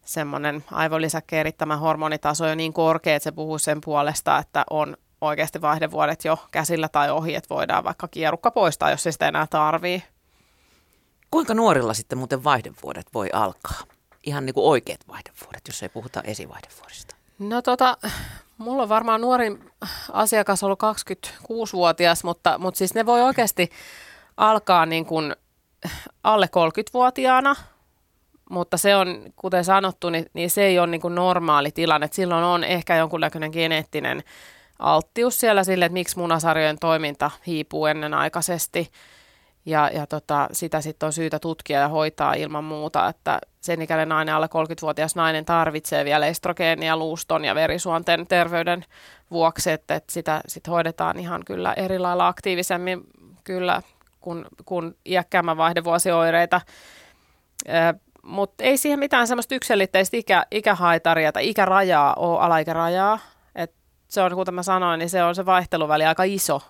semmoinen 0.05 0.63
aivolisäkkeen 0.71 1.39
erittämä 1.39 1.77
hormonitaso 1.77 2.47
jo 2.47 2.55
niin 2.55 2.73
korkea, 2.73 3.15
että 3.15 3.23
se 3.23 3.31
puhuu 3.31 3.57
sen 3.57 3.81
puolesta, 3.81 4.37
että 4.37 4.63
on 4.69 4.97
oikeasti 5.21 5.61
vaihdevuodet 5.61 6.25
jo 6.25 6.37
käsillä 6.51 6.89
tai 6.89 7.11
ohi, 7.11 7.35
että 7.35 7.55
voidaan 7.55 7.83
vaikka 7.83 8.07
kierukka 8.07 8.51
poistaa, 8.51 8.91
jos 8.91 9.03
se 9.03 9.11
sitä 9.11 9.27
enää 9.27 9.47
tarvii. 9.49 10.03
Kuinka 11.31 11.53
nuorilla 11.53 11.93
sitten 11.93 12.17
muuten 12.17 12.43
vaihdevuodet 12.43 13.05
voi 13.13 13.29
alkaa? 13.33 13.94
Ihan 14.25 14.45
niin 14.45 14.53
kuin 14.53 14.65
oikeat 14.65 15.07
vaihdevuodet, 15.07 15.67
jos 15.67 15.83
ei 15.83 15.89
puhuta 15.89 16.21
esivaihdevuodista. 16.21 17.15
No 17.39 17.61
tota, 17.61 17.97
mulla 18.57 18.83
on 18.83 18.89
varmaan 18.89 19.21
nuorin 19.21 19.71
asiakas 20.11 20.63
ollut 20.63 20.79
26-vuotias, 20.83 22.23
mutta, 22.23 22.57
mutta 22.57 22.77
siis 22.77 22.93
ne 22.93 23.05
voi 23.05 23.21
oikeasti 23.21 23.69
alkaa 24.37 24.85
niin 24.85 25.05
kuin 25.05 25.35
alle 26.23 26.45
30-vuotiaana, 26.45 27.55
mutta 28.49 28.77
se 28.77 28.95
on, 28.95 29.07
kuten 29.35 29.65
sanottu, 29.65 30.09
niin, 30.09 30.25
niin 30.33 30.49
se 30.49 30.63
ei 30.63 30.79
ole 30.79 30.87
niin 30.87 31.01
kuin 31.01 31.15
normaali 31.15 31.71
tilanne. 31.71 32.09
Silloin 32.11 32.43
on 32.43 32.63
ehkä 32.63 32.95
jonkunnäköinen 32.95 33.51
geneettinen 33.53 34.23
alttius 34.79 35.39
siellä 35.39 35.63
sille, 35.63 35.85
että 35.85 35.93
miksi 35.93 36.17
munasarjojen 36.17 36.79
toiminta 36.79 37.31
hiipuu 37.47 37.85
ennenaikaisesti. 37.85 38.91
Ja, 39.65 39.89
ja 39.93 40.07
tota, 40.07 40.49
sitä 40.51 40.81
sitten 40.81 41.07
on 41.07 41.13
syytä 41.13 41.39
tutkia 41.39 41.79
ja 41.79 41.87
hoitaa 41.87 42.33
ilman 42.33 42.63
muuta, 42.63 43.07
että 43.07 43.39
sen 43.61 43.81
ikäinen 43.81 44.09
nainen, 44.09 44.35
alle 44.35 44.45
30-vuotias 44.45 45.15
nainen 45.15 45.45
tarvitsee 45.45 46.05
vielä 46.05 46.27
estrogeenia 46.27 46.97
luuston 46.97 47.45
ja 47.45 47.55
verisuonten 47.55 48.27
terveyden 48.27 48.85
vuoksi, 49.31 49.71
että, 49.71 49.95
että 49.95 50.13
sitä 50.13 50.41
sit 50.47 50.67
hoidetaan 50.67 51.19
ihan 51.19 51.45
kyllä 51.45 51.73
eri 51.73 51.99
lailla 51.99 52.27
aktiivisemmin 52.27 53.01
kyllä 53.43 53.81
kuin, 54.21 54.45
kuin 54.65 54.95
iäkkäämmän 55.05 55.57
vaihdevuosioireita. 55.57 56.61
Mutta 58.21 58.63
ei 58.63 58.77
siihen 58.77 58.99
mitään 58.99 59.27
semmoista 59.27 59.55
yksilitteistä 59.55 60.17
ikä, 60.17 60.45
ikähaitaria 60.51 61.31
tai 61.31 61.49
ikärajaa 61.49 62.13
ole, 62.13 62.39
alaikärajaa. 62.39 63.19
Et 63.55 63.73
se 64.07 64.21
on, 64.21 64.35
kuten 64.35 64.53
mä 64.53 64.63
sanoin, 64.63 64.99
niin 64.99 65.09
se 65.09 65.23
on 65.23 65.35
se 65.35 65.45
vaihteluväli 65.45 66.05
aika 66.05 66.23
iso. 66.23 66.61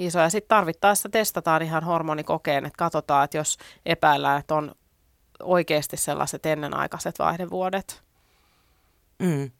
Iso. 0.00 0.18
Ja 0.18 0.30
sitten 0.30 0.48
tarvittaessa 0.48 1.08
testataan 1.08 1.62
ihan 1.62 1.84
hormonikokeen, 1.84 2.66
että 2.66 2.76
katsotaan, 2.78 3.24
että 3.24 3.36
jos 3.36 3.58
epäillään, 3.86 4.40
että 4.40 4.54
on 4.54 4.74
oikeasti 5.42 5.96
sellaiset 5.96 6.46
ennenaikaiset 6.46 7.18
vaihdevuodet. 7.18 8.02
Mm. 9.18 9.50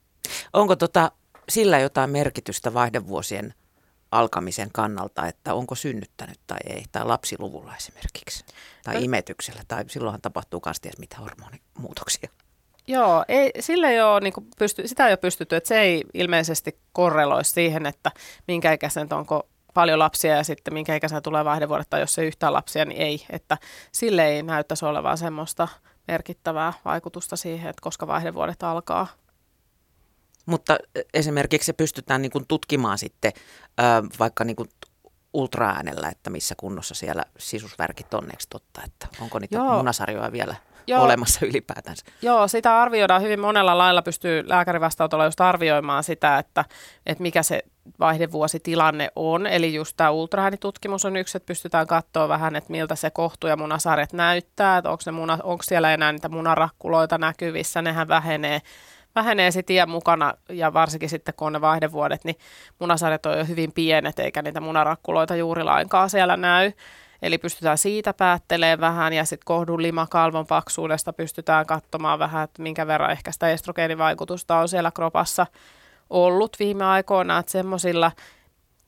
Onko 0.53 0.77
tota, 0.77 1.13
sillä 1.49 1.79
jotain 1.79 2.11
merkitystä 2.11 2.75
vaihdevuosien 2.75 3.55
alkamisen 4.11 4.69
kannalta, 4.73 5.27
että 5.27 5.55
onko 5.55 5.75
synnyttänyt 5.75 6.41
tai 6.47 6.59
ei, 6.67 6.85
tai 6.93 7.05
lapsiluvulla 7.05 7.77
esimerkiksi, 7.77 8.45
tai 8.85 8.95
no. 8.95 9.01
imetyksellä, 9.01 9.63
tai 9.69 9.85
silloinhan 9.89 10.21
tapahtuu 10.21 10.63
myös 10.67 10.81
ties 10.81 10.99
mitä 10.99 11.17
hormonimuutoksia. 11.17 12.31
Joo, 12.87 13.25
ei, 13.29 13.51
sillä 13.61 13.91
ei 13.91 14.01
ole, 14.01 14.21
niin 14.21 14.33
pysty, 14.59 14.89
sitä 14.89 15.07
ei 15.07 15.13
ole 15.13 15.17
pystytty, 15.17 15.57
että 15.57 15.69
se 15.69 15.81
ei 15.81 16.05
ilmeisesti 16.15 16.79
korreloi 16.93 17.45
siihen, 17.45 17.87
että 17.87 18.11
minkä 18.49 18.73
ikäisen 18.73 19.15
onko 19.15 19.49
paljon 19.75 19.99
lapsia 19.99 20.37
ja 20.37 20.45
sitten 20.45 20.75
minkä 20.75 20.95
ikäisenä 20.95 21.21
tulee 21.21 21.45
vaihdevuodet 21.45 21.91
tai 21.91 22.01
jos 22.01 22.19
ei 22.19 22.27
yhtään 22.27 22.53
lapsia, 22.53 22.85
niin 22.85 23.03
ei. 23.03 23.27
Että 23.31 23.59
sille 23.93 24.27
ei 24.27 24.43
näyttäisi 24.43 24.85
olevan 24.85 25.19
semmoista 25.19 25.69
merkittävää 26.09 26.73
vaikutusta 26.85 27.37
siihen, 27.37 27.71
että 27.71 27.83
koska 27.83 28.07
vaihdevuodet 28.07 28.63
alkaa. 28.63 29.07
Mutta 30.47 30.79
esimerkiksi 31.15 31.67
se 31.67 31.73
pystytään 31.73 32.23
niin 32.23 32.33
kuin 32.33 32.47
tutkimaan 32.49 32.99
sitten 32.99 33.33
vaikka 34.19 34.45
niin 34.45 34.57
kuin 34.57 34.69
ultraäänellä, 35.33 36.09
että 36.09 36.31
missä 36.31 36.55
kunnossa 36.59 36.95
siellä 36.95 37.25
sisusvärkit 37.39 38.15
on, 38.15 38.25
eikö 38.25 38.45
totta, 38.51 38.83
että 38.85 39.09
onko 39.21 39.39
niitä 39.39 39.57
Joo. 39.57 39.77
munasarjoja 39.77 40.33
vielä 40.33 40.55
Joo. 40.91 41.05
olemassa 41.05 41.47
ylipäätänsä? 41.47 42.05
Joo, 42.23 42.49
sitä 42.49 42.81
arvioidaan 42.81 43.23
hyvin 43.23 43.41
monella 43.41 43.79
lailla, 43.79 44.03
pystyy 44.03 44.49
lääkärivastaanotolla 44.49 45.25
just 45.25 45.41
arvioimaan 45.41 46.05
sitä, 46.05 46.39
että, 46.39 46.65
että 47.07 47.23
mikä 47.23 47.43
se 47.43 47.63
vaihdevuositilanne 48.01 49.11
on. 49.17 49.47
Eli 49.47 49.75
just 49.75 49.97
tämä 49.97 50.11
ultraäänitutkimus 50.11 51.05
on 51.05 51.17
yksi, 51.17 51.37
että 51.37 51.47
pystytään 51.47 51.87
katsoa 51.87 52.29
vähän, 52.29 52.57
että 52.57 52.71
miltä 52.71 52.95
se 52.95 53.11
kohtu 53.11 53.47
ja 53.47 53.57
munasarjat 53.57 54.13
näyttää, 54.13 54.79
että 54.79 54.91
onko, 54.91 55.03
ne 55.07 55.13
muna, 55.13 55.39
onko 55.43 55.63
siellä 55.63 55.95
enää 55.95 56.13
niitä 56.13 56.29
munarakkuloita 56.29 57.19
näkyvissä, 57.19 57.83
nehän 57.83 58.09
vähenee 58.09 58.61
vähenee 59.15 59.51
sitten 59.51 59.77
iän 59.77 59.91
mukana 59.91 60.35
ja 60.49 60.73
varsinkin 60.73 61.09
sitten 61.09 61.35
kun 61.37 61.47
on 61.47 61.53
ne 61.53 61.61
vaihdevuodet, 61.61 62.25
niin 62.25 62.37
munasarjat 62.79 63.27
on 63.27 63.39
jo 63.39 63.45
hyvin 63.45 63.73
pienet 63.73 64.19
eikä 64.19 64.43
niitä 64.43 64.61
munarakkuloita 64.61 65.37
juuri 65.37 65.63
lainkaan 65.63 66.11
siellä 66.11 66.37
näy. 66.37 66.73
Eli 67.23 67.39
pystytään 67.39 67.79
siitä 67.79 68.15
päättelemään 68.15 68.81
vähän 68.81 69.13
ja 69.13 69.25
sitten 69.25 69.45
kohdun 69.45 69.83
limakalvon 69.83 70.47
paksuudesta 70.47 71.13
pystytään 71.13 71.67
katsomaan 71.67 72.19
vähän, 72.19 72.45
että 72.45 72.63
minkä 72.63 72.87
verran 72.87 73.11
ehkä 73.11 73.33
sitä 73.33 73.51
estrogeenivaikutusta 73.51 74.59
on 74.59 74.69
siellä 74.69 74.91
kropassa 74.91 75.47
ollut 76.11 76.57
viime 76.59 76.85
aikoina, 76.85 77.39
että 77.39 77.53
semmoisilla 77.53 78.13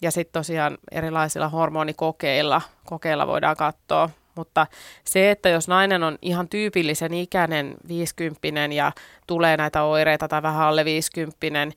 ja 0.03 0.11
sitten 0.11 0.41
tosiaan 0.41 0.79
erilaisilla 0.91 1.49
hormonikokeilla 1.49 2.63
kokeilla 2.85 3.27
voidaan 3.27 3.57
katsoa. 3.57 4.11
Mutta 4.35 4.67
se, 5.05 5.31
että 5.31 5.49
jos 5.49 5.69
nainen 5.69 6.03
on 6.03 6.19
ihan 6.23 6.49
tyypillisen 6.49 7.15
ikäinen 7.15 7.75
50 7.89 8.75
ja 8.75 8.93
tulee 9.27 9.57
näitä 9.57 9.83
oireita 9.83 10.29
tai 10.29 10.43
vähän 10.43 10.67
alle 10.67 10.85
50 10.85 11.77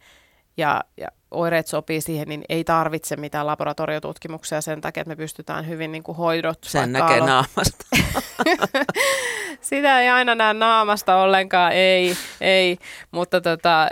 ja, 0.58 0.84
ja 0.98 1.08
oireet 1.36 1.68
sopii 1.68 2.02
siihen, 2.02 2.28
niin 2.28 2.44
ei 2.50 2.64
tarvitse 2.64 3.16
mitään 3.16 3.48
laboratoriotutkimuksia 3.48 4.62
sen 4.62 4.82
takia, 4.82 5.02
että 5.02 5.10
me 5.10 5.16
pystytään 5.16 5.68
hyvin 5.68 5.92
niin 5.92 6.04
kuin 6.04 6.18
hoidot. 6.18 6.60
Sen 6.64 6.92
näkee 6.92 7.20
alo- 7.20 7.26
naamasta. 7.26 7.86
Sitä 9.62 10.02
ei 10.02 10.10
aina 10.10 10.36
näe 10.36 10.54
naamasta 10.54 11.16
ollenkaan, 11.16 11.72
ei, 11.72 12.16
ei. 12.42 12.78
Mutta 13.12 13.42
tota, 13.42 13.88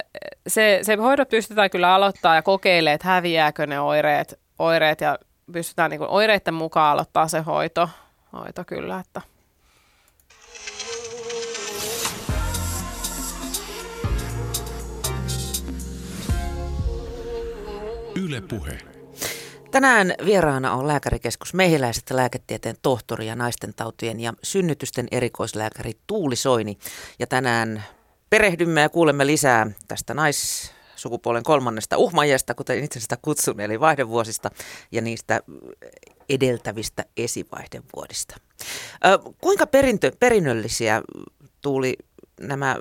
se, 0.47 0.79
se 0.81 0.95
hoidot 0.95 1.29
pystytään 1.29 1.69
kyllä 1.69 1.93
aloittaa 1.93 2.35
ja 2.35 2.41
kokeilemaan, 2.41 2.95
että 2.95 3.07
häviääkö 3.07 3.67
ne 3.67 3.79
oireet, 3.79 4.39
oireet 4.59 5.01
ja 5.01 5.19
pystytään 5.51 5.91
niin 5.91 5.99
kuin 5.99 6.09
oireiden 6.09 6.53
mukaan 6.53 6.91
aloittaa 6.91 7.27
se 7.27 7.41
hoito, 7.41 7.89
hoito 8.33 8.63
kyllä, 8.67 8.99
että 8.99 9.32
Yle 18.25 18.41
Puhe. 18.41 18.77
Tänään 19.71 20.13
vieraana 20.25 20.73
on 20.73 20.87
lääkärikeskus 20.87 21.53
Mehiläiset 21.53 22.11
lääketieteen 22.11 22.75
tohtori 22.81 23.27
ja 23.27 23.35
naisten 23.35 23.73
tautien 23.73 24.19
ja 24.19 24.33
synnytysten 24.43 25.07
erikoislääkäri 25.11 25.93
Tuuli 26.07 26.35
Soini. 26.35 26.77
Ja 27.19 27.27
tänään 27.27 27.83
perehdymme 28.29 28.81
ja 28.81 28.89
kuulemme 28.89 29.27
lisää 29.27 29.71
tästä 29.87 30.13
naissukupuolen 30.13 31.43
kolmannesta 31.43 31.97
uhmajasta, 31.97 32.55
kuten 32.55 32.83
itse 32.83 32.99
sitä 32.99 33.17
kutsun, 33.21 33.59
eli 33.59 33.79
vaihdevuosista 33.79 34.49
ja 34.91 35.01
niistä 35.01 35.41
edeltävistä 36.29 37.05
esivaihdevuodista. 37.17 38.35
Ö, 39.05 39.19
kuinka 39.41 39.67
perintö, 39.67 40.11
perinnöllisiä 40.19 41.01
Tuuli 41.61 41.97
nämä 42.39 42.77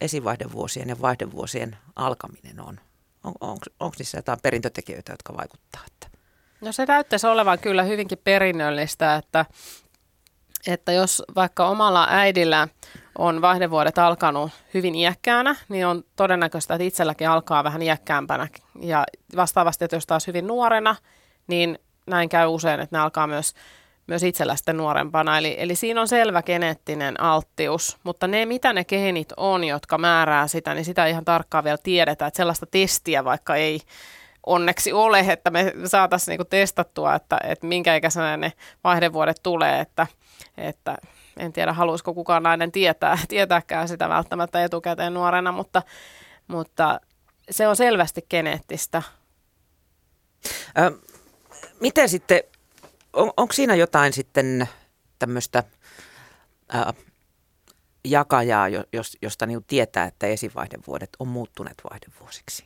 esivaihdevuosien 0.00 0.88
ja 0.88 1.00
vaihdevuosien 1.00 1.76
alkaminen 1.96 2.60
on? 2.60 2.80
On, 3.24 3.32
onko, 3.40 3.66
onko 3.80 3.94
niissä 3.98 4.18
jotain 4.18 4.38
perintötekijöitä, 4.42 5.12
jotka 5.12 5.36
vaikuttaa? 5.36 5.82
Että? 5.86 6.18
No 6.60 6.72
se 6.72 6.86
näyttäisi 6.86 7.26
olevan 7.26 7.58
kyllä 7.58 7.82
hyvinkin 7.82 8.18
perinnöllistä, 8.24 9.16
että, 9.16 9.44
että 10.66 10.92
jos 10.92 11.22
vaikka 11.36 11.68
omalla 11.68 12.06
äidillä 12.10 12.68
on 13.18 13.42
vaihdevuodet 13.42 13.98
alkanut 13.98 14.50
hyvin 14.74 14.94
iäkkäänä, 14.94 15.56
niin 15.68 15.86
on 15.86 16.04
todennäköistä, 16.16 16.74
että 16.74 16.84
itselläkin 16.84 17.28
alkaa 17.28 17.64
vähän 17.64 17.82
iäkkäämpänä. 17.82 18.48
Ja 18.80 19.04
vastaavasti, 19.36 19.84
että 19.84 19.96
jos 19.96 20.06
taas 20.06 20.26
hyvin 20.26 20.46
nuorena, 20.46 20.96
niin 21.46 21.78
näin 22.06 22.28
käy 22.28 22.46
usein, 22.46 22.80
että 22.80 22.96
ne 22.96 23.00
alkaa 23.02 23.26
myös 23.26 23.54
myös 24.10 24.22
itsellä 24.22 24.56
sitten 24.56 24.76
nuorempana. 24.76 25.38
Eli, 25.38 25.54
eli 25.58 25.74
siinä 25.74 26.00
on 26.00 26.08
selvä 26.08 26.42
geneettinen 26.42 27.20
alttius, 27.20 27.98
mutta 28.04 28.26
ne, 28.26 28.46
mitä 28.46 28.72
ne 28.72 28.84
geenit 28.84 29.32
on, 29.36 29.64
jotka 29.64 29.98
määrää 29.98 30.48
sitä, 30.48 30.74
niin 30.74 30.84
sitä 30.84 31.06
ihan 31.06 31.24
tarkkaan 31.24 31.64
vielä 31.64 31.78
tiedetään, 31.82 32.28
että 32.28 32.36
sellaista 32.36 32.66
testiä 32.66 33.24
vaikka 33.24 33.56
ei 33.56 33.80
onneksi 34.46 34.92
ole, 34.92 35.20
että 35.28 35.50
me 35.50 35.72
saataisiin 35.84 36.32
niinku 36.32 36.44
testattua, 36.44 37.14
että, 37.14 37.38
että 37.44 37.66
minkä 37.66 37.96
ikäisenä 37.96 38.36
ne 38.36 38.52
vaihdevuodet 38.84 39.40
tulee, 39.42 39.80
että, 39.80 40.06
että 40.58 40.98
en 41.36 41.52
tiedä, 41.52 41.72
haluaisiko 41.72 42.14
kukaan 42.14 42.42
nainen 42.42 42.72
tietää, 42.72 43.18
tietääkään 43.28 43.88
sitä 43.88 44.08
välttämättä 44.08 44.64
etukäteen 44.64 45.14
nuorena, 45.14 45.52
mutta, 45.52 45.82
mutta 46.46 47.00
se 47.50 47.68
on 47.68 47.76
selvästi 47.76 48.26
geneettistä. 48.30 49.02
Ö, 50.78 50.92
miten 51.80 52.08
sitten 52.08 52.40
on, 53.12 53.32
onko 53.36 53.52
siinä 53.52 53.74
jotain 53.74 54.12
sitten 54.12 54.68
tämmöistä 55.18 55.64
jakajaa, 58.04 58.68
jos, 58.92 59.18
josta 59.22 59.46
niin 59.46 59.64
tietää, 59.66 60.04
että 60.04 60.26
esivaihdevuodet 60.26 61.10
on 61.18 61.28
muuttuneet 61.28 61.82
vaihdevuosiksi? 61.90 62.64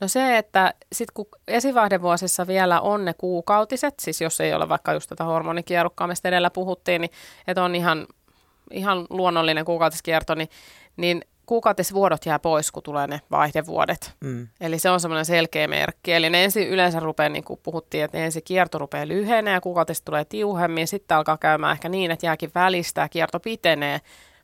No 0.00 0.08
se, 0.08 0.38
että 0.38 0.74
sitten 0.92 1.14
kun 1.14 1.26
esivaihdevuosissa 1.48 2.46
vielä 2.46 2.80
on 2.80 3.04
ne 3.04 3.14
kuukautiset, 3.14 3.94
siis 4.00 4.20
jos 4.20 4.40
ei 4.40 4.54
ole 4.54 4.68
vaikka 4.68 4.92
just 4.92 5.08
tätä 5.08 5.24
hormonikierukkaa, 5.24 6.06
mistä 6.06 6.28
edellä 6.28 6.50
puhuttiin, 6.50 7.00
niin 7.00 7.10
että 7.46 7.64
on 7.64 7.74
ihan, 7.74 8.06
ihan 8.70 9.06
luonnollinen 9.10 9.64
kuukautiskierto, 9.64 10.34
niin, 10.34 10.48
niin 10.96 11.22
kuukautisvuodot 11.48 12.26
jää 12.26 12.38
pois, 12.38 12.72
kun 12.72 12.82
tulee 12.82 13.06
ne 13.06 13.20
vaihdevuodet. 13.30 14.12
Mm. 14.20 14.48
Eli 14.60 14.78
se 14.78 14.90
on 14.90 15.00
semmoinen 15.00 15.24
selkeä 15.24 15.68
merkki. 15.68 16.12
Eli 16.12 16.30
ne 16.30 16.44
ensin 16.44 16.68
yleensä 16.68 17.00
rupeaa, 17.00 17.28
niin 17.28 17.44
kuin 17.44 17.60
puhuttiin, 17.62 18.04
että 18.04 18.18
ensin 18.18 18.42
kierto 18.44 18.78
rupeaa 18.78 19.08
lyhenee 19.08 19.54
ja 19.54 19.60
kuukautiset 19.60 20.04
tulee 20.04 20.24
tiuhemmin. 20.24 20.88
Sitten 20.88 21.16
alkaa 21.16 21.36
käymään 21.36 21.72
ehkä 21.72 21.88
niin, 21.88 22.10
että 22.10 22.26
jääkin 22.26 22.50
välistä 22.54 23.00
ja 23.00 23.08
kierto 23.08 23.40
pitenee. 23.40 24.00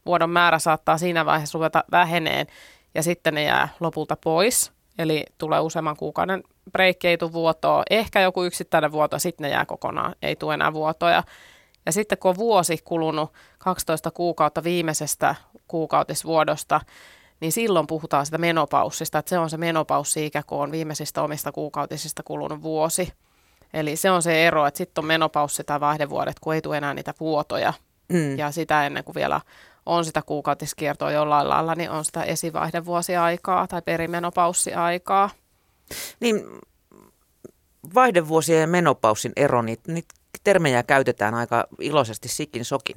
Vuodon 0.06 0.30
määrä 0.30 0.58
saattaa 0.58 0.98
siinä 0.98 1.26
vaiheessa 1.26 1.58
ruveta 1.58 1.84
väheneen 1.90 2.46
ja 2.94 3.02
sitten 3.02 3.34
ne 3.34 3.42
jää 3.42 3.68
lopulta 3.80 4.16
pois. 4.24 4.72
Eli 4.98 5.24
tulee 5.38 5.60
useamman 5.60 5.96
kuukauden 5.96 6.42
breikki, 6.72 7.08
ei 7.08 7.18
tule 7.18 7.32
vuotoa. 7.32 7.82
Ehkä 7.90 8.20
joku 8.20 8.44
yksittäinen 8.44 8.92
vuoto, 8.92 9.18
sitten 9.18 9.44
ne 9.44 9.50
jää 9.50 9.66
kokonaan, 9.66 10.14
ei 10.22 10.36
tule 10.36 10.54
enää 10.54 10.72
vuotoja. 10.72 11.22
Ja 11.86 11.92
sitten 11.92 12.18
kun 12.18 12.28
on 12.28 12.36
vuosi 12.36 12.78
kulunut 12.84 13.32
12 13.58 14.10
kuukautta 14.10 14.64
viimeisestä 14.64 15.34
kuukautisvuodosta, 15.68 16.80
niin 17.40 17.52
silloin 17.52 17.86
puhutaan 17.86 18.26
sitä 18.26 18.38
menopaussista, 18.38 19.18
että 19.18 19.30
se 19.30 19.38
on 19.38 19.50
se 19.50 19.56
menopaussi-ikä, 19.56 20.42
kun 20.46 20.62
on 20.62 20.72
viimeisistä 20.72 21.22
omista 21.22 21.52
kuukautisista 21.52 22.22
kulunut 22.22 22.62
vuosi. 22.62 23.12
Eli 23.74 23.96
se 23.96 24.10
on 24.10 24.22
se 24.22 24.46
ero, 24.46 24.66
että 24.66 24.78
sitten 24.78 25.02
on 25.02 25.06
menopaussi 25.06 25.64
tai 25.64 25.80
vaihdevuodet, 25.80 26.40
kun 26.40 26.54
ei 26.54 26.62
tule 26.62 26.76
enää 26.76 26.94
niitä 26.94 27.14
vuotoja. 27.20 27.72
Mm. 28.08 28.38
Ja 28.38 28.50
sitä 28.50 28.86
ennen 28.86 29.04
kuin 29.04 29.14
vielä 29.14 29.40
on 29.86 30.04
sitä 30.04 30.22
kuukautiskiertoa 30.22 31.12
jollain 31.12 31.48
lailla, 31.48 31.74
niin 31.74 31.90
on 31.90 32.04
sitä 32.04 32.22
esivaihdevuosiaikaa 32.22 33.66
tai 33.66 33.82
perimenopaussiaikaa. 33.82 35.30
Niin 36.20 36.44
vaihdevuosien 37.94 38.60
ja 38.60 38.66
menopaussin 38.66 39.32
ero, 39.36 39.62
niin 39.62 39.78
niitä 39.86 40.14
termejä 40.44 40.82
käytetään 40.82 41.34
aika 41.34 41.64
iloisesti 41.80 42.28
sikin 42.28 42.64
sokin. 42.64 42.96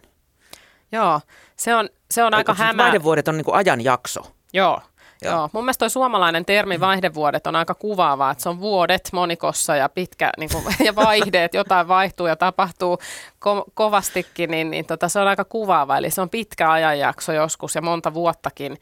Joo, 0.91 1.21
se 1.55 1.75
on, 1.75 1.89
se 2.11 2.23
on 2.23 2.33
aika 2.33 2.53
hämää. 2.53 2.85
Vaihdevuodet 2.85 3.27
on 3.27 3.37
niin 3.37 3.45
kuin 3.45 3.55
ajanjakso. 3.55 4.21
Joo, 4.53 4.81
Joo. 5.21 5.33
Joo. 5.33 5.49
Mun 5.53 5.63
mielestä 5.63 5.79
toi 5.79 5.89
suomalainen 5.89 6.45
termi 6.45 6.79
vaihdevuodet 6.79 7.47
on 7.47 7.55
aika 7.55 7.73
kuvaavaa, 7.73 8.31
että 8.31 8.43
se 8.43 8.49
on 8.49 8.59
vuodet 8.59 9.09
monikossa 9.13 9.75
ja 9.75 9.89
pitkä 9.89 10.29
niin 10.37 10.49
kuin, 10.53 10.63
ja 10.85 10.95
vaihdeet, 10.95 11.53
jotain 11.53 11.87
vaihtuu 11.87 12.27
ja 12.27 12.35
tapahtuu 12.35 12.97
ko- 13.45 13.71
kovastikin, 13.73 14.51
niin, 14.51 14.71
niin 14.71 14.85
tota, 14.85 15.09
se 15.09 15.19
on 15.19 15.27
aika 15.27 15.45
kuvaava. 15.45 15.97
Eli 15.97 16.09
se 16.09 16.21
on 16.21 16.29
pitkä 16.29 16.71
ajanjakso 16.71 17.33
joskus 17.33 17.75
ja 17.75 17.81
monta 17.81 18.13
vuottakin, 18.13 18.77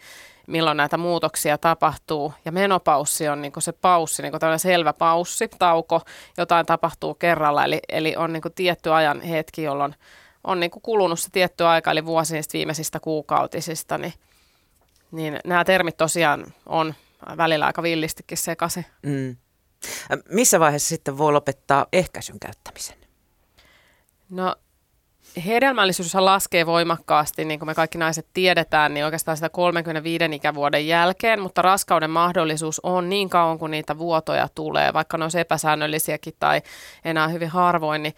milloin 0.48 0.78
näitä 0.78 0.98
muutoksia 0.98 1.58
tapahtuu. 1.58 2.34
Ja 2.46 2.52
menopaussi 2.52 3.28
on 3.28 3.42
niin 3.42 3.54
se 3.60 3.72
paussi, 3.72 4.22
niin 4.22 4.40
tämmöinen 4.40 4.60
selvä 4.60 4.94
paussi, 4.94 5.48
tauko, 5.60 6.02
jotain 6.38 6.66
tapahtuu 6.66 7.14
kerralla. 7.14 7.66
Eli, 7.66 7.80
eli 7.90 8.16
on 8.16 8.34
niin 8.34 8.44
tietty 8.56 8.94
ajan 8.94 9.22
hetki, 9.22 9.64
jolloin 9.64 9.96
on 10.44 10.60
niin 10.60 10.72
kulunut 10.72 11.20
se 11.20 11.30
tietty 11.32 11.64
aika, 11.66 11.92
eli 11.92 12.06
vuosi 12.06 12.36
viimeisistä 12.54 13.00
kuukautisista, 13.00 13.98
niin 13.98 14.14
niin 15.12 15.40
nämä 15.46 15.66
termit 15.66 15.98
tosiaan 15.98 16.54
on 16.66 16.94
välillä 17.38 17.66
aika 17.66 17.84
villistikin 17.84 18.38
sekaisin. 18.38 18.86
Mm. 19.02 19.36
Missä 20.30 20.60
vaiheessa 20.60 20.90
sitten 20.90 21.18
voi 21.18 21.34
lopettaa 21.34 21.86
ehkäisyn 21.94 22.40
käyttämisen? 22.40 22.98
No 24.30 24.56
hedelmällisyys 25.46 26.16
laskee 26.16 26.66
voimakkaasti, 26.66 27.46
niin 27.46 27.60
kuin 27.60 27.68
me 27.68 27.76
kaikki 27.76 27.98
naiset 27.98 28.28
tiedetään, 28.34 28.94
niin 28.94 29.06
oikeastaan 29.06 29.38
sitä 29.38 29.50
35 29.50 30.26
ikävuoden 30.32 30.88
jälkeen, 30.88 31.42
mutta 31.42 31.62
raskauden 31.62 32.10
mahdollisuus 32.10 32.80
on 32.84 33.10
niin 33.10 33.30
kauan 33.30 33.60
kuin 33.60 33.72
niitä 33.72 33.98
vuotoja 33.98 34.48
tulee, 34.56 34.94
vaikka 34.94 35.18
ne 35.18 35.26
olisi 35.26 35.40
epäsäännöllisiäkin 35.40 36.34
tai 36.40 36.62
enää 37.06 37.28
hyvin 37.28 37.50
harvoin, 37.50 38.04
niin, 38.04 38.14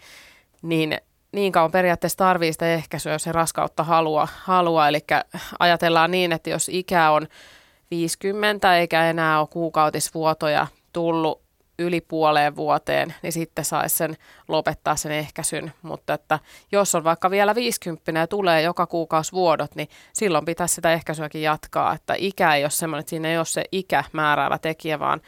niin 0.62 0.98
niin 1.32 1.52
kauan 1.52 1.70
periaatteessa 1.70 2.18
tarvii 2.18 2.52
sitä 2.52 2.74
ehkäisyä, 2.74 3.12
jos 3.12 3.22
se 3.22 3.32
raskautta 3.32 3.84
halua, 3.84 4.28
halua. 4.44 4.88
Eli 4.88 4.98
ajatellaan 5.58 6.10
niin, 6.10 6.32
että 6.32 6.50
jos 6.50 6.68
ikä 6.68 7.10
on 7.10 7.28
50 7.90 8.78
eikä 8.78 9.10
enää 9.10 9.40
ole 9.40 9.48
kuukautisvuotoja 9.50 10.66
tullut 10.92 11.47
yli 11.78 12.00
puoleen 12.00 12.56
vuoteen, 12.56 13.14
niin 13.22 13.32
sitten 13.32 13.64
saisi 13.64 13.96
sen 13.96 14.16
lopettaa 14.48 14.96
sen 14.96 15.12
ehkäisyn. 15.12 15.72
Mutta 15.82 16.14
että 16.14 16.38
jos 16.72 16.94
on 16.94 17.04
vaikka 17.04 17.30
vielä 17.30 17.54
50 17.54 18.12
ja 18.12 18.26
tulee 18.26 18.62
joka 18.62 18.86
kuukausi 18.86 19.32
vuodot, 19.32 19.74
niin 19.74 19.88
silloin 20.12 20.44
pitäisi 20.44 20.74
sitä 20.74 20.92
ehkäisyäkin 20.92 21.42
jatkaa. 21.42 21.94
Että 21.94 22.14
ikä 22.18 22.54
ei 22.54 22.64
ole 22.64 22.70
semmoinen, 22.70 23.00
että 23.00 23.10
siinä 23.10 23.28
ei 23.28 23.38
ole 23.38 23.44
se 23.44 23.64
ikä 23.72 24.04
määräävä 24.12 24.58
tekijä, 24.58 24.98
vaan, 24.98 25.20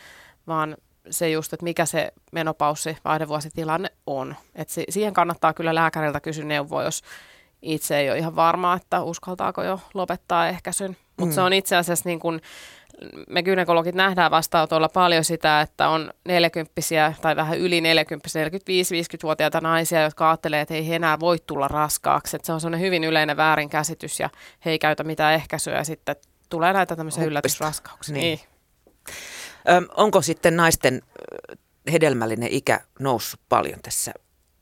vaan 0.47 0.77
se 1.11 1.31
just, 1.31 1.53
että 1.53 1.65
mikä 1.65 1.87
se 1.87 2.13
menopaussi 2.33 2.97
vaihdevuositilanne 3.05 3.89
on. 4.07 4.37
Et 4.55 4.69
si- 4.69 4.87
siihen 4.89 5.15
kannattaa 5.15 5.55
kyllä 5.55 5.75
lääkäriltä 5.75 6.21
kysyä 6.21 6.45
neuvoa, 6.45 6.83
jos 6.83 7.03
itse 7.63 7.99
ei 7.99 8.11
ole 8.11 8.19
ihan 8.19 8.37
varma, 8.37 8.75
että 8.75 9.03
uskaltaako 9.03 9.63
jo 9.63 9.81
lopettaa 9.95 10.49
ehkäisyn. 10.49 10.97
Mutta 11.17 11.33
mm. 11.33 11.35
se 11.35 11.41
on 11.41 11.53
itse 11.53 11.77
asiassa 11.77 12.09
niin 12.09 12.21
kuin, 12.21 12.41
me 13.29 13.43
gynekologit 13.43 13.95
nähdään 13.95 14.31
vastaanotolla 14.31 14.89
paljon 14.89 15.25
sitä, 15.25 15.61
että 15.61 15.89
on 15.89 16.13
40 16.25 16.73
tai 17.21 17.37
vähän 17.37 17.59
yli 17.59 17.81
40 17.81 18.29
45-50-vuotiaita 18.29 19.61
naisia, 19.61 20.03
jotka 20.03 20.31
ajattelee, 20.31 20.61
että 20.61 20.75
ei 20.75 20.89
he 20.89 20.95
enää 20.95 21.21
voi 21.21 21.39
tulla 21.47 21.69
raskaaksi. 21.69 22.37
Et 22.37 22.45
se 22.45 22.53
on 22.53 22.61
sellainen 22.61 22.87
hyvin 22.87 23.05
yleinen 23.05 23.37
väärinkäsitys 23.37 24.21
ja 24.21 24.31
he 24.65 24.71
ei 24.71 24.79
käytä 24.79 25.05
mitään 25.05 25.35
ehkäisyä 25.35 25.75
ja 25.75 25.85
sitten 25.85 26.17
tulee 26.49 26.73
näitä 26.73 26.97
tämmöisiä 26.97 27.25
yllätysraskauksia. 27.25 28.15
Niin. 28.15 28.39
niin. 28.39 29.89
Onko 29.97 30.23
sitten 30.23 30.57
naisten 30.57 31.03
hedelmällinen 31.93 32.49
ikä 32.53 32.81
noussut 32.99 33.41
paljon 33.49 33.81
tässä 33.83 34.13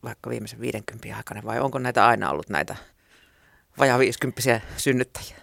vaikka 0.05 0.31
viimeisen 0.31 0.61
50 0.61 1.16
aikana 1.16 1.42
vai 1.44 1.61
onko 1.61 1.79
näitä 1.79 2.07
aina 2.07 2.31
ollut 2.31 2.48
näitä 2.48 2.77
vajaa 3.79 3.98
50 3.98 4.61
synnyttäjiä? 4.77 5.37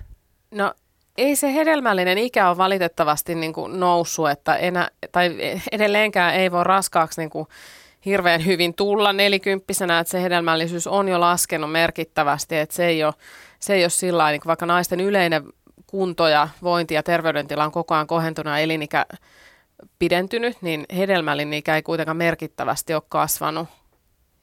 No 0.52 0.74
ei 1.18 1.36
se 1.36 1.54
hedelmällinen 1.54 2.18
ikä 2.18 2.50
ole 2.50 2.58
valitettavasti 2.58 3.36
niin 3.36 3.54
kuin 3.54 3.80
noussut, 3.80 4.30
että 4.30 4.56
enä, 4.56 4.90
tai 5.12 5.38
edelleenkään 5.72 6.36
ei 6.36 6.52
voi 6.52 6.64
raskaaksi 6.64 7.22
niin 7.22 7.30
kuin 7.30 7.48
hirveän 8.06 8.46
hyvin 8.46 8.74
tulla 8.74 9.14
nelikymppisenä, 9.14 10.00
että 10.00 10.12
se 10.12 10.22
hedelmällisyys 10.22 10.88
on 10.88 11.08
jo 11.08 11.20
laskenut 11.20 11.72
merkittävästi, 11.72 12.58
että 12.58 12.76
se 12.76 12.86
ei 12.86 13.04
ole, 13.04 13.14
se 13.60 13.74
ei 13.74 13.84
ole 13.84 13.90
sillä 13.90 14.32
niin 14.32 14.42
vaikka 14.48 14.66
naisten 14.66 15.00
yleinen 15.00 15.44
kunto 15.88 16.28
ja 16.28 16.50
vointi 16.64 16.94
ja 16.94 17.04
terveydentila 17.04 17.66
on 17.66 17.72
koko 17.72 17.94
ajan 17.96 18.08
kohentunut 18.08 18.52
ja 18.52 18.60
elinikä 18.60 19.06
pidentynyt, 20.00 20.58
niin 20.62 20.86
hedelmällinen 20.98 21.54
ikä 21.54 21.76
ei 21.76 21.84
kuitenkaan 21.84 22.18
merkittävästi 22.18 22.94
ole 22.94 23.04
kasvanut. 23.10 23.68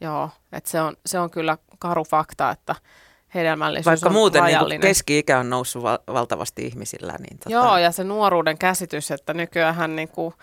Joo, 0.01 0.31
että 0.53 0.71
se 0.71 0.81
on, 0.81 0.97
se 1.07 1.19
on 1.19 1.31
kyllä 1.31 1.59
karu 1.79 2.05
fakta, 2.05 2.51
että 2.51 2.75
hedelmällisyys 3.35 3.87
Vaikka 3.87 4.09
on 4.09 4.13
muuten 4.13 4.43
niin 4.69 4.81
keski-ikä 4.81 5.39
on 5.39 5.51
noussut 5.51 5.83
val- 5.83 5.99
valtavasti 6.13 6.67
ihmisillä. 6.67 7.15
Niin 7.19 7.39
tota... 7.39 7.51
Joo, 7.51 7.79
ja 7.79 7.93
se 7.93 8.05
nuoruuden 8.05 8.59
käsitys, 8.59 9.11
että 9.11 9.35
nykyään 9.35 9.97
niin 9.97 10.09
kuin 10.09 10.35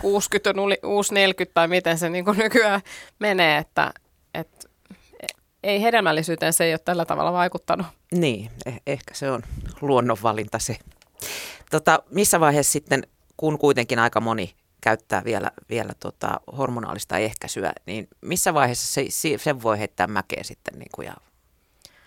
60 0.00 0.60
on 0.60 0.90
uusi 0.90 1.14
40 1.14 1.54
tai 1.54 1.68
miten 1.68 1.98
se 1.98 2.08
niin 2.08 2.24
kuin 2.24 2.38
nykyään 2.38 2.80
menee, 3.18 3.58
että, 3.58 3.92
että 4.34 4.68
ei 5.62 5.82
hedelmällisyyteen 5.82 6.52
se 6.52 6.64
ei 6.64 6.72
ole 6.72 6.78
tällä 6.78 7.04
tavalla 7.04 7.32
vaikuttanut. 7.32 7.86
Niin, 8.12 8.50
eh- 8.68 8.82
ehkä 8.86 9.14
se 9.14 9.30
on 9.30 9.42
luonnonvalinta 9.80 10.58
se. 10.58 10.76
Tota, 11.70 12.02
missä 12.10 12.40
vaiheessa 12.40 12.72
sitten 12.72 13.02
kun 13.36 13.58
kuitenkin 13.58 13.98
aika 13.98 14.20
moni 14.20 14.54
käyttää 14.80 15.24
vielä, 15.24 15.50
vielä 15.70 15.92
tota 16.00 16.40
hormonaalista 16.56 17.18
ehkäisyä, 17.18 17.72
niin 17.86 18.08
missä 18.20 18.54
vaiheessa 18.54 18.94
se, 18.94 19.04
sen 19.38 19.62
voi 19.62 19.78
heittää 19.78 20.06
mäkeä 20.06 20.42
sitten 20.42 20.78
niin 20.78 20.90
kuin 20.94 21.06
ja 21.06 21.14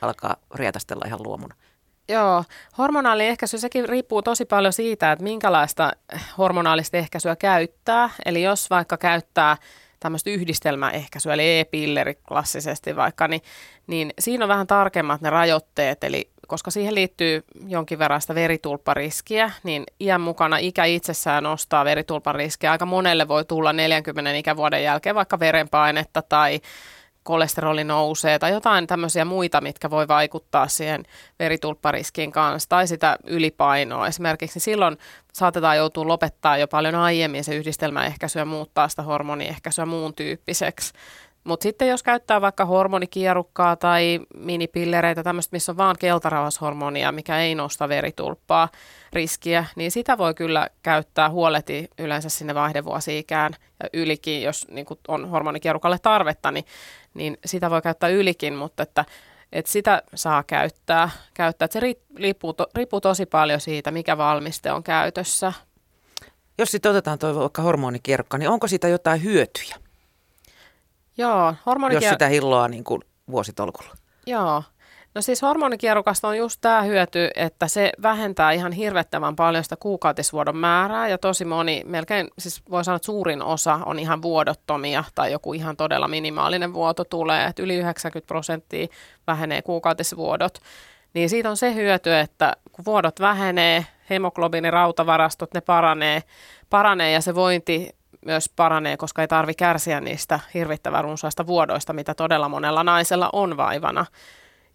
alkaa 0.01 0.35
rietastella 0.55 1.05
ihan 1.07 1.23
luomuna? 1.23 1.55
Joo, 2.09 2.43
hormonaali 2.77 3.27
ehkäisy, 3.27 3.57
sekin 3.57 3.89
riippuu 3.89 4.21
tosi 4.21 4.45
paljon 4.45 4.73
siitä, 4.73 5.11
että 5.11 5.23
minkälaista 5.23 5.91
hormonaalista 6.37 6.97
ehkäisyä 6.97 7.35
käyttää. 7.35 8.09
Eli 8.25 8.43
jos 8.43 8.69
vaikka 8.69 8.97
käyttää 8.97 9.57
tämmöistä 9.99 10.29
yhdistelmäehkäisyä, 10.29 11.33
eli 11.33 11.59
e-pilleri 11.59 12.15
klassisesti 12.27 12.95
vaikka, 12.95 13.27
niin, 13.27 13.41
niin 13.87 14.13
siinä 14.19 14.45
on 14.45 14.49
vähän 14.49 14.67
tarkemmat 14.67 15.21
ne 15.21 15.29
rajoitteet, 15.29 16.03
eli 16.03 16.29
koska 16.47 16.71
siihen 16.71 16.95
liittyy 16.95 17.43
jonkin 17.67 17.99
verran 17.99 18.21
sitä 18.21 18.35
veritulppariskiä, 18.35 19.51
niin 19.63 19.83
iän 19.99 20.21
mukana 20.21 20.57
ikä 20.57 20.85
itsessään 20.85 21.43
nostaa 21.43 21.85
veritulppariskiä. 21.85 22.71
Aika 22.71 22.85
monelle 22.85 23.27
voi 23.27 23.45
tulla 23.45 23.73
40 23.73 24.31
ikävuoden 24.31 24.83
jälkeen 24.83 25.15
vaikka 25.15 25.39
verenpainetta 25.39 26.21
tai 26.21 26.61
kolesteroli 27.23 27.83
nousee 27.83 28.39
tai 28.39 28.51
jotain 28.51 28.87
tämmöisiä 28.87 29.25
muita, 29.25 29.61
mitkä 29.61 29.89
voi 29.89 30.07
vaikuttaa 30.07 30.67
siihen 30.67 31.03
veritulppariskiin 31.39 32.31
kanssa 32.31 32.69
tai 32.69 32.87
sitä 32.87 33.17
ylipainoa 33.27 34.07
esimerkiksi, 34.07 34.55
niin 34.55 34.63
silloin 34.63 34.97
saatetaan 35.33 35.77
joutua 35.77 36.07
lopettaa 36.07 36.57
jo 36.57 36.67
paljon 36.67 36.95
aiemmin 36.95 37.43
se 37.43 37.55
yhdistelmäehkäisy 37.55 38.39
ja 38.39 38.45
muuttaa 38.45 38.89
sitä 38.89 39.01
hormoniehkäisyä 39.01 39.85
muun 39.85 40.13
tyyppiseksi. 40.13 40.93
Mutta 41.43 41.63
sitten 41.63 41.87
jos 41.87 42.03
käyttää 42.03 42.41
vaikka 42.41 42.65
hormonikierukkaa 42.65 43.75
tai 43.75 44.19
minipillereitä, 44.35 45.23
tämmöistä, 45.23 45.55
missä 45.55 45.71
on 45.71 45.77
vaan 45.77 45.95
keltarauhashormonia, 45.99 47.11
mikä 47.11 47.39
ei 47.39 47.55
nosta 47.55 47.89
veritulppaa 47.89 48.69
riskiä, 49.13 49.65
niin 49.75 49.91
sitä 49.91 50.17
voi 50.17 50.33
kyllä 50.33 50.67
käyttää 50.83 51.29
huoleti 51.29 51.87
yleensä 51.99 52.29
sinne 52.29 52.55
vaihdevuosi-ikään 52.55 53.53
ja 53.83 53.89
ylikin, 53.93 54.43
jos 54.43 54.67
niin 54.67 54.85
on 55.07 55.29
hormonikierukalle 55.29 55.97
tarvetta, 56.01 56.51
niin, 56.51 56.65
niin 57.13 57.37
sitä 57.45 57.69
voi 57.69 57.81
käyttää 57.81 58.09
ylikin, 58.09 58.53
mutta 58.53 58.83
että, 58.83 59.05
että 59.51 59.71
sitä 59.71 60.03
saa 60.15 60.43
käyttää. 60.43 61.09
käyttää. 61.33 61.67
Se 61.71 61.79
riippuu, 62.15 62.53
to, 62.53 62.67
riippuu 62.75 63.01
tosi 63.01 63.25
paljon 63.25 63.61
siitä, 63.61 63.91
mikä 63.91 64.17
valmiste 64.17 64.71
on 64.71 64.83
käytössä. 64.83 65.53
Jos 66.57 66.71
sitten 66.71 66.91
otetaan 66.91 67.19
tuo 67.19 67.35
vaikka 67.35 67.61
hormonikierukka, 67.61 68.37
niin 68.37 68.49
onko 68.49 68.67
siitä 68.67 68.87
jotain 68.87 69.23
hyötyjä? 69.23 69.75
Joo, 71.17 71.53
hormonikier... 71.65 72.03
Jos 72.03 72.11
sitä 72.11 72.27
hilloa 72.27 72.67
niin 72.67 72.83
kuin 72.83 73.01
vuositolkulla. 73.31 73.91
Joo. 74.25 74.63
No 75.15 75.21
siis 75.21 75.41
hormonikierukasta 75.41 76.27
on 76.27 76.37
just 76.37 76.61
tämä 76.61 76.81
hyöty, 76.81 77.29
että 77.35 77.67
se 77.67 77.91
vähentää 78.01 78.51
ihan 78.51 78.71
hirvettävän 78.71 79.35
paljon 79.35 79.63
sitä 79.63 79.75
kuukautisvuodon 79.75 80.57
määrää 80.57 81.07
ja 81.07 81.17
tosi 81.17 81.45
moni, 81.45 81.81
melkein 81.85 82.27
siis 82.39 82.61
voi 82.69 82.83
sanoa, 82.83 82.95
että 82.95 83.05
suurin 83.05 83.41
osa 83.41 83.79
on 83.85 83.99
ihan 83.99 84.21
vuodottomia 84.21 85.03
tai 85.15 85.31
joku 85.31 85.53
ihan 85.53 85.77
todella 85.77 86.07
minimaalinen 86.07 86.73
vuoto 86.73 87.03
tulee, 87.03 87.45
että 87.45 87.63
yli 87.63 87.75
90 87.75 88.27
prosenttia 88.27 88.87
vähenee 89.27 89.61
kuukautisvuodot. 89.61 90.57
Niin 91.13 91.29
siitä 91.29 91.49
on 91.49 91.57
se 91.57 91.73
hyöty, 91.73 92.15
että 92.15 92.55
kun 92.71 92.85
vuodot 92.85 93.19
vähenee, 93.19 93.85
hemoglobiinirautavarastot, 94.09 95.53
ne 95.53 95.61
paranee, 95.61 96.23
paranee 96.69 97.11
ja 97.11 97.21
se 97.21 97.35
vointi 97.35 97.89
myös 98.25 98.49
paranee, 98.55 98.97
koska 98.97 99.21
ei 99.21 99.27
tarvi 99.27 99.53
kärsiä 99.53 100.01
niistä 100.01 100.39
hirvittävän 100.53 101.03
runsaista 101.03 101.47
vuodoista, 101.47 101.93
mitä 101.93 102.13
todella 102.13 102.49
monella 102.49 102.83
naisella 102.83 103.29
on 103.33 103.57
vaivana. 103.57 104.05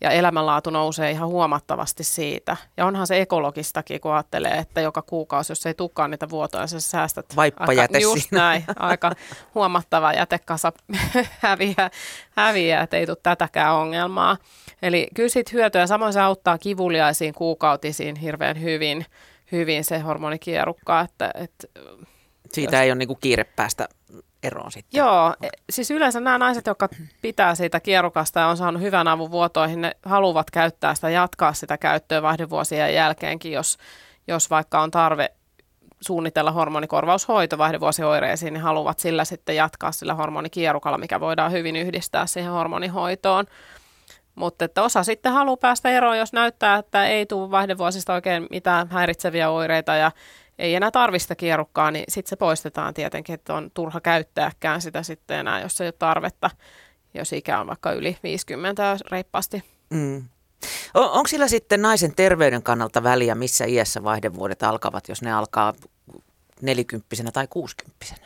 Ja 0.01 0.11
elämänlaatu 0.11 0.71
nousee 0.71 1.11
ihan 1.11 1.29
huomattavasti 1.29 2.05
siitä. 2.05 2.57
Ja 2.77 2.87
onhan 2.87 3.07
se 3.07 3.21
ekologistakin, 3.21 4.01
kun 4.01 4.13
ajattelee, 4.13 4.53
että 4.53 4.81
joka 4.81 5.03
kuukausi, 5.03 5.51
jos 5.53 5.67
ei 5.67 5.75
tulekaan 5.75 6.11
niitä 6.11 6.31
vuotoja, 6.31 6.67
sä 6.67 6.81
säästät 6.81 7.27
aika, 7.37 7.99
just 7.99 8.33
näin, 8.33 8.65
aika 8.79 9.13
huomattava 9.55 10.13
jätekasa 10.13 10.73
häviää, 11.43 11.91
häviää, 12.31 12.83
että 12.83 12.97
ei 12.97 13.07
tule 13.07 13.17
tätäkään 13.23 13.75
ongelmaa. 13.75 14.37
Eli 14.83 15.09
kyllä 15.15 15.29
siitä 15.29 15.51
hyötyä, 15.55 15.87
samoin 15.87 16.13
se 16.13 16.21
auttaa 16.21 16.59
kivuliaisiin 16.59 17.35
kuukautisiin 17.35 18.17
hirveän 18.17 18.63
hyvin, 18.63 19.07
hyvin 19.53 19.85
se 19.85 19.99
hormonikierukka, 19.99 21.01
että, 21.01 21.31
että 21.35 21.67
siitä 22.53 22.83
ei 22.83 22.91
ole 22.91 22.99
niin 22.99 23.09
kuin 23.09 23.19
kiire 23.21 23.45
päästä 23.45 23.89
eroon 24.43 24.73
sitten. 24.73 24.99
Joo, 24.99 25.35
e, 25.43 25.49
siis 25.71 25.91
yleensä 25.91 26.21
nämä 26.21 26.39
naiset, 26.39 26.67
jotka 26.67 26.89
pitää 27.23 27.55
siitä 27.55 27.81
kierukasta 27.81 28.41
ja 28.41 28.47
on 28.47 28.57
saanut 28.57 28.83
hyvän 28.83 29.09
avun 29.09 29.31
vuotoihin, 29.31 29.81
ne 29.81 29.93
haluavat 30.03 30.51
käyttää 30.51 30.95
sitä, 30.95 31.11
jatkaa 31.11 31.53
sitä 31.53 31.79
käyttöä 31.79 32.23
vaihdevuosien 32.23 32.95
jälkeenkin, 32.95 33.53
jos, 33.53 33.79
jos 34.29 34.51
vaikka 34.51 34.81
on 34.81 34.91
tarve 34.91 35.31
suunnitella 36.01 36.53
hormonikorvaushoito 36.53 37.59
vaihdevuosioireisiin, 37.59 38.53
niin 38.53 38.63
haluavat 38.63 38.99
sillä 38.99 39.25
sitten 39.25 39.57
jatkaa 39.57 39.93
sillä 39.93 40.15
hormonikierukalla, 40.15 40.99
mikä 40.99 41.21
voidaan 41.21 41.53
hyvin 41.53 41.77
yhdistää 41.77 42.27
siihen 42.27 42.53
hormonihoitoon. 42.53 43.45
Mutta 44.35 44.65
että 44.65 44.83
osa 44.83 45.05
sitten 45.05 45.33
haluaa 45.33 45.57
päästä 45.57 45.91
eroon, 45.91 46.19
jos 46.19 46.33
näyttää, 46.33 46.77
että 46.77 47.07
ei 47.07 47.27
tule 47.27 47.51
vaihdevuosista 47.51 48.15
oikein 48.15 48.47
mitään 48.51 48.89
häiritseviä 48.91 49.51
oireita 49.51 49.95
ja 49.95 50.13
ei 50.59 50.75
enää 50.75 50.91
tarvista 50.91 51.35
kierukkaa, 51.35 51.91
niin 51.91 52.05
sitten 52.09 52.31
se 52.31 52.37
poistetaan 52.37 52.95
tietenkin, 52.95 53.35
että 53.35 53.55
on 53.55 53.71
turha 53.75 54.01
käyttääkään 54.01 54.81
sitä 54.81 55.03
sitten 55.03 55.39
enää, 55.39 55.61
jos 55.61 55.81
ei 55.81 55.87
ole 55.87 55.93
tarvetta, 55.99 56.51
jos 57.15 57.33
ikä 57.33 57.61
on 57.61 57.67
vaikka 57.67 57.93
yli 57.93 58.17
50 58.23 58.97
reippaasti. 59.11 59.63
Mm. 59.91 60.25
On, 60.95 61.11
onko 61.11 61.27
sillä 61.27 61.49
sitten 61.49 61.83
naisen 61.83 62.15
terveyden 62.15 62.63
kannalta 62.63 63.03
väliä, 63.03 63.35
missä 63.35 63.65
iässä 63.65 64.05
vaihdevuodet 64.05 64.63
alkavat, 64.63 65.09
jos 65.09 65.23
ne 65.23 65.33
alkaa 65.33 65.75
nelikymppisenä 66.63 67.33
tai 67.33 67.47
kuusikymppisenä? 67.51 68.26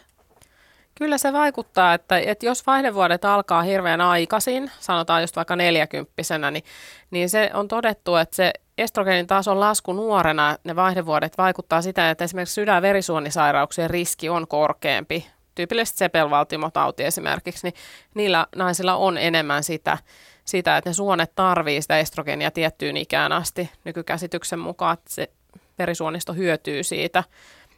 Kyllä 1.01 1.19
se 1.19 1.33
vaikuttaa, 1.33 1.95
että, 1.95 2.19
että 2.19 2.47
jos 2.47 2.67
vaihdevuodet 2.67 3.25
alkaa 3.25 3.63
hirveän 3.63 4.01
aikaisin, 4.01 4.71
sanotaan 4.81 5.23
just 5.23 5.37
vaikka 5.37 5.57
neljäkymppisenä, 5.57 6.51
niin, 6.51 6.65
niin 7.11 7.31
se 7.31 7.51
on 7.55 7.69
todettu, 7.69 8.17
että 8.17 8.37
se 8.37 8.53
estrogenin 8.79 9.27
tason 9.27 9.61
lasku 9.61 9.93
nuorena, 9.93 10.57
ne 10.65 10.77
vaihdevuodet 10.77 11.39
vaikuttaa 11.39 11.83
sitä, 11.83 12.11
että 12.11 12.25
esimerkiksi 12.25 12.55
sydän- 12.55 12.75
ja 12.75 12.83
verisuonisairauksien 12.83 13.91
riski 13.91 14.29
on 14.29 14.49
korkeampi. 14.49 15.27
Tyypillisesti 15.55 15.99
sepelvaltimotauti 15.99 17.05
esimerkiksi, 17.05 17.67
niin 17.67 17.75
niillä 18.15 18.47
naisilla 18.57 18.95
on 18.95 19.19
enemmän 19.19 19.65
sitä, 19.65 19.99
sitä, 20.45 20.77
että 20.77 20.91
ne 20.91 20.95
suonet 20.95 21.33
tarvii 21.35 21.83
sitä 21.83 21.99
estrogenia 21.99 22.51
tiettyyn 22.51 22.97
ikään 22.97 23.33
asti 23.33 23.71
nykykäsityksen 23.85 24.59
mukaan, 24.59 24.95
että 24.95 25.11
se 25.11 25.31
verisuonisto 25.79 26.33
hyötyy 26.33 26.83
siitä. 26.83 27.25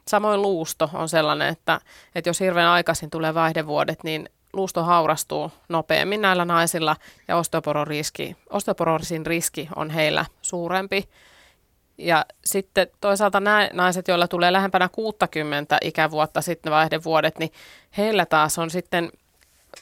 Samoin 0.08 0.42
luusto 0.42 0.90
on 0.94 1.08
sellainen, 1.08 1.48
että, 1.48 1.80
että 2.14 2.30
jos 2.30 2.40
hirveän 2.40 2.68
aikaisin 2.68 3.10
tulee 3.10 3.34
vaihdevuodet, 3.34 4.04
niin 4.04 4.28
luusto 4.52 4.82
haurastuu 4.82 5.52
nopeammin 5.68 6.22
näillä 6.22 6.44
naisilla 6.44 6.96
ja 7.28 7.36
osteopororiski, 7.36 8.36
osteoporosin 8.50 9.26
riski 9.26 9.68
on 9.76 9.90
heillä 9.90 10.24
suurempi. 10.42 11.08
Ja 11.98 12.26
sitten 12.44 12.86
toisaalta 13.00 13.40
nämä 13.40 13.70
naiset, 13.72 14.08
joilla 14.08 14.28
tulee 14.28 14.52
lähempänä 14.52 14.88
60 14.88 15.78
ikävuotta 15.80 16.40
sitten 16.40 16.72
vaihdevuodet, 16.72 17.38
niin 17.38 17.52
heillä 17.96 18.26
taas 18.26 18.58
on 18.58 18.70
sitten 18.70 19.12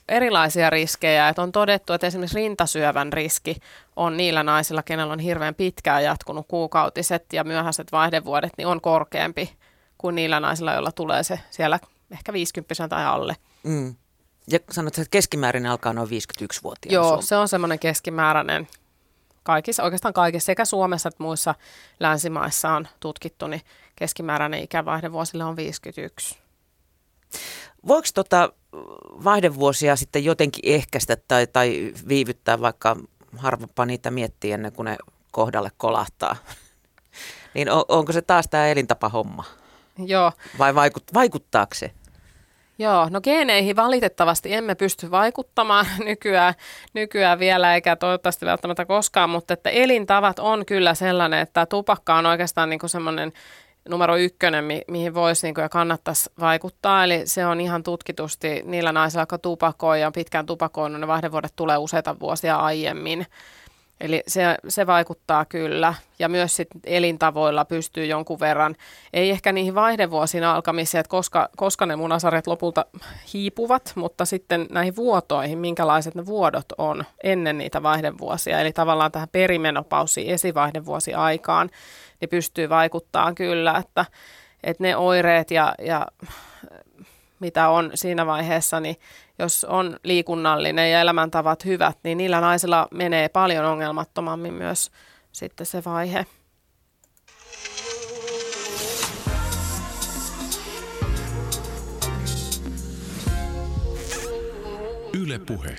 erilaisia 0.09 0.71
riskejä. 0.71 1.29
Että 1.29 1.43
on 1.43 1.53
todettu, 1.53 1.93
että 1.93 2.07
esimerkiksi 2.07 2.37
rintasyövän 2.37 3.13
riski 3.13 3.57
on 3.97 4.17
niillä 4.17 4.43
naisilla, 4.43 4.83
kenellä 4.83 5.13
on 5.13 5.19
hirveän 5.19 5.55
pitkään 5.55 6.05
jatkunut 6.05 6.47
kuukautiset 6.49 7.33
ja 7.33 7.45
myöhäiset 7.45 7.93
vaihdevuodet, 7.93 8.53
niin 8.57 8.67
on 8.67 8.81
korkeampi 8.81 9.51
kuin 10.01 10.15
niillä 10.15 10.41
naisilla, 10.41 10.73
joilla 10.73 10.93
tulee 10.93 11.23
se 11.23 11.41
siellä 11.51 11.81
ehkä 12.11 12.33
50 12.33 12.89
tai 12.89 13.05
alle. 13.05 13.37
Mm. 13.63 13.95
Ja 14.51 14.59
sanot, 14.71 14.99
että 14.99 15.11
keskimäärin 15.11 15.67
alkaa 15.67 15.93
noin 15.93 16.09
51-vuotiaana. 16.09 16.95
Joo, 16.95 17.09
Suomessa. 17.09 17.29
se 17.29 17.37
on 17.37 17.49
semmoinen 17.49 17.79
keskimääräinen. 17.79 18.69
Kaikissa, 19.43 19.83
oikeastaan 19.83 20.15
kaikissa 20.15 20.47
sekä 20.47 20.65
Suomessa 20.65 21.09
että 21.09 21.23
muissa 21.23 21.55
länsimaissa 22.01 22.71
on 22.71 22.89
tutkittu, 23.01 23.47
niin 23.47 23.61
keskimääräinen 23.97 24.63
ikävaihde 24.63 25.13
vuosille 25.13 25.45
on 25.45 25.57
51. 25.57 26.39
Voiko 27.87 28.09
tota 28.15 28.53
vaihdevuosia 29.25 29.97
sitten 29.97 30.25
jotenkin 30.25 30.63
ehkäistä 30.75 31.17
tai, 31.29 31.47
tai 31.47 31.93
viivyttää, 32.09 32.61
vaikka 32.61 32.97
harvapa 33.37 33.87
niitä 33.87 34.11
miettii 34.11 34.53
ennen 34.53 34.73
kuin 34.73 34.85
ne 34.85 34.97
kohdalle 35.31 35.71
kolahtaa? 35.77 36.37
niin 37.55 37.71
on, 37.71 37.85
onko 37.89 38.13
se 38.13 38.23
taas 38.23 38.49
tämä 38.49 38.67
elintapahomma? 38.67 39.60
Joo. 40.07 40.33
Vai 40.59 40.75
vaikut, 40.75 41.05
vaikuttaako 41.15 41.75
se? 41.75 41.91
Joo, 42.79 43.09
no 43.11 43.21
geeneihin 43.21 43.77
valitettavasti 43.77 44.55
emme 44.55 44.75
pysty 44.75 45.11
vaikuttamaan 45.11 45.87
nykyään, 46.05 46.55
nykyään 46.95 47.39
vielä, 47.39 47.75
eikä 47.75 47.97
toivottavasti 47.97 48.47
välttämättä 48.47 48.85
koskaan, 48.85 49.31
mutta 49.31 49.55
että 49.55 49.71
elintavat 49.71 50.39
on 50.39 50.67
kyllä 50.67 50.95
sellainen, 50.95 51.41
että 51.41 51.67
tupakka 51.67 52.15
on 52.15 52.27
oikeastaan 52.27 52.71
niin 52.71 52.81
kuin 52.81 52.91
semmoinen 52.91 53.33
numero 53.89 54.17
ykkönen, 54.17 54.65
mi- 54.65 54.85
mihin 54.89 55.15
voisi 55.15 55.47
niin 55.47 55.55
kuin, 55.55 55.63
ja 55.63 55.69
kannattaisi 55.69 56.31
vaikuttaa. 56.41 57.05
Eli 57.05 57.23
se 57.25 57.47
on 57.47 57.61
ihan 57.61 57.83
tutkitusti 57.83 58.63
niillä 58.65 58.93
naisilla, 58.93 59.23
jotka 59.23 59.39
tupakoi 59.39 60.01
ja 60.01 60.11
pitkään 60.11 60.47
tupakoinut, 60.47 61.01
ne 61.01 61.07
vaihdevuodet 61.07 61.53
tulee 61.57 61.77
useita 61.77 62.21
vuosia 62.21 62.57
aiemmin. 62.57 63.27
Eli 64.01 64.23
se, 64.27 64.57
se 64.69 64.87
vaikuttaa 64.87 65.45
kyllä. 65.45 65.95
Ja 66.19 66.29
myös 66.29 66.57
sit 66.57 66.69
elintavoilla 66.85 67.65
pystyy 67.65 68.07
jonkun 68.07 68.41
verran, 68.41 68.75
ei 69.13 69.31
ehkä 69.31 69.53
niihin 69.53 69.75
vaihdevuosiin 69.75 70.45
alkamiseen, 70.45 71.01
että 71.01 71.11
koska, 71.11 71.49
koska 71.57 71.87
ne 71.87 71.97
munasarjat 71.97 72.47
lopulta 72.47 72.85
hiipuvat, 73.33 73.93
mutta 73.95 74.25
sitten 74.25 74.67
näihin 74.71 74.97
vuotoihin, 74.97 75.59
minkälaiset 75.59 76.15
ne 76.15 76.27
vuodot 76.27 76.67
on 76.79 77.05
ennen 77.23 77.59
niitä 77.59 77.83
vaihdevuosia. 77.83 78.61
Eli 78.61 78.73
tavallaan 78.73 79.13
tähän 79.13 79.29
perimenopausiin, 79.33 80.31
esivaihdevuosi 80.31 81.15
aikaan, 81.15 81.71
niin 82.21 82.29
pystyy 82.29 82.69
vaikuttaa 82.69 83.35
kyllä, 83.35 83.79
että, 83.79 84.05
että 84.63 84.83
ne 84.83 84.97
oireet 84.97 85.51
ja, 85.51 85.75
ja 85.79 86.07
mitä 87.41 87.69
on 87.69 87.91
siinä 87.95 88.27
vaiheessa, 88.27 88.81
niin 88.81 88.97
jos 89.39 89.65
on 89.65 89.97
liikunnallinen 90.05 90.93
ja 90.93 91.01
elämäntavat 91.01 91.65
hyvät, 91.65 91.99
niin 92.05 92.19
niillä 92.19 92.41
naisilla 92.41 92.89
menee 92.91 93.29
paljon 93.29 93.65
ongelmattomammin 93.65 94.55
myös 94.55 94.91
sitten 95.33 95.67
se 95.67 95.83
vaihe. 95.85 96.27
Yle 105.15 105.39
Puhe. 105.39 105.77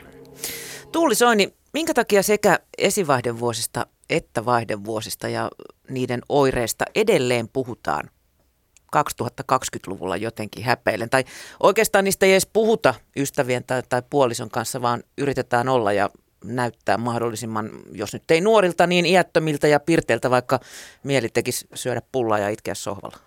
Tuuli 0.91 1.15
Soini, 1.15 1.53
minkä 1.73 1.93
takia 1.93 2.23
sekä 2.23 2.59
esivaihdevuosista 2.77 3.86
että 4.11 4.45
vaihdevuosista 4.45 5.27
ja 5.27 5.49
niiden 5.89 6.21
oireista 6.29 6.86
edelleen 6.95 7.49
puhutaan 7.53 8.09
2020-luvulla 8.95 10.17
jotenkin 10.17 10.63
häpeilen. 10.63 11.09
Tai 11.09 11.23
oikeastaan 11.59 12.05
niistä 12.05 12.25
ei 12.25 12.31
edes 12.31 12.49
puhuta 12.53 12.93
ystävien 13.17 13.63
tai, 13.63 13.83
tai 13.89 14.01
puolison 14.09 14.49
kanssa, 14.49 14.81
vaan 14.81 15.03
yritetään 15.17 15.69
olla 15.69 15.93
ja 15.93 16.09
näyttää 16.43 16.97
mahdollisimman, 16.97 17.69
jos 17.91 18.13
nyt 18.13 18.31
ei 18.31 18.41
nuorilta, 18.41 18.87
niin 18.87 19.05
iättömiltä 19.05 19.67
ja 19.67 19.79
pirteiltä, 19.79 20.29
vaikka 20.29 20.59
mieli 21.03 21.29
tekisi 21.29 21.67
syödä 21.73 22.01
pullaa 22.11 22.39
ja 22.39 22.49
itkeä 22.49 22.75
sohvalla. 22.75 23.17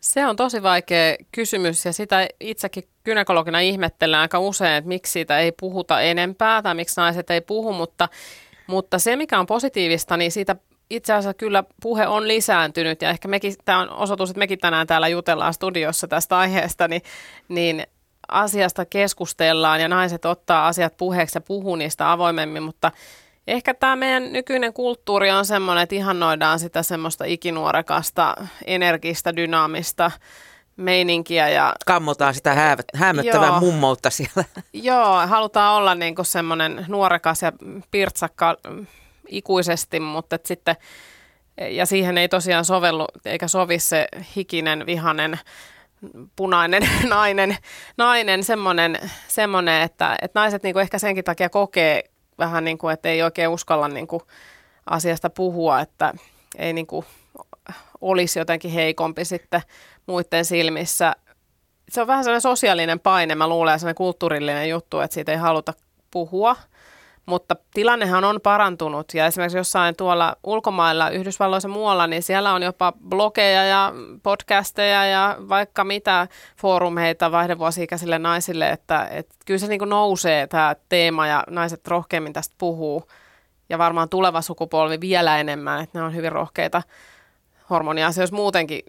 Se 0.00 0.26
on 0.26 0.36
tosi 0.36 0.62
vaikea 0.62 1.16
kysymys 1.32 1.84
ja 1.84 1.92
sitä 1.92 2.28
itsekin 2.40 2.84
gynekologina 3.04 3.60
ihmettelen 3.60 4.20
aika 4.20 4.38
usein, 4.38 4.72
että 4.72 4.88
miksi 4.88 5.12
siitä 5.12 5.38
ei 5.38 5.52
puhuta 5.52 6.00
enempää 6.00 6.62
tai 6.62 6.74
miksi 6.74 7.00
naiset 7.00 7.30
ei 7.30 7.40
puhu, 7.40 7.72
mutta, 7.72 8.08
mutta 8.66 8.98
se 8.98 9.16
mikä 9.16 9.40
on 9.40 9.46
positiivista, 9.46 10.16
niin 10.16 10.32
siitä 10.32 10.56
itse 10.90 11.12
asiassa 11.12 11.34
kyllä 11.34 11.64
puhe 11.82 12.06
on 12.06 12.28
lisääntynyt 12.28 13.02
ja 13.02 13.10
ehkä 13.10 13.28
mekin, 13.28 13.54
tämä 13.64 13.78
on 13.78 13.90
osoitus, 13.90 14.30
että 14.30 14.38
mekin 14.38 14.58
tänään 14.58 14.86
täällä 14.86 15.08
jutellaan 15.08 15.54
studiossa 15.54 16.08
tästä 16.08 16.38
aiheesta, 16.38 16.88
niin, 16.88 17.02
niin 17.48 17.86
asiasta 18.28 18.84
keskustellaan 18.84 19.80
ja 19.80 19.88
naiset 19.88 20.24
ottaa 20.24 20.66
asiat 20.66 20.96
puheeksi 20.96 21.36
ja 21.36 21.40
puhuu 21.40 21.76
niistä 21.76 22.12
avoimemmin, 22.12 22.62
mutta 22.62 22.92
ehkä 23.46 23.74
tämä 23.74 23.96
meidän 23.96 24.32
nykyinen 24.32 24.72
kulttuuri 24.72 25.30
on 25.30 25.46
semmoinen, 25.46 25.82
että 25.82 25.94
ihannoidaan 25.94 26.58
sitä 26.58 26.82
semmoista 26.82 27.24
ikinuorekasta, 27.24 28.34
energistä, 28.66 29.36
dynaamista 29.36 30.10
meininkiä. 30.76 31.48
Ja, 31.48 31.74
Kammotaan 31.86 32.34
sitä 32.34 32.54
häävät, 32.54 32.86
hämöttävää 32.94 33.48
joo, 33.48 33.60
mummoutta 33.60 34.10
siellä. 34.10 34.44
Joo, 34.72 35.26
halutaan 35.26 35.74
olla 35.74 35.94
niinku 35.94 36.24
semmoinen 36.24 36.84
nuorekas 36.88 37.42
ja 37.42 37.52
pirtsakka 37.90 38.56
ikuisesti, 39.32 40.00
mutta 40.00 40.38
sitten 40.44 40.76
ja 41.70 41.86
siihen 41.86 42.18
ei 42.18 42.28
tosiaan 42.28 42.64
sovellu 42.64 43.06
eikä 43.24 43.48
sovi 43.48 43.78
se 43.78 44.08
hikinen, 44.36 44.86
vihanen, 44.86 45.38
punainen 46.36 46.82
nainen, 47.08 47.56
nainen 47.96 48.44
semmoinen, 48.44 48.98
semmoinen 49.28 49.82
että, 49.82 50.16
että 50.22 50.40
naiset 50.40 50.62
niinku 50.62 50.78
ehkä 50.78 50.98
senkin 50.98 51.24
takia 51.24 51.50
kokee 51.50 52.04
vähän 52.38 52.64
niin 52.64 52.78
kuin, 52.78 52.92
että 52.94 53.08
ei 53.08 53.22
oikein 53.22 53.48
uskalla 53.48 53.88
niin 53.88 54.06
kuin 54.06 54.22
asiasta 54.90 55.30
puhua, 55.30 55.80
että 55.80 56.14
ei 56.58 56.72
niin 56.72 56.86
kuin 56.86 57.06
olisi 58.00 58.38
jotenkin 58.38 58.70
heikompi 58.70 59.24
sitten 59.24 59.62
muiden 60.06 60.44
silmissä. 60.44 61.16
Se 61.90 62.00
on 62.00 62.06
vähän 62.06 62.24
sellainen 62.24 62.40
sosiaalinen 62.40 63.00
paine, 63.00 63.34
mä 63.34 63.48
luulen, 63.48 63.72
ja 63.72 63.78
sellainen 63.78 63.94
kulttuurillinen 63.94 64.68
juttu, 64.68 65.00
että 65.00 65.14
siitä 65.14 65.32
ei 65.32 65.38
haluta 65.38 65.74
puhua– 66.10 66.56
mutta 67.26 67.56
tilannehan 67.74 68.24
on 68.24 68.40
parantunut. 68.42 69.14
Ja 69.14 69.26
esimerkiksi 69.26 69.58
jossain 69.58 69.96
tuolla 69.96 70.36
ulkomailla, 70.44 71.10
Yhdysvalloissa 71.10 71.68
muualla, 71.68 72.06
niin 72.06 72.22
siellä 72.22 72.52
on 72.52 72.62
jopa 72.62 72.92
blogeja 73.08 73.64
ja 73.64 73.92
podcasteja 74.22 75.06
ja 75.06 75.36
vaikka 75.48 75.84
mitä 75.84 76.28
foorumeita 76.60 77.32
vaihdevuosi-ikäisille 77.32 78.18
naisille, 78.18 78.70
että, 78.70 79.08
että 79.10 79.34
kyllä 79.46 79.58
se 79.58 79.66
niin 79.66 79.88
nousee 79.88 80.46
tämä 80.46 80.76
teema 80.88 81.26
ja 81.26 81.44
naiset 81.50 81.88
rohkeammin 81.88 82.32
tästä 82.32 82.54
puhuu. 82.58 83.08
Ja 83.68 83.78
varmaan 83.78 84.08
tuleva 84.08 84.42
sukupolvi 84.42 85.00
vielä 85.00 85.38
enemmän, 85.38 85.82
että 85.82 85.98
ne 85.98 86.04
on 86.04 86.14
hyvin 86.14 86.32
rohkeita 86.32 86.82
hormoniasioissa 87.70 88.36
muutenkin, 88.36 88.80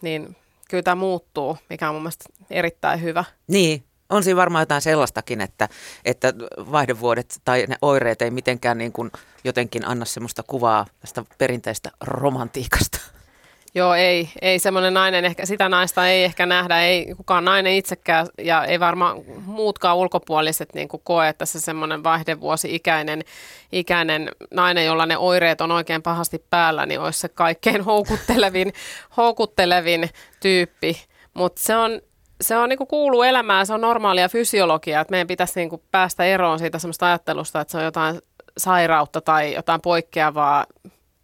niin 0.00 0.36
kyllä 0.70 0.82
tämä 0.82 0.94
muuttuu, 0.94 1.58
mikä 1.70 1.88
on 1.88 1.94
mun 1.94 2.02
mielestä 2.02 2.24
erittäin 2.50 3.02
hyvä. 3.02 3.24
Niin, 3.46 3.84
on 4.12 4.24
siinä 4.24 4.36
varmaan 4.36 4.62
jotain 4.62 4.82
sellaistakin, 4.82 5.40
että, 5.40 5.68
että 6.04 6.32
vaihdevuodet 6.72 7.40
tai 7.44 7.64
ne 7.68 7.76
oireet 7.82 8.22
ei 8.22 8.30
mitenkään 8.30 8.78
niin 8.78 8.92
kuin 8.92 9.10
jotenkin 9.44 9.88
anna 9.88 10.04
semmoista 10.04 10.42
kuvaa 10.46 10.86
tästä 11.00 11.24
perinteistä 11.38 11.90
romantiikasta. 12.00 12.98
Joo, 13.74 13.94
ei, 13.94 14.28
ei 14.42 14.58
semmoinen 14.58 14.94
nainen, 14.94 15.24
ehkä 15.24 15.46
sitä 15.46 15.68
naista 15.68 16.08
ei 16.08 16.24
ehkä 16.24 16.46
nähdä, 16.46 16.80
ei 16.80 17.14
kukaan 17.16 17.44
nainen 17.44 17.72
itsekään 17.72 18.26
ja 18.38 18.64
ei 18.64 18.80
varmaan 18.80 19.18
muutkaan 19.44 19.96
ulkopuoliset 19.96 20.74
niin 20.74 20.88
kuin 20.88 21.00
koe, 21.04 21.28
että 21.28 21.46
se 21.46 21.60
semmoinen 21.60 22.04
vaihdevuosi-ikäinen 22.04 23.22
ikäinen 23.72 24.30
nainen, 24.50 24.86
jolla 24.86 25.06
ne 25.06 25.18
oireet 25.18 25.60
on 25.60 25.72
oikein 25.72 26.02
pahasti 26.02 26.44
päällä, 26.50 26.86
niin 26.86 27.00
olisi 27.00 27.20
se 27.20 27.28
kaikkein 27.28 27.84
houkuttelevin, 27.84 28.72
houkuttelevin 29.16 30.10
tyyppi. 30.40 31.02
Mutta 31.34 31.62
se 31.62 31.76
on, 31.76 32.00
se 32.42 32.56
on 32.56 32.68
niinku 32.68 32.86
kuuluu 32.86 33.22
elämään, 33.22 33.66
se 33.66 33.74
on 33.74 33.80
normaalia 33.80 34.28
fysiologiaa, 34.28 35.00
että 35.00 35.10
meidän 35.10 35.26
pitäisi 35.26 35.60
niinku 35.60 35.82
päästä 35.90 36.24
eroon 36.24 36.58
siitä 36.58 36.78
semmoista 36.78 37.06
ajattelusta, 37.06 37.60
että 37.60 37.72
se 37.72 37.78
on 37.78 37.84
jotain 37.84 38.20
sairautta 38.58 39.20
tai 39.20 39.54
jotain 39.54 39.80
poikkeavaa. 39.80 40.66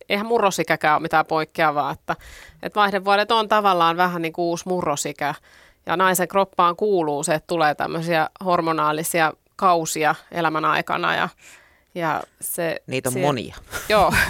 Eihän 0.09 0.27
murrosikäkään 0.27 0.95
ole 0.95 1.03
mitään 1.03 1.27
poikkeavaa, 1.27 1.91
että, 1.91 2.17
että 2.63 2.81
vaihdevuodet 2.81 3.31
on 3.31 3.49
tavallaan 3.49 3.97
vähän 3.97 4.23
niin 4.23 4.33
kuin 4.33 4.45
uusi 4.45 4.69
murrosikä. 4.69 5.35
Ja 5.87 5.97
naisen 5.97 6.29
kroppaan 6.29 6.77
kuuluu 6.77 7.23
se, 7.23 7.35
että 7.35 7.47
tulee 7.47 7.75
tämmöisiä 7.75 8.31
hormonaalisia 8.45 9.33
kausia 9.57 10.15
elämän 10.33 10.65
aikana 10.65 11.15
ja, 11.15 11.29
ja 11.95 12.23
se, 12.41 12.77
Niitä 12.87 13.09
on 13.09 13.13
se, 13.13 13.21
monia. 13.21 13.57
Joo. 13.89 14.13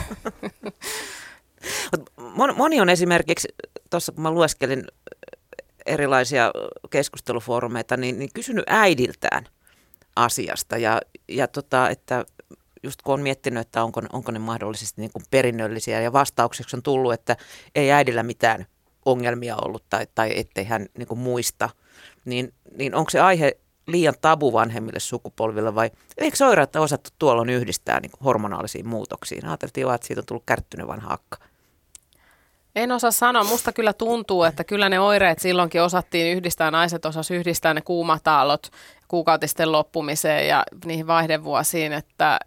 Moni 2.57 2.80
on 2.80 2.89
esimerkiksi, 2.89 3.49
tuossa 3.91 4.12
kun 4.12 4.22
mä 4.22 4.30
lueskelin 4.30 4.84
erilaisia 5.89 6.51
keskustelufoorumeita, 6.91 7.97
niin, 7.97 8.18
niin 8.18 8.30
kysynyt 8.34 8.64
äidiltään 8.66 9.47
asiasta 10.16 10.78
ja, 10.78 11.01
ja 11.28 11.49
tota, 11.49 11.91
että 11.91 12.24
just 12.82 13.03
kun 13.03 13.14
on 13.14 13.20
miettinyt, 13.20 13.61
että 13.61 13.84
onko, 13.84 14.03
onko 14.12 14.32
ne 14.32 14.39
mahdollisesti 14.39 15.01
niin 15.01 15.12
kuin 15.12 15.22
perinnöllisiä 15.30 16.01
ja 16.01 16.12
vastaukseksi 16.12 16.76
on 16.76 16.82
tullut, 16.82 17.12
että 17.12 17.36
ei 17.74 17.93
äidillä 17.93 18.22
mitään 18.22 18.66
ongelmia 19.05 19.57
ollut 19.64 19.84
tai, 19.91 20.07
tai 20.14 20.32
ettei 20.36 20.64
hän 20.64 20.86
niin 20.99 21.09
kuin 21.09 21.18
muista, 21.18 21.70
niin, 22.24 22.55
niin 22.76 22.95
onko 22.95 23.11
se 23.11 23.20
aihe 23.20 23.57
liian 23.86 24.14
tabu 24.20 24.53
vanhemmille 24.53 25.01
sukupolville 25.01 25.74
vai 25.74 25.91
eikö 26.18 26.47
oireutta 26.47 26.80
osattu 26.80 27.11
tuolloin 27.18 27.51
yhdistää 27.51 28.01
niin 28.01 28.11
hormonaalisiin 28.24 28.89
muutoksiin? 28.89 29.47
Ajateltiin 29.47 29.86
vaan, 29.86 29.95
että 29.95 30.07
siitä 30.07 30.20
on 30.20 30.26
tullut 30.26 30.47
kärttynyt 30.47 30.86
vanha 30.86 31.12
akka. 31.12 31.39
En 32.79 32.93
osaa 32.93 33.11
sanoa. 33.11 33.45
Musta 33.45 33.72
kyllä 33.72 33.93
tuntuu, 33.93 34.45
että 34.45 34.64
kyllä 34.64 34.89
ne 34.89 35.01
oireet 35.01 35.39
silloinkin 35.39 35.83
osattiin 35.83 36.37
yhdistää. 36.37 36.70
Naiset 36.70 37.05
osas 37.05 37.31
yhdistää 37.31 37.74
ne 37.74 37.81
kuumataalot 37.81 38.66
kuukautisten 39.09 39.72
loppumiseen 39.72 40.49
ja 40.49 40.64
niihin 40.85 41.07
vaihdevuosiin. 41.07 41.93
Että 41.93 42.39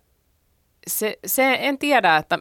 se, 0.88 1.18
se, 1.26 1.58
en 1.62 1.78
tiedä, 1.78 2.18
että 2.18 2.40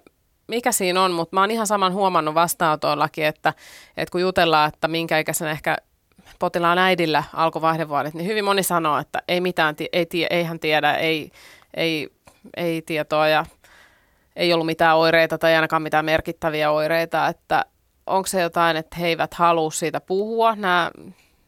mikä 0.48 0.72
siinä 0.72 1.02
on, 1.02 1.12
mutta 1.12 1.36
mä 1.36 1.40
oon 1.40 1.50
ihan 1.50 1.66
saman 1.66 1.92
huomannut 1.92 2.34
vastaanotoillakin, 2.34 3.26
että, 3.26 3.54
että 3.96 4.12
kun 4.12 4.20
jutellaan, 4.20 4.68
että 4.68 4.88
minkä 4.88 5.18
ikäisen 5.18 5.48
ehkä 5.48 5.76
potilaan 6.38 6.78
äidillä 6.78 7.24
alkoi 7.34 7.62
vaihdevuodet, 7.62 8.14
niin 8.14 8.26
hyvin 8.26 8.44
moni 8.44 8.62
sanoo, 8.62 8.98
että 8.98 9.22
ei 9.28 9.40
mitään, 9.40 9.74
ei, 9.92 10.06
ei 10.30 10.44
hän 10.44 10.60
tiedä, 10.60 10.94
ei, 10.94 11.30
ei, 11.74 12.08
ei 12.56 12.82
tietoa 12.82 13.28
ja 13.28 13.44
ei 14.36 14.52
ollut 14.52 14.66
mitään 14.66 14.96
oireita 14.96 15.38
tai 15.38 15.54
ainakaan 15.54 15.82
mitään 15.82 16.04
merkittäviä 16.04 16.70
oireita, 16.70 17.28
että 17.28 17.64
onko 18.06 18.26
se 18.26 18.40
jotain, 18.40 18.76
että 18.76 18.96
he 18.96 19.06
eivät 19.06 19.34
halua 19.34 19.70
siitä 19.70 20.00
puhua, 20.00 20.56
nämä 20.56 20.90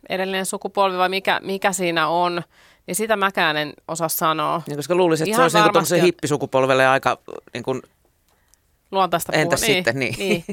edellinen 0.09 0.47
sukupolvi 0.47 0.99
vai 0.99 1.09
mikä, 1.09 1.41
mikä 1.43 1.73
siinä 1.73 2.09
on, 2.09 2.43
niin 2.87 2.95
sitä 2.95 3.17
mäkään 3.17 3.57
en 3.57 3.73
osaa 3.89 4.09
sanoa. 4.09 4.63
Niin, 4.67 4.77
koska 4.77 4.95
luulisin, 4.95 5.25
että 5.25 5.37
Ihan 5.37 5.51
se 5.51 5.59
olisi 5.59 5.95
niin 5.95 6.05
hippisukupolvelle 6.05 6.87
aika 6.87 7.19
niin 7.55 7.63
kuin, 7.63 7.83
luontaista 8.91 9.33
puhua. 9.33 9.43
Entäs 9.43 9.61
niin, 9.61 9.75
sitten, 9.75 9.99
niin. 9.99 10.15
niin. 10.19 10.45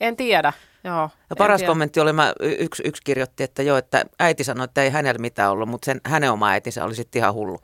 En 0.00 0.16
tiedä. 0.16 0.52
Joo, 0.84 1.10
ja 1.30 1.36
paras 1.36 1.60
tiedä. 1.60 1.70
kommentti 1.70 2.00
oli, 2.00 2.12
mä, 2.12 2.32
yksi, 2.40 2.82
yksi 2.86 3.02
kirjoitti, 3.04 3.42
että 3.42 3.62
joo, 3.62 3.76
että 3.76 4.04
äiti 4.20 4.44
sanoi, 4.44 4.64
että 4.64 4.82
ei 4.82 4.90
hänellä 4.90 5.18
mitään 5.18 5.50
ollut, 5.50 5.68
mutta 5.68 5.86
sen, 5.86 6.00
hänen 6.04 6.32
oma 6.32 6.48
äitinsä 6.48 6.84
oli 6.84 6.94
sitten 6.94 7.20
ihan 7.20 7.34
hullu. 7.34 7.58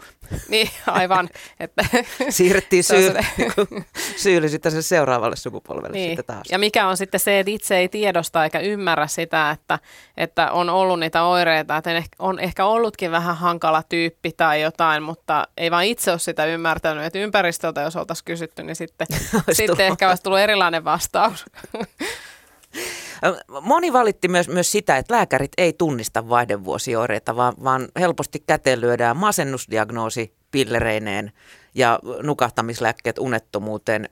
Niin, 0.49 0.71
aivan. 0.87 1.29
Että 1.61 1.85
Siirrettiin 2.31 2.85
syy, 2.85 3.15
syyli 4.17 4.49
sitten 4.49 4.73
sen 4.73 4.83
seuraavalle 4.83 5.37
sukupolvelle 5.37 5.93
niin. 5.93 6.11
sitten 6.11 6.25
taas. 6.25 6.43
Ja 6.51 6.59
mikä 6.59 6.89
on 6.89 6.97
sitten 6.97 7.21
se, 7.21 7.41
että 7.41 7.51
itse 7.51 7.77
ei 7.77 7.89
tiedosta 7.89 8.45
eikä 8.45 8.59
ymmärrä 8.59 9.07
sitä, 9.07 9.51
että, 9.51 9.79
että 10.17 10.53
on 10.53 10.71
ollut 10.71 11.01
niitä 11.01 11.23
oireita, 11.23 11.77
että 11.77 12.03
on 12.19 12.39
ehkä 12.39 12.65
ollutkin 12.65 13.11
vähän 13.11 13.37
hankala 13.37 13.83
tyyppi 13.89 14.33
tai 14.33 14.63
jotain, 14.63 15.03
mutta 15.03 15.49
ei 15.57 15.71
vaan 15.71 15.85
itse 15.85 16.11
ole 16.11 16.19
sitä 16.19 16.45
ymmärtänyt, 16.45 17.05
että 17.05 17.19
ympäristöltä 17.19 17.81
jos 17.81 17.97
oltaisiin 17.97 18.25
kysytty, 18.25 18.63
niin 18.63 18.77
sitten, 18.77 19.07
sitten 19.53 19.87
ehkä 19.87 20.09
olisi 20.09 20.23
tullut 20.23 20.41
erilainen 20.41 20.85
vastaus. 20.85 21.45
Moni 23.61 23.93
valitti 23.93 24.29
myös, 24.29 24.49
myös 24.49 24.73
sitä, 24.73 24.97
että 24.97 25.15
lääkärit 25.15 25.53
ei 25.59 25.73
tunnista 25.73 26.29
vaihdevuosioireita, 26.29 27.37
vaan, 27.37 27.55
vaan 27.65 27.89
helposti 27.99 28.43
käteen 28.47 28.81
lyödään 28.81 29.17
masennusdiagnoosi 29.17 30.35
pillereineen 30.51 31.33
ja 31.75 31.99
nukahtamislääkkeet 32.23 33.19
unettomuuteen 33.19 34.09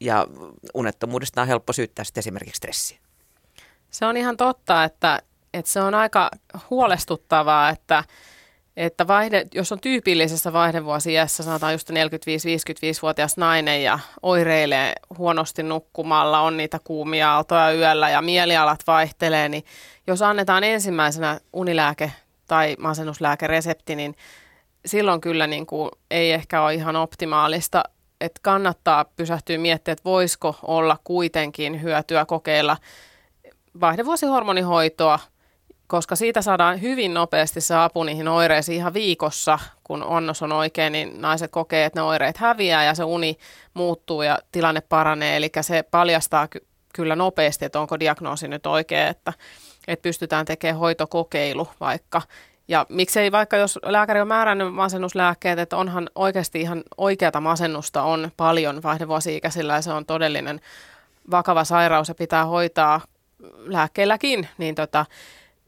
ja 0.00 0.26
unettomuudesta 0.74 1.42
on 1.42 1.48
helppo 1.48 1.72
syyttää 1.72 2.04
sitten 2.04 2.20
esimerkiksi 2.20 2.56
stressiä. 2.56 2.98
Se 3.90 4.06
on 4.06 4.16
ihan 4.16 4.36
totta, 4.36 4.84
että, 4.84 5.22
että 5.54 5.70
se 5.70 5.80
on 5.80 5.94
aika 5.94 6.30
huolestuttavaa, 6.70 7.70
että, 7.70 8.04
että 8.76 9.06
vaihde, 9.06 9.46
jos 9.54 9.72
on 9.72 9.80
tyypillisessä 9.80 10.52
vaihdevuosiässä, 10.52 11.42
sanotaan 11.42 11.72
just 11.72 11.90
45-55-vuotias 11.90 13.36
nainen 13.36 13.82
ja 13.82 13.98
oireilee 14.22 14.92
huonosti 15.18 15.62
nukkumalla, 15.62 16.40
on 16.40 16.56
niitä 16.56 16.80
kuumia 16.84 17.32
aaltoja 17.32 17.72
yöllä 17.72 18.10
ja 18.10 18.22
mielialat 18.22 18.80
vaihtelee, 18.86 19.48
niin 19.48 19.64
jos 20.06 20.22
annetaan 20.22 20.64
ensimmäisenä 20.64 21.40
unilääke 21.52 22.12
tai 22.46 22.76
masennuslääkeresepti, 22.78 23.96
niin 23.96 24.16
silloin 24.86 25.20
kyllä 25.20 25.46
niin 25.46 25.66
kuin 25.66 25.90
ei 26.10 26.32
ehkä 26.32 26.62
ole 26.62 26.74
ihan 26.74 26.96
optimaalista, 26.96 27.84
että 28.20 28.40
kannattaa 28.42 29.04
pysähtyä 29.04 29.58
miettimään, 29.58 29.92
että 29.92 30.04
voisiko 30.04 30.56
olla 30.62 30.98
kuitenkin 31.04 31.82
hyötyä 31.82 32.24
kokeilla 32.24 32.76
vaihdevuosihormonihoitoa– 33.80 35.18
koska 35.86 36.16
siitä 36.16 36.42
saadaan 36.42 36.82
hyvin 36.82 37.14
nopeasti 37.14 37.60
se 37.60 37.74
apu 37.74 38.04
niihin 38.04 38.28
oireisiin 38.28 38.76
ihan 38.76 38.94
viikossa, 38.94 39.58
kun 39.84 40.02
onnos 40.02 40.42
on 40.42 40.52
oikein, 40.52 40.92
niin 40.92 41.20
naiset 41.20 41.50
kokee, 41.50 41.84
että 41.84 42.00
ne 42.00 42.02
oireet 42.02 42.36
häviää 42.36 42.84
ja 42.84 42.94
se 42.94 43.04
uni 43.04 43.38
muuttuu 43.74 44.22
ja 44.22 44.38
tilanne 44.52 44.80
paranee. 44.80 45.36
Eli 45.36 45.50
se 45.60 45.82
paljastaa 45.82 46.48
ky- 46.48 46.66
kyllä 46.94 47.16
nopeasti, 47.16 47.64
että 47.64 47.80
onko 47.80 48.00
diagnoosi 48.00 48.48
nyt 48.48 48.66
oikea, 48.66 49.08
että, 49.08 49.32
että 49.88 50.02
pystytään 50.02 50.46
tekemään 50.46 50.78
hoitokokeilu 50.78 51.68
vaikka. 51.80 52.22
Ja 52.68 52.86
miksei 52.88 53.32
vaikka, 53.32 53.56
jos 53.56 53.78
lääkäri 53.82 54.20
on 54.20 54.28
määrännyt 54.28 54.74
masennuslääkkeet, 54.74 55.58
että 55.58 55.76
onhan 55.76 56.10
oikeasti 56.14 56.60
ihan 56.60 56.82
oikeata 56.96 57.40
masennusta 57.40 58.02
on 58.02 58.30
paljon 58.36 58.82
vaihdevuosi-ikäisillä 58.82 59.74
ja 59.74 59.82
se 59.82 59.92
on 59.92 60.06
todellinen 60.06 60.60
vakava 61.30 61.64
sairaus 61.64 62.08
ja 62.08 62.14
pitää 62.14 62.44
hoitaa 62.44 63.00
lääkkeelläkin, 63.66 64.48
niin 64.58 64.74
tota, 64.74 65.06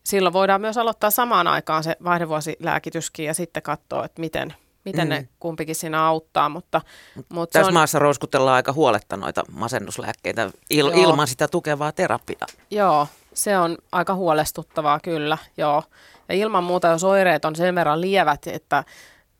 silloin 0.06 0.32
voidaan 0.32 0.60
myös 0.60 0.78
aloittaa 0.78 1.10
samaan 1.10 1.46
aikaan 1.46 1.84
se 1.84 1.96
vaihdevuosilääkityskin 2.04 3.26
ja 3.26 3.34
sitten 3.34 3.62
katsoa, 3.62 4.04
että 4.04 4.20
miten, 4.20 4.54
miten 4.84 5.08
mm. 5.08 5.08
ne 5.08 5.28
kumpikin 5.40 5.74
siinä 5.74 6.04
auttaa. 6.04 6.48
Mutta, 6.48 6.80
mutta 7.28 7.52
Tässä 7.52 7.68
on... 7.68 7.74
maassa 7.74 7.98
rouskutellaan 7.98 8.56
aika 8.56 8.72
huoletta 8.72 9.16
noita 9.16 9.42
masennuslääkkeitä 9.52 10.50
il, 10.70 10.86
ilman 10.86 11.26
sitä 11.26 11.48
tukevaa 11.48 11.92
terapiaa. 11.92 12.46
Joo, 12.70 13.06
se 13.34 13.58
on 13.58 13.78
aika 13.92 14.14
huolestuttavaa 14.14 15.00
kyllä, 15.00 15.38
joo. 15.56 15.82
Ja 16.28 16.34
ilman 16.34 16.64
muuta, 16.64 16.88
jos 16.88 17.04
oireet 17.04 17.44
on 17.44 17.56
sen 17.56 17.74
verran 17.74 18.00
lievät, 18.00 18.46
että 18.46 18.84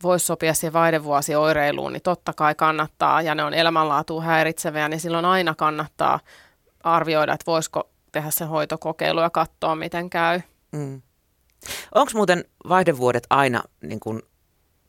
voisi 0.03 0.27
sopia 0.27 0.55
siihen 0.55 0.73
vaihdevuosioireiluun, 0.73 1.93
niin 1.93 2.03
totta 2.03 2.33
kai 2.33 2.55
kannattaa, 2.55 3.23
ja 3.23 3.35
ne 3.35 3.45
on 3.45 3.55
elämänlaatuun 3.55 4.23
häiritseviä, 4.23 4.89
niin 4.89 5.01
silloin 5.01 5.25
aina 5.25 5.55
kannattaa 5.55 6.21
arvioida, 6.85 7.33
että 7.33 7.47
voisiko 7.47 7.89
tehdä 8.13 8.31
se 8.31 8.45
hoitokokeilu 8.45 9.21
ja 9.21 9.31
katsoa, 9.31 9.75
miten 9.75 10.11
käy. 10.11 10.41
Mm. 10.73 11.03
Onko 11.95 12.13
muuten 12.15 12.45
vaihdevuodet 12.69 13.27
aina 13.31 13.63
niin 13.83 14.01
kuin 14.01 14.23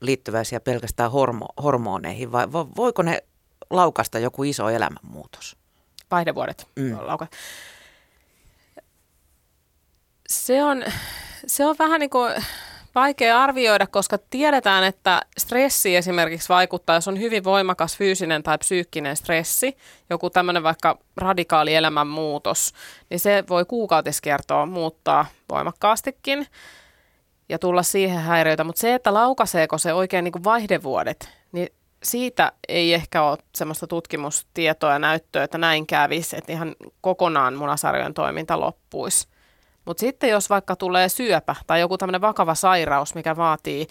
liittyväisiä 0.00 0.60
pelkästään 0.60 1.10
hormo- 1.10 1.62
hormoneihin 1.62 2.32
vai 2.32 2.52
voiko 2.52 3.02
ne 3.02 3.24
laukasta 3.70 4.18
joku 4.18 4.42
iso 4.42 4.68
elämänmuutos? 4.68 5.56
Vaihdevuodet 6.10 6.68
mm. 6.76 6.96
Se 10.28 10.62
on, 10.62 10.84
se 11.46 11.66
on 11.66 11.76
vähän 11.78 12.00
niin 12.00 12.10
kuin 12.10 12.32
vaikea 13.00 13.42
arvioida, 13.42 13.86
koska 13.86 14.18
tiedetään, 14.30 14.84
että 14.84 15.22
stressi 15.38 15.96
esimerkiksi 15.96 16.48
vaikuttaa, 16.48 16.96
jos 16.96 17.08
on 17.08 17.20
hyvin 17.20 17.44
voimakas 17.44 17.96
fyysinen 17.96 18.42
tai 18.42 18.58
psyykkinen 18.58 19.16
stressi, 19.16 19.76
joku 20.10 20.30
tämmöinen 20.30 20.62
vaikka 20.62 20.98
radikaali 21.16 21.74
elämänmuutos, 21.74 22.72
niin 23.10 23.20
se 23.20 23.44
voi 23.48 23.64
kuukautiskertoa 23.64 24.66
muuttaa 24.66 25.26
voimakkaastikin 25.48 26.46
ja 27.48 27.58
tulla 27.58 27.82
siihen 27.82 28.18
häiriöitä. 28.18 28.64
Mutta 28.64 28.80
se, 28.80 28.94
että 28.94 29.14
laukaseeko 29.14 29.78
se 29.78 29.92
oikein 29.92 30.24
niin 30.24 30.32
kuin 30.32 30.44
vaihdevuodet, 30.44 31.30
niin 31.52 31.68
siitä 32.02 32.52
ei 32.68 32.94
ehkä 32.94 33.22
ole 33.22 33.38
semmoista 33.54 33.86
tutkimustietoa 33.86 34.92
ja 34.92 34.98
näyttöä, 34.98 35.44
että 35.44 35.58
näin 35.58 35.86
kävisi, 35.86 36.36
että 36.36 36.52
ihan 36.52 36.76
kokonaan 37.00 37.54
munasarjojen 37.54 38.14
toiminta 38.14 38.60
loppuisi. 38.60 39.28
Mutta 39.88 40.00
sitten 40.00 40.30
jos 40.30 40.50
vaikka 40.50 40.76
tulee 40.76 41.08
syöpä 41.08 41.54
tai 41.66 41.80
joku 41.80 41.98
tämmöinen 41.98 42.20
vakava 42.20 42.54
sairaus, 42.54 43.14
mikä 43.14 43.36
vaatii 43.36 43.86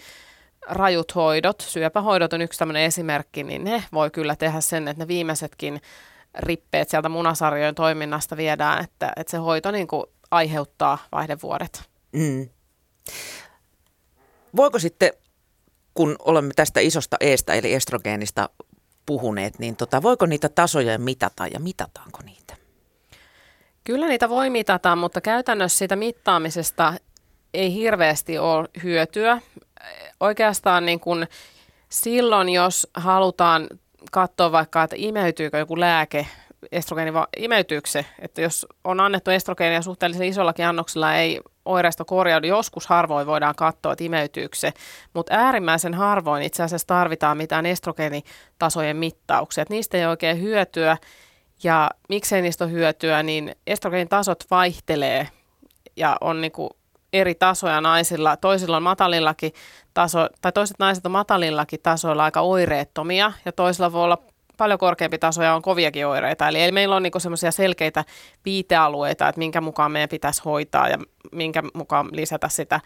rajut 0.68 1.14
hoidot, 1.14 1.60
syöpähoidot 1.60 2.32
on 2.32 2.42
yksi 2.42 2.58
tämmöinen 2.58 2.82
esimerkki, 2.82 3.42
niin 3.42 3.64
ne 3.64 3.84
voi 3.92 4.10
kyllä 4.10 4.36
tehdä 4.36 4.60
sen, 4.60 4.88
että 4.88 5.02
ne 5.02 5.08
viimeisetkin 5.08 5.80
rippeet 6.38 6.88
sieltä 6.88 7.08
munasarjojen 7.08 7.74
toiminnasta 7.74 8.36
viedään, 8.36 8.84
että, 8.84 9.12
että 9.16 9.30
se 9.30 9.36
hoito 9.36 9.70
niin 9.70 9.86
kuin 9.86 10.04
aiheuttaa 10.30 10.98
vaihdevuodet. 11.12 11.82
Mm. 12.12 12.48
Voiko 14.56 14.78
sitten, 14.78 15.10
kun 15.94 16.16
olemme 16.18 16.54
tästä 16.56 16.80
isosta 16.80 17.16
eestä 17.20 17.54
eli 17.54 17.74
estrogeenista 17.74 18.48
puhuneet, 19.06 19.58
niin 19.58 19.76
tota, 19.76 20.02
voiko 20.02 20.26
niitä 20.26 20.48
tasoja 20.48 20.98
mitata 20.98 21.46
ja 21.46 21.60
mitataanko 21.60 22.18
niitä? 22.24 22.67
Kyllä 23.88 24.08
niitä 24.08 24.28
voi 24.28 24.50
mitata, 24.50 24.96
mutta 24.96 25.20
käytännössä 25.20 25.78
siitä 25.78 25.96
mittaamisesta 25.96 26.94
ei 27.54 27.74
hirveästi 27.74 28.38
ole 28.38 28.68
hyötyä. 28.82 29.40
Oikeastaan 30.20 30.86
niin 30.86 31.00
kuin 31.00 31.28
silloin, 31.88 32.48
jos 32.48 32.86
halutaan 32.94 33.66
katsoa 34.12 34.52
vaikka, 34.52 34.82
että 34.82 34.96
imeytyykö 34.98 35.58
joku 35.58 35.80
lääke, 35.80 36.26
estrogeeni 36.72 37.12
imeytyykö 37.36 37.88
se, 37.88 38.04
että 38.18 38.40
jos 38.40 38.66
on 38.84 39.00
annettu 39.00 39.30
estrogeenia 39.30 39.82
suhteellisen 39.82 40.26
isollakin 40.26 40.66
annoksella, 40.66 41.14
ei 41.14 41.40
oireisto 41.64 42.04
korjaudu. 42.04 42.46
Joskus 42.46 42.86
harvoin 42.86 43.26
voidaan 43.26 43.54
katsoa, 43.56 43.92
että 43.92 44.04
imeytyykö 44.04 44.56
se, 44.56 44.72
mutta 45.14 45.34
äärimmäisen 45.34 45.94
harvoin 45.94 46.42
itse 46.42 46.62
asiassa 46.62 46.86
tarvitaan 46.86 47.36
mitään 47.36 47.66
estrogeenitasojen 47.66 48.96
mittauksia. 48.96 49.62
Että 49.62 49.74
niistä 49.74 49.98
ei 49.98 50.06
oikein 50.06 50.42
hyötyä 50.42 50.96
ja 51.62 51.90
miksei 52.08 52.42
niistä 52.42 52.64
ole 52.64 52.72
hyötyä, 52.72 53.22
niin 53.22 53.56
estrogeenin 53.66 54.08
tasot 54.08 54.44
vaihtelee 54.50 55.28
ja 55.96 56.16
on 56.20 56.40
niin 56.40 56.52
kuin 56.52 56.70
eri 57.12 57.34
tasoja 57.34 57.80
naisilla. 57.80 58.36
Toisilla 58.36 58.76
on 58.76 58.82
matalillakin 58.82 59.52
taso, 59.94 60.28
tai 60.40 60.52
toiset 60.52 60.78
naiset 60.78 61.06
on 61.06 61.12
matalillakin 61.12 61.80
tasoilla 61.82 62.24
aika 62.24 62.40
oireettomia 62.40 63.32
ja 63.44 63.52
toisilla 63.52 63.92
voi 63.92 64.04
olla 64.04 64.18
paljon 64.56 64.78
korkeampi 64.78 65.18
taso 65.18 65.42
ja 65.42 65.54
on 65.54 65.62
koviakin 65.62 66.06
oireita. 66.06 66.48
Eli 66.48 66.72
meillä 66.72 66.96
on 66.96 67.02
niinku 67.02 67.20
semmoisia 67.20 67.52
selkeitä 67.52 68.04
viitealueita, 68.44 69.28
että 69.28 69.38
minkä 69.38 69.60
mukaan 69.60 69.92
meidän 69.92 70.08
pitäisi 70.08 70.42
hoitaa 70.44 70.88
ja 70.88 70.98
minkä 71.32 71.62
mukaan 71.74 72.08
lisätä 72.12 72.48
sitä 72.48 72.80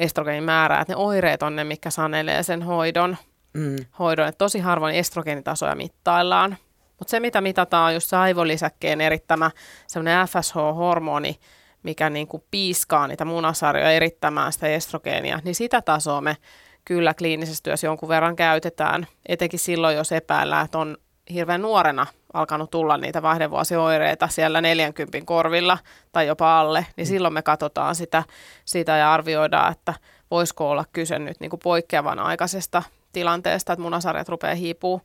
estrogeenin 0.00 0.44
määrää. 0.44 0.80
Että 0.80 0.92
ne 0.92 0.96
oireet 0.96 1.42
on 1.42 1.56
ne, 1.56 1.64
mikä 1.64 1.90
sanelee 1.90 2.42
sen 2.42 2.62
hoidon. 2.62 3.16
Mm. 3.52 3.76
hoidon. 3.98 4.28
Että 4.28 4.38
tosi 4.38 4.58
harvoin 4.58 4.94
estrogeenitasoja 4.94 5.74
mittaillaan. 5.74 6.56
Mutta 7.04 7.10
se, 7.10 7.20
mitä 7.20 7.40
mitataan, 7.40 7.86
on 7.86 7.94
just 7.94 8.08
se 8.08 8.16
aivolisäkkeen 8.16 9.00
erittämä 9.00 9.50
semmoinen 9.86 10.28
FSH-hormoni, 10.28 11.36
mikä 11.82 12.10
niin 12.10 12.26
kuin 12.26 12.42
piiskaa 12.50 13.08
niitä 13.08 13.24
munasarjoja 13.24 13.90
erittämään 13.90 14.52
sitä 14.52 14.66
estrogeenia, 14.66 15.40
niin 15.44 15.54
sitä 15.54 15.82
tasoa 15.82 16.20
me 16.20 16.36
kyllä 16.84 17.14
kliinisessä 17.14 17.62
työssä 17.62 17.86
jonkun 17.86 18.08
verran 18.08 18.36
käytetään, 18.36 19.06
etenkin 19.26 19.58
silloin, 19.58 19.96
jos 19.96 20.12
epäillään, 20.12 20.64
että 20.64 20.78
on 20.78 20.96
hirveän 21.32 21.62
nuorena 21.62 22.06
alkanut 22.32 22.70
tulla 22.70 22.96
niitä 22.96 23.22
vaihdevuosioireita 23.22 24.28
siellä 24.28 24.60
40 24.60 25.18
korvilla 25.24 25.78
tai 26.12 26.26
jopa 26.26 26.60
alle, 26.60 26.86
niin 26.96 27.06
mm. 27.06 27.08
silloin 27.08 27.34
me 27.34 27.42
katsotaan 27.42 27.94
sitä, 27.94 28.22
sitä 28.64 28.96
ja 28.96 29.12
arvioidaan, 29.12 29.72
että 29.72 29.94
voisiko 30.30 30.70
olla 30.70 30.84
kyse 30.92 31.18
nyt 31.18 31.40
niin 31.40 31.50
kuin 31.50 31.60
poikkeavan 31.64 32.18
aikaisesta 32.18 32.82
tilanteesta, 33.12 33.72
että 33.72 33.82
munasarjat 33.82 34.28
rupeaa 34.28 34.54
hiipuu 34.54 35.00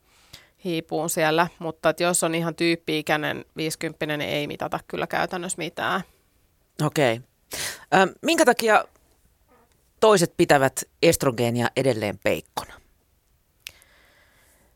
hiipuun 0.64 1.10
siellä, 1.10 1.48
mutta 1.60 1.90
että 1.90 2.04
jos 2.04 2.24
on 2.24 2.36
ihan 2.36 2.56
tyyppi-ikäinen 2.56 3.46
50, 3.58 4.06
niin 4.06 4.22
ei 4.22 4.48
mitata 4.48 4.80
kyllä 4.88 5.08
käytännössä 5.08 5.58
mitään. 5.58 6.02
Okei. 6.86 7.22
Okay. 7.92 8.14
minkä 8.22 8.46
takia 8.46 8.86
toiset 10.00 10.34
pitävät 10.38 10.84
estrogeenia 11.02 11.68
edelleen 11.76 12.20
peikkona? 12.24 12.74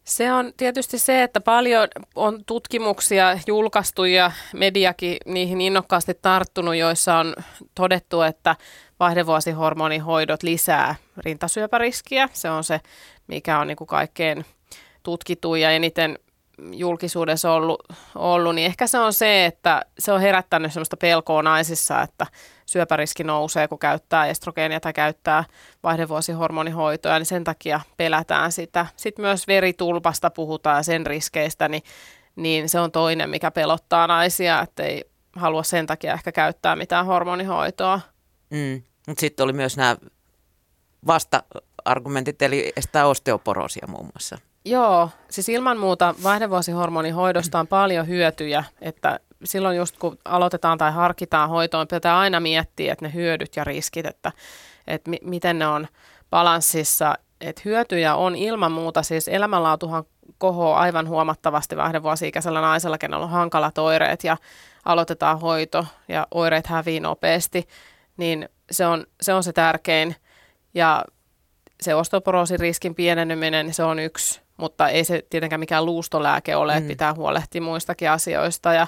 Se 0.03 0.34
on 0.34 0.53
tietysti 0.57 0.99
se, 0.99 1.23
että 1.23 1.41
paljon 1.41 1.88
on 2.15 2.45
tutkimuksia 2.45 3.39
julkaistu 3.47 4.05
ja 4.05 4.31
mediakin 4.53 5.17
niihin 5.25 5.61
innokkaasti 5.61 6.13
tarttunut, 6.21 6.75
joissa 6.75 7.15
on 7.17 7.36
todettu, 7.75 8.21
että 8.21 8.55
vaihdevuosihormonihoidot 8.99 10.43
lisää 10.43 10.95
rintasyöpäriskiä. 11.17 12.29
Se 12.34 12.49
on 12.49 12.63
se, 12.63 12.79
mikä 13.27 13.59
on 13.59 13.67
niin 13.67 13.77
kuin 13.77 13.88
kaikkein 13.88 14.45
tutkittu 15.04 15.56
ja 15.56 15.72
eniten 15.72 16.20
julkisuudessa 16.72 17.51
ollut, 17.51 17.84
ollut, 18.16 18.56
niin 18.56 18.66
ehkä 18.66 18.88
se 18.88 18.99
on 18.99 19.14
se, 19.14 19.45
että 19.45 19.82
se 19.99 20.12
on 20.12 20.22
herättänyt 20.22 20.74
sellaista 20.74 20.97
pelkoa 20.97 21.43
naisissa, 21.43 22.01
että 22.01 22.28
syöpäriski 22.66 23.24
nousee, 23.24 23.68
kun 23.68 23.80
käyttää 23.80 24.26
estrogeenia 24.26 24.80
tai 24.80 24.93
käyttää 24.93 25.43
vaihdevuosihormonihoitoja, 25.84 27.20
niin 27.20 27.26
sen 27.26 27.43
takia 27.43 27.80
pelätään 27.97 28.51
sitä. 28.51 28.86
Sitten 28.95 29.26
myös 29.26 29.47
veritulpasta 29.47 30.30
puhutaan 30.30 30.78
ja 30.78 30.84
sen 30.84 31.06
riskeistä, 31.06 31.68
niin, 31.68 31.84
niin 32.36 32.70
se 32.70 32.80
on 32.80 32.91
toinen, 32.91 33.30
mikä 33.30 33.51
pelottaa 33.51 34.08
naisia, 34.08 34.62
että 34.62 34.84
ei 34.84 35.04
halua 35.36 35.64
sen 35.64 35.86
takia 35.86 36.14
ehkä 36.14 36.32
käyttää 36.32 36.76
mitään 36.76 37.06
hormonihoitoa. 37.06 38.01
Mm. 38.49 38.82
Mutta 39.08 39.22
sitten 39.22 39.43
oli 39.43 39.54
myös 39.54 39.78
nämä 39.78 39.97
vasta-argumentit, 41.08 42.41
eli 42.41 42.74
estää 42.76 43.06
osteoporoosia 43.06 43.88
muun 43.88 44.06
muassa. 44.06 44.38
Joo, 44.66 45.09
siis 45.30 45.49
ilman 45.49 45.78
muuta 45.78 46.16
vaihdevuosihormonihoidosta 46.24 47.59
on 47.59 47.68
paljon 47.68 48.07
hyötyjä, 48.07 48.64
että 48.82 49.20
silloin 49.43 49.78
just 49.78 49.97
kun 49.97 50.18
aloitetaan 50.26 50.78
tai 50.78 50.91
harkitaan 50.91 51.49
hoitoon, 51.49 51.88
pitää 51.88 52.20
aina 52.20 52.39
miettiä, 52.39 52.93
että 52.93 53.05
ne 53.05 53.14
hyödyt 53.14 53.55
ja 53.55 53.64
riskit, 53.64 54.05
että, 54.05 54.32
että 54.88 55.09
mi- 55.09 55.20
miten 55.22 55.59
ne 55.59 55.68
on 55.68 55.88
balanssissa. 56.30 57.16
Että 57.41 57.61
hyötyjä 57.66 58.16
on 58.16 58.36
ilman 58.36 58.72
muuta, 58.72 59.03
siis 59.03 59.28
elämänlaatuhan 59.28 60.03
kohoaa 60.38 60.80
aivan 60.80 61.07
huomattavasti 61.07 61.78
vaihdevuosi-ikäisellä 61.78 62.61
naisella, 62.61 62.97
kenellä 62.97 63.24
on 63.24 63.32
hankalat 63.32 63.78
oireet 63.78 64.24
ja 64.24 64.38
aloitetaan 64.86 65.39
hoito 65.39 65.86
ja 66.07 66.28
oireet 66.32 66.68
hävii 66.68 66.99
nopeasti, 66.99 67.68
niin 68.18 68.49
se 68.72 68.86
on 68.86 69.05
se, 69.22 69.34
on 69.34 69.43
se 69.43 69.53
tärkein. 69.53 70.16
Ja 70.74 71.05
se 71.82 71.95
osteoporoosin 71.95 72.59
riskin 72.59 72.95
pienenyminen, 72.95 73.74
se 73.74 73.84
on 73.84 73.99
yksi, 73.99 74.41
mutta 74.58 74.89
ei 74.89 75.04
se 75.04 75.26
tietenkään 75.30 75.60
mikään 75.60 75.86
luustolääke 75.86 76.56
ole, 76.56 76.72
mm. 76.72 76.78
että 76.78 76.88
pitää 76.88 77.14
huolehtia 77.14 77.62
muistakin 77.62 78.10
asioista 78.10 78.74
ja 78.74 78.88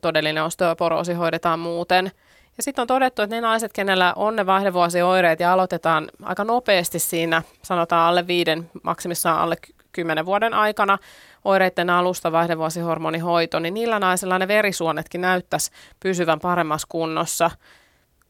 todellinen 0.00 0.44
osteoporoosi 0.44 1.12
hoidetaan 1.12 1.58
muuten. 1.58 2.10
Ja 2.56 2.62
sitten 2.62 2.82
on 2.82 2.88
todettu, 2.88 3.22
että 3.22 3.36
ne 3.36 3.40
naiset, 3.40 3.72
kenellä 3.72 4.12
on 4.16 4.36
ne 4.36 4.46
vaihdevuosioireet 4.46 5.40
ja 5.40 5.52
aloitetaan 5.52 6.08
aika 6.22 6.44
nopeasti 6.44 6.98
siinä, 6.98 7.42
sanotaan 7.62 8.08
alle 8.08 8.26
viiden, 8.26 8.70
maksimissaan 8.82 9.38
alle 9.38 9.56
kymmenen 9.92 10.26
vuoden 10.26 10.54
aikana 10.54 10.98
oireiden 11.44 11.90
alusta 11.90 12.32
vaihdevuosihormonihoito, 12.32 13.58
niin 13.58 13.74
niillä 13.74 13.98
naisilla 13.98 14.38
ne 14.38 14.48
verisuonetkin 14.48 15.20
näyttäisi 15.20 15.70
pysyvän 16.00 16.40
paremmassa 16.40 16.86
kunnossa 16.90 17.50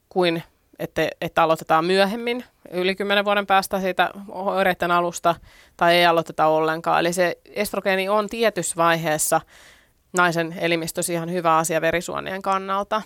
kuin 0.08 0.42
että, 0.78 1.08
että 1.20 1.42
aloitetaan 1.42 1.84
myöhemmin, 1.84 2.44
yli 2.70 2.94
10 2.94 3.24
vuoden 3.24 3.46
päästä 3.46 3.80
siitä 3.80 4.10
oireiden 4.28 4.90
alusta, 4.90 5.34
tai 5.76 5.96
ei 5.96 6.06
aloiteta 6.06 6.46
ollenkaan. 6.46 7.00
Eli 7.00 7.12
se 7.12 7.38
estrogeeni 7.44 8.08
on 8.08 8.28
tietyssä 8.28 8.76
vaiheessa 8.76 9.40
naisen 10.12 10.54
elimistössä 10.58 11.12
ihan 11.12 11.32
hyvä 11.32 11.56
asia 11.56 11.80
verisuonien 11.80 12.42
kannalta. 12.42 13.02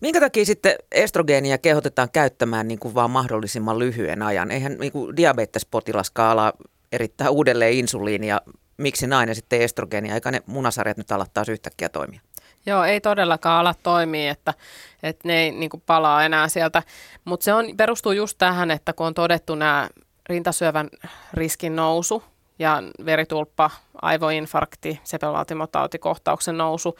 Minkä 0.00 0.20
takia 0.20 0.44
sitten 0.44 0.74
estrogeenia 0.92 1.58
kehotetaan 1.58 2.08
käyttämään 2.12 2.68
niin 2.68 2.78
kuin 2.78 2.94
vaan 2.94 3.10
mahdollisimman 3.10 3.78
lyhyen 3.78 4.22
ajan? 4.22 4.50
Eihän 4.50 4.76
niin 4.80 4.92
kuin 4.92 5.16
diabetespotilaskaan 5.16 6.32
ala 6.32 6.52
erittäin 6.92 7.30
uudelleen 7.30 7.72
insuliinia. 7.72 8.40
Miksi 8.76 9.06
nainen 9.06 9.34
sitten 9.34 9.60
estrogeenia? 9.60 10.14
Eikä 10.14 10.30
ne 10.30 10.42
munasarjat 10.46 10.96
nyt 10.96 11.12
ala 11.12 11.26
taas 11.34 11.48
yhtäkkiä 11.48 11.88
toimia? 11.88 12.20
Joo, 12.66 12.84
ei 12.84 13.00
todellakaan 13.00 13.60
ala 13.60 13.74
toimia, 13.82 14.30
että, 14.30 14.54
että 15.02 15.28
ne 15.28 15.42
ei 15.42 15.50
niin 15.50 15.70
palaa 15.86 16.24
enää 16.24 16.48
sieltä. 16.48 16.82
Mutta 17.24 17.44
se 17.44 17.54
on, 17.54 17.66
perustuu 17.76 18.12
just 18.12 18.38
tähän, 18.38 18.70
että 18.70 18.92
kun 18.92 19.06
on 19.06 19.14
todettu 19.14 19.54
nämä 19.54 19.88
rintasyövän 20.28 20.88
riskin 21.34 21.76
nousu 21.76 22.22
ja 22.58 22.82
veritulppa, 23.04 23.70
aivoinfarkti, 24.02 25.00
sepelvaltimotautikohtauksen 25.04 26.58
nousu, 26.58 26.98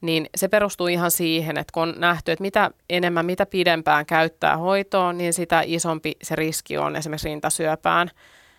niin 0.00 0.26
se 0.36 0.48
perustuu 0.48 0.86
ihan 0.86 1.10
siihen, 1.10 1.58
että 1.58 1.72
kun 1.72 1.82
on 1.82 1.94
nähty, 1.98 2.32
että 2.32 2.42
mitä 2.42 2.70
enemmän, 2.90 3.26
mitä 3.26 3.46
pidempään 3.46 4.06
käyttää 4.06 4.56
hoitoa, 4.56 5.12
niin 5.12 5.32
sitä 5.32 5.62
isompi 5.64 6.16
se 6.22 6.36
riski 6.36 6.78
on 6.78 6.96
esimerkiksi 6.96 7.28
rintasyöpään. 7.28 8.10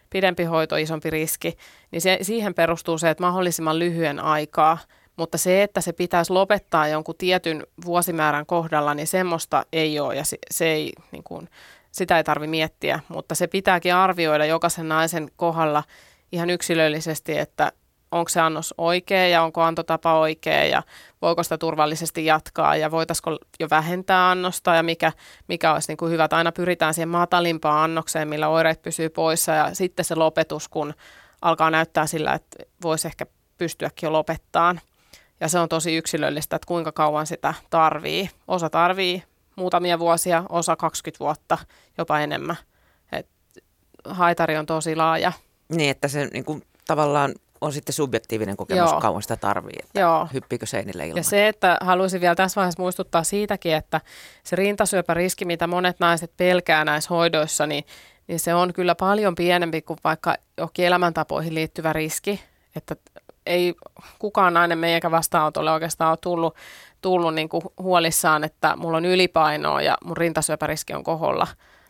Pidempi 0.09 0.43
hoito, 0.43 0.75
isompi 0.75 1.09
riski. 1.09 1.57
Niin 1.91 2.01
se, 2.01 2.17
siihen 2.21 2.53
perustuu 2.53 2.97
se, 2.97 3.09
että 3.09 3.23
mahdollisimman 3.23 3.79
lyhyen 3.79 4.19
aikaa– 4.19 4.77
mutta 5.17 5.37
se, 5.37 5.63
että 5.63 5.81
se 5.81 5.93
pitäisi 5.93 6.33
lopettaa 6.33 6.87
jonkun 6.87 7.15
tietyn 7.17 7.63
vuosimäärän 7.85 8.45
kohdalla, 8.45 8.93
niin 8.93 9.07
semmoista 9.07 9.65
ei 9.73 9.99
ole 9.99 10.15
ja 10.15 10.25
se, 10.25 10.37
se 10.51 10.65
ei, 10.65 10.93
niin 11.11 11.23
kuin, 11.23 11.49
sitä 11.91 12.17
ei 12.17 12.23
tarvitse 12.23 12.51
miettiä. 12.51 12.99
Mutta 13.07 13.35
se 13.35 13.47
pitääkin 13.47 13.95
arvioida 13.95 14.45
jokaisen 14.45 14.89
naisen 14.89 15.31
kohdalla 15.35 15.83
ihan 16.31 16.49
yksilöllisesti, 16.49 17.37
että 17.37 17.71
onko 18.11 18.29
se 18.29 18.39
annos 18.41 18.73
oikea 18.77 19.27
ja 19.27 19.43
onko 19.43 19.61
antotapa 19.61 20.19
oikea 20.19 20.65
ja 20.65 20.83
voiko 21.21 21.43
sitä 21.43 21.57
turvallisesti 21.57 22.25
jatkaa 22.25 22.75
ja 22.75 22.91
voitaisiko 22.91 23.37
jo 23.59 23.67
vähentää 23.69 24.31
annosta 24.31 24.75
ja 24.75 24.83
mikä, 24.83 25.11
mikä 25.47 25.73
olisi 25.73 25.87
niin 25.87 25.97
kuin 25.97 26.11
hyvä. 26.11 26.27
Aina 26.31 26.51
pyritään 26.51 26.93
siihen 26.93 27.09
matalimpaan 27.09 27.83
annokseen, 27.83 28.27
millä 28.27 28.47
oireet 28.47 28.81
pysyy 28.81 29.09
poissa 29.09 29.51
ja 29.51 29.75
sitten 29.75 30.05
se 30.05 30.15
lopetus, 30.15 30.67
kun 30.67 30.93
alkaa 31.41 31.71
näyttää 31.71 32.07
sillä, 32.07 32.33
että 32.33 32.57
voisi 32.83 33.07
ehkä 33.07 33.25
pystyäkin 33.57 34.07
jo 34.07 34.13
lopettamaan. 34.13 34.81
Ja 35.39 35.49
se 35.49 35.59
on 35.59 35.69
tosi 35.69 35.95
yksilöllistä, 35.95 36.55
että 36.55 36.67
kuinka 36.67 36.91
kauan 36.91 37.27
sitä 37.27 37.53
tarvii. 37.69 38.29
Osa 38.47 38.69
tarvii 38.69 39.23
muutamia 39.57 39.99
vuosia, 39.99 40.43
osa 40.49 40.75
20 40.75 41.23
vuotta, 41.23 41.57
jopa 41.97 42.19
enemmän. 42.19 42.55
Et 43.11 43.27
haitari 44.05 44.57
on 44.57 44.65
tosi 44.65 44.95
laaja. 44.95 45.31
Niin, 45.69 45.91
että 45.91 46.07
se 46.07 46.25
niin 46.33 46.45
kuin, 46.45 46.63
tavallaan 46.87 47.33
on 47.61 47.73
sitten 47.73 47.93
subjektiivinen 47.93 48.57
kokemus, 48.57 48.91
Joo. 48.91 49.01
kauan 49.01 49.21
sitä 49.21 49.35
tarvii, 49.35 49.79
että 49.83 49.99
Joo. 49.99 50.27
hyppikö 50.33 50.65
seinille 50.65 51.07
ilman. 51.07 51.17
Ja 51.17 51.23
se, 51.23 51.47
että 51.47 51.77
haluaisin 51.81 52.21
vielä 52.21 52.35
tässä 52.35 52.55
vaiheessa 52.55 52.81
muistuttaa 52.81 53.23
siitäkin, 53.23 53.73
että 53.75 54.01
se 54.43 54.55
rintasyöpäriski, 54.55 55.45
mitä 55.45 55.67
monet 55.67 55.99
naiset 55.99 56.31
pelkää 56.37 56.85
näissä 56.85 57.09
hoidoissa, 57.09 57.67
niin, 57.67 57.83
niin 58.27 58.39
se 58.39 58.53
on 58.53 58.73
kyllä 58.73 58.95
paljon 58.95 59.35
pienempi 59.35 59.81
kuin 59.81 59.99
vaikka 60.03 60.35
johonkin 60.57 60.85
elämäntapoihin 60.85 61.55
liittyvä 61.55 61.93
riski. 61.93 62.41
Että 62.75 62.95
ei 63.47 63.75
kukaan 64.19 64.53
nainen 64.53 64.77
meidänkä 64.77 65.11
vastaanotolle 65.11 65.71
oikeastaan 65.71 66.09
ole 66.09 66.17
tullut, 66.21 66.55
tullut 67.01 67.35
niin 67.35 67.49
kuin 67.49 67.63
huolissaan, 67.79 68.43
että 68.43 68.75
mulla 68.75 68.97
on 68.97 69.05
ylipainoa 69.05 69.81
ja 69.81 69.97
mun 70.05 70.17
rintasyöpäriski 70.17 70.93
on 70.93 71.03
koholla. 71.03 71.47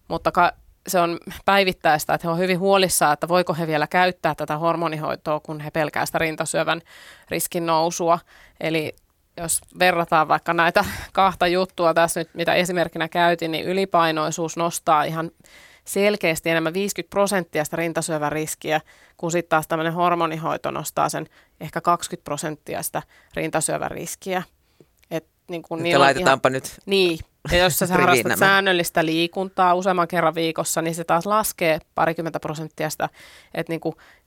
Mutta 0.07 0.31
ka- 0.31 0.51
se 0.87 0.99
on 0.99 1.17
päivittäistä, 1.45 2.13
että 2.13 2.27
he 2.27 2.31
on 2.31 2.37
hyvin 2.37 2.59
huolissaan, 2.59 3.13
että 3.13 3.27
voiko 3.27 3.53
he 3.53 3.67
vielä 3.67 3.87
käyttää 3.87 4.35
tätä 4.35 4.57
hormonihoitoa, 4.57 5.39
kun 5.39 5.59
he 5.59 5.71
pelkää 5.71 6.05
sitä 6.05 6.17
rintasyövän 6.17 6.81
riskin 7.29 7.65
nousua. 7.65 8.19
Eli 8.59 8.95
jos 9.37 9.61
verrataan 9.79 10.27
vaikka 10.27 10.53
näitä 10.53 10.85
kahta 11.13 11.47
juttua 11.47 11.93
tässä 11.93 12.19
nyt, 12.19 12.29
mitä 12.33 12.53
esimerkkinä 12.53 13.07
käytin, 13.07 13.51
niin 13.51 13.65
ylipainoisuus 13.65 14.57
nostaa 14.57 15.03
ihan 15.03 15.31
selkeästi 15.87 16.49
enemmän 16.49 16.73
50 16.73 17.09
prosenttia 17.09 17.63
sitä 17.63 17.77
rintasyövän 17.77 18.31
riskiä, 18.31 18.81
kun 19.17 19.31
sitten 19.31 19.49
taas 19.49 19.67
tämmöinen 19.67 19.93
hormonihoito 19.93 20.71
nostaa 20.71 21.09
sen 21.09 21.27
ehkä 21.61 21.81
20 21.81 22.23
prosenttia 22.23 22.83
sitä 22.83 23.01
rintasyövän 23.35 23.91
riskiä. 23.91 24.43
Et 25.11 25.25
niin 25.49 25.61
kun 25.61 25.83
niin 25.83 25.99
laitetaanpa 25.99 26.49
ihan, 26.49 26.53
nyt 26.53 26.79
Niin, 26.85 27.19
ja 27.51 27.57
jos 27.57 27.79
sä 27.79 27.87
harrastat 27.91 28.39
säännöllistä 28.39 29.05
liikuntaa 29.05 29.73
useamman 29.73 30.07
kerran 30.07 30.35
viikossa, 30.35 30.81
niin 30.81 30.95
se 30.95 31.03
taas 31.03 31.25
laskee 31.25 31.79
parikymmentä 31.95 32.39
prosenttia 32.39 32.89
sitä, 32.89 33.09
että 33.53 33.73
niin 33.73 33.81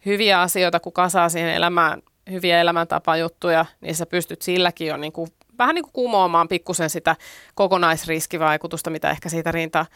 hyviä 0.06 0.40
asioita, 0.40 0.80
kun 0.80 0.92
kasaa 0.92 1.28
siihen 1.28 1.54
elämään, 1.54 2.02
hyviä 2.30 2.60
elämäntapajuttuja, 2.60 3.66
niin 3.80 3.94
sä 3.94 4.06
pystyt 4.06 4.42
silläkin 4.42 4.86
jo 4.86 4.96
niin 4.96 5.12
kuin 5.12 5.28
vähän 5.60 5.74
niin 5.74 5.82
kuin 5.82 5.92
kumoamaan 5.92 6.48
pikkusen 6.48 6.90
sitä 6.90 7.16
kokonaisriskivaikutusta, 7.54 8.90
mitä 8.90 9.10
ehkä 9.10 9.28
siitä 9.28 9.52
rinta, 9.52 9.86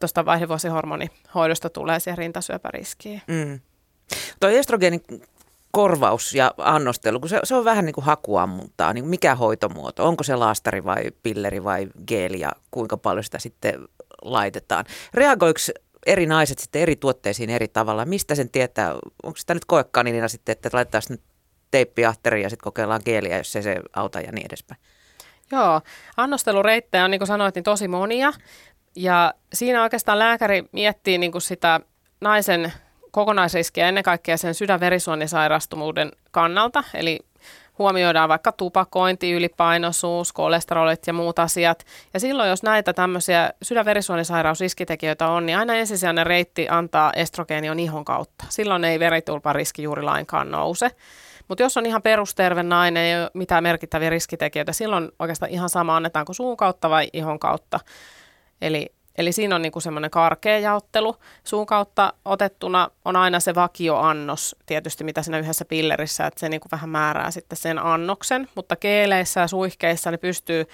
tuosta 0.00 0.24
vaihdevuosihormonihoidosta 0.24 1.70
tulee 1.70 2.00
siihen 2.00 2.18
rintasyöpäriskiin. 2.18 3.22
Mm. 3.26 3.60
Tuo 4.40 4.50
estrogeenin 4.50 5.02
korvaus 5.70 6.34
ja 6.34 6.54
annostelu, 6.58 7.20
kun 7.20 7.28
se, 7.28 7.40
se 7.44 7.54
on 7.54 7.64
vähän 7.64 7.84
niin 7.84 7.94
kuin 7.94 8.04
hakuammuntaa, 8.04 8.92
niin 8.92 9.06
mikä 9.06 9.34
hoitomuoto, 9.34 10.08
onko 10.08 10.24
se 10.24 10.36
laastari 10.36 10.84
vai 10.84 11.02
pilleri 11.22 11.64
vai 11.64 11.88
geeli 12.06 12.40
ja 12.40 12.52
kuinka 12.70 12.96
paljon 12.96 13.24
sitä 13.24 13.38
sitten 13.38 13.88
laitetaan. 14.22 14.84
Reagoiko 15.14 15.60
eri 16.06 16.26
naiset 16.26 16.58
sitten 16.58 16.82
eri 16.82 16.96
tuotteisiin 16.96 17.50
eri 17.50 17.68
tavalla? 17.68 18.04
Mistä 18.04 18.34
sen 18.34 18.50
tietää? 18.50 18.94
Onko 19.22 19.36
sitä 19.36 19.54
nyt 19.54 19.64
koekaninina 19.64 20.28
sitten, 20.28 20.52
että 20.52 20.68
laitetaan 20.72 21.02
nyt 21.08 21.22
teippiahteri 21.70 22.42
ja 22.42 22.50
sitten 22.50 22.64
kokeillaan 22.64 23.02
geeliä, 23.04 23.36
jos 23.36 23.52
se 23.52 23.62
se 23.62 23.76
auta 23.96 24.20
ja 24.20 24.32
niin 24.32 24.46
edespäin? 24.46 24.80
Joo, 25.52 25.80
annostelureittejä 26.16 27.04
on 27.04 27.10
niin 27.10 27.18
kuin 27.18 27.28
sanoit, 27.28 27.54
niin 27.54 27.62
tosi 27.62 27.88
monia. 27.88 28.32
Ja 28.96 29.34
siinä 29.52 29.82
oikeastaan 29.82 30.18
lääkäri 30.18 30.64
miettii 30.72 31.18
niin 31.18 31.32
kuin 31.32 31.42
sitä 31.42 31.80
naisen 32.20 32.72
kokonaisriskiä 33.10 33.88
ennen 33.88 34.04
kaikkea 34.04 34.36
sen 34.36 34.54
sydänverisuonisairastuvuuden 34.54 36.12
kannalta. 36.30 36.84
Eli 36.94 37.20
huomioidaan 37.78 38.28
vaikka 38.28 38.52
tupakointi, 38.52 39.32
ylipainoisuus, 39.32 40.32
kolesterolit 40.32 41.06
ja 41.06 41.12
muut 41.12 41.38
asiat. 41.38 41.84
Ja 42.14 42.20
silloin, 42.20 42.48
jos 42.48 42.62
näitä 42.62 42.92
tämmöisiä 42.92 43.52
sydänverisuonisairausriskitekijöitä 43.62 45.28
on, 45.28 45.46
niin 45.46 45.58
aina 45.58 45.74
ensisijainen 45.74 46.26
reitti 46.26 46.68
antaa 46.68 47.12
estrogeeni 47.12 47.70
on 47.70 47.80
ihon 47.80 48.04
kautta. 48.04 48.44
Silloin 48.48 48.84
ei 48.84 48.98
veritulpariski 49.00 49.82
juuri 49.82 50.02
lainkaan 50.02 50.50
nouse. 50.50 50.90
Mutta 51.48 51.62
jos 51.62 51.76
on 51.76 51.86
ihan 51.86 52.02
perusterve 52.02 52.62
nainen, 52.62 53.02
ei 53.02 53.20
ole 53.20 53.30
mitään 53.34 53.62
merkittäviä 53.62 54.10
riskitekijöitä, 54.10 54.72
silloin 54.72 55.12
oikeastaan 55.18 55.52
ihan 55.52 55.68
sama 55.68 55.96
annetaanko 55.96 56.32
suun 56.32 56.56
kautta 56.56 56.90
vai 56.90 57.08
ihon 57.12 57.38
kautta. 57.38 57.80
Eli, 58.62 58.92
eli 59.18 59.32
siinä 59.32 59.54
on 59.54 59.62
niinku 59.62 59.80
semmoinen 59.80 60.10
karkea 60.10 60.58
jaottelu. 60.58 61.16
Suun 61.44 61.66
kautta 61.66 62.12
otettuna 62.24 62.90
on 63.04 63.16
aina 63.16 63.40
se 63.40 63.54
vakioannos 63.54 64.56
tietysti, 64.66 65.04
mitä 65.04 65.22
siinä 65.22 65.38
yhdessä 65.38 65.64
pillerissä, 65.64 66.26
että 66.26 66.40
se 66.40 66.48
niinku 66.48 66.68
vähän 66.72 66.90
määrää 66.90 67.30
sitten 67.30 67.58
sen 67.58 67.78
annoksen. 67.78 68.48
Mutta 68.54 68.76
keeleissä 68.76 69.40
ja 69.40 69.48
suihkeissa 69.48 70.10
ne 70.10 70.16
pystyy 70.16 70.66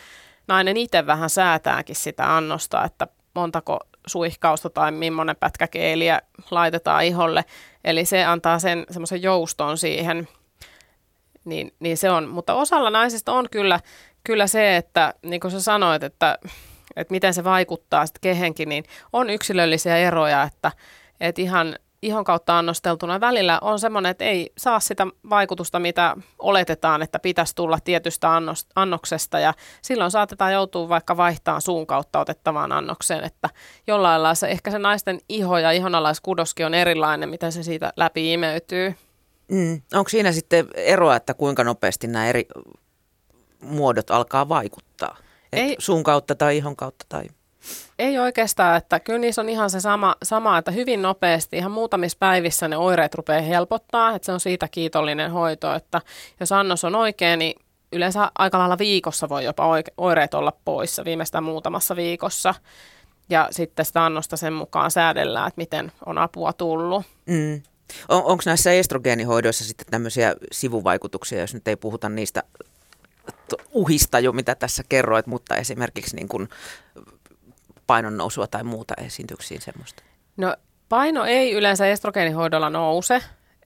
nainen 0.49 0.77
itse 0.77 1.07
vähän 1.07 1.31
säätääkin 1.31 1.97
sitä 1.97 2.37
annosta, 2.37 2.85
että 2.85 3.07
montako 3.35 3.79
suihkausta 4.07 4.71
tai 4.71 4.93
millainen 4.93 5.37
pätkä 5.37 5.69
keeliä 5.69 6.21
laitetaan 6.51 7.05
iholle. 7.05 7.45
Eli 7.85 8.05
se 8.05 8.25
antaa 8.25 8.59
sen 8.59 8.87
semmoisen 8.91 9.23
jouston 9.23 9.79
siihen, 9.79 10.29
niin, 11.45 11.75
niin 11.81 11.97
se 11.97 12.11
on. 12.11 12.29
Mutta 12.29 12.55
osalla 12.55 12.91
naisista 12.91 13.33
on 13.33 13.47
kyllä, 13.51 13.81
kyllä 14.25 14.47
se, 14.47 14.77
että 14.77 15.15
niin 15.23 15.41
kuin 15.41 15.51
sä 15.51 15.61
sanoit, 15.61 16.03
että, 16.03 16.39
että 16.97 17.13
miten 17.13 17.35
se 17.35 17.45
vaikuttaa 17.45 18.07
sitten 18.07 18.21
kehenkin, 18.21 18.69
niin 18.69 18.85
on 19.13 19.31
yksilöllisiä 19.31 19.97
eroja, 19.97 20.43
että, 20.43 20.73
että 21.21 21.43
ihan 21.43 21.77
ihon 22.03 22.25
kautta 22.25 22.59
annosteltuna 22.59 23.21
välillä 23.21 23.59
on 23.63 23.79
semmoinen, 23.79 24.11
että 24.11 24.25
ei 24.25 24.53
saa 24.59 24.81
sitä 24.81 25.07
vaikutusta, 25.31 25.79
mitä 25.79 26.17
oletetaan, 26.39 27.03
että 27.03 27.19
pitäisi 27.19 27.55
tulla 27.55 27.79
tietystä 27.85 28.29
annoksesta 28.75 29.41
ja 29.41 29.55
silloin 29.83 30.11
saatetaan 30.11 30.53
joutua 30.53 30.89
vaikka 30.89 31.17
vaihtamaan 31.17 31.63
suun 31.63 31.87
kautta 31.87 32.21
otettavaan 32.21 32.73
annokseen, 32.73 33.25
että 33.25 33.49
jollain 33.87 34.23
lailla 34.23 34.35
se, 34.35 34.47
ehkä 34.49 34.71
se 34.71 34.79
naisten 34.79 35.19
iho 35.29 35.59
ja 35.59 35.71
ihonalaiskudoskin 35.73 36.67
on 36.67 36.75
erilainen, 36.75 37.29
miten 37.29 37.53
se 37.53 37.63
siitä 37.63 37.93
läpi 37.97 38.33
imeytyy. 38.33 38.95
Mm. 39.51 39.83
Onko 39.95 40.09
siinä 40.09 40.33
sitten 40.33 40.69
eroa, 40.75 41.17
että 41.17 41.35
kuinka 41.35 41.65
nopeasti 41.65 42.07
nämä 42.07 42.27
eri 42.27 42.45
muodot 43.61 44.11
alkaa 44.11 44.49
vaikuttaa? 44.49 45.17
Ei. 45.53 45.77
Suun 45.79 46.03
kautta 46.03 46.35
tai 46.35 46.57
ihon 46.57 46.77
kautta 46.77 47.05
tai... 47.09 47.25
Ei 47.99 48.19
oikeastaan, 48.19 48.77
että 48.77 49.01
kyllä 49.01 49.19
niissä 49.19 49.43
on 49.43 49.49
ihan 49.49 49.71
se 49.71 49.81
sama, 49.81 50.17
sama, 50.23 50.59
että 50.59 50.71
hyvin 50.71 51.03
nopeasti, 51.03 51.57
ihan 51.57 51.73
muutamissa 51.73 52.17
päivissä 52.21 52.69
ne 52.69 52.77
oireet 52.77 53.15
rupeaa 53.15 53.43
helpottaa, 53.43 54.15
että 54.15 54.27
se 54.27 54.33
on 54.33 54.41
siitä 54.41 54.69
kiitollinen 54.69 55.31
hoito, 55.31 55.75
että 55.75 56.01
jos 56.41 56.53
annos 56.53 56.85
on 56.85 56.95
oikein, 56.95 57.39
niin 57.39 57.55
yleensä 57.93 58.31
aika 58.39 58.59
lailla 58.59 58.79
viikossa 58.79 59.29
voi 59.29 59.45
jopa 59.45 59.83
oireet 59.97 60.35
olla 60.35 60.53
poissa, 60.65 61.05
viimeistään 61.05 61.45
muutamassa 61.45 61.97
viikossa. 61.97 62.55
Ja 63.31 63.49
sitten 63.51 63.85
sitä 63.85 64.05
annosta 64.05 64.37
sen 64.37 64.53
mukaan 64.53 64.91
säädellään, 64.91 65.49
että 65.49 65.61
miten 65.61 65.93
on 66.07 66.19
apua 66.19 66.53
tullut. 66.53 67.03
Mm. 67.27 67.63
On, 68.09 68.25
Onko 68.25 68.43
näissä 68.47 68.73
estrogeenihoidoissa 68.73 69.65
sitten 69.65 69.87
tämmöisiä 69.91 70.35
sivuvaikutuksia, 70.53 71.41
jos 71.41 71.55
nyt 71.55 71.69
ei 71.69 71.77
puhuta 71.77 72.09
niistä 72.09 72.43
uhista 73.73 74.19
jo, 74.21 74.33
mitä 74.33 74.55
tässä 74.55 74.83
kerroit, 74.89 75.27
mutta 75.27 75.57
esimerkiksi 75.57 76.17
niin 76.17 76.29
kuin 76.29 76.49
painon 77.87 78.17
nousua 78.17 78.47
tai 78.47 78.65
muuta 78.65 78.95
esiintyksiin 79.07 79.61
semmoista? 79.61 80.03
No 80.37 80.57
paino 80.89 81.25
ei 81.25 81.53
yleensä 81.53 81.87
estrogeenihoidolla 81.87 82.71
nouse. 82.71 83.23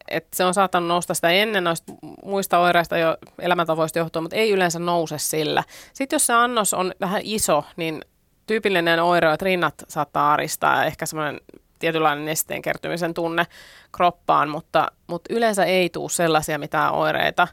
Et 0.09 0.27
se 0.35 0.45
on 0.45 0.55
saattanut 0.55 0.89
nousta 0.89 1.15
sitä 1.15 1.31
ennen 1.31 1.65
noista 1.65 1.93
muista 2.25 2.59
oireista 2.59 2.99
jo 2.99 3.17
elämäntavoista 3.39 3.99
johtua, 3.99 4.23
mutta 4.23 4.37
ei 4.37 4.51
yleensä 4.51 4.79
nouse 4.79 5.19
sillä. 5.19 5.65
Sitten 5.93 6.15
jos 6.15 6.27
se 6.27 6.33
annos 6.33 6.75
on 6.75 6.93
vähän 7.01 7.21
iso, 7.25 7.65
niin 7.77 8.03
tyypillinen 8.47 9.03
oire 9.03 9.33
että 9.33 9.45
rinnat 9.45 9.75
saattaa 9.89 10.33
aristaa 10.33 10.77
ja 10.77 10.85
ehkä 10.85 11.07
semmoinen 11.07 11.41
tietynlainen 11.79 12.25
nesteen 12.25 12.63
kertymisen 12.63 13.15
tunne 13.15 13.47
kroppaan, 13.93 14.49
mutta, 14.49 14.93
mutta 15.07 15.35
yleensä 15.35 15.65
ei 15.65 15.91
tule 15.91 16.11
sellaisia 16.11 16.59
mitään 16.59 16.93
oireita. 16.93 17.49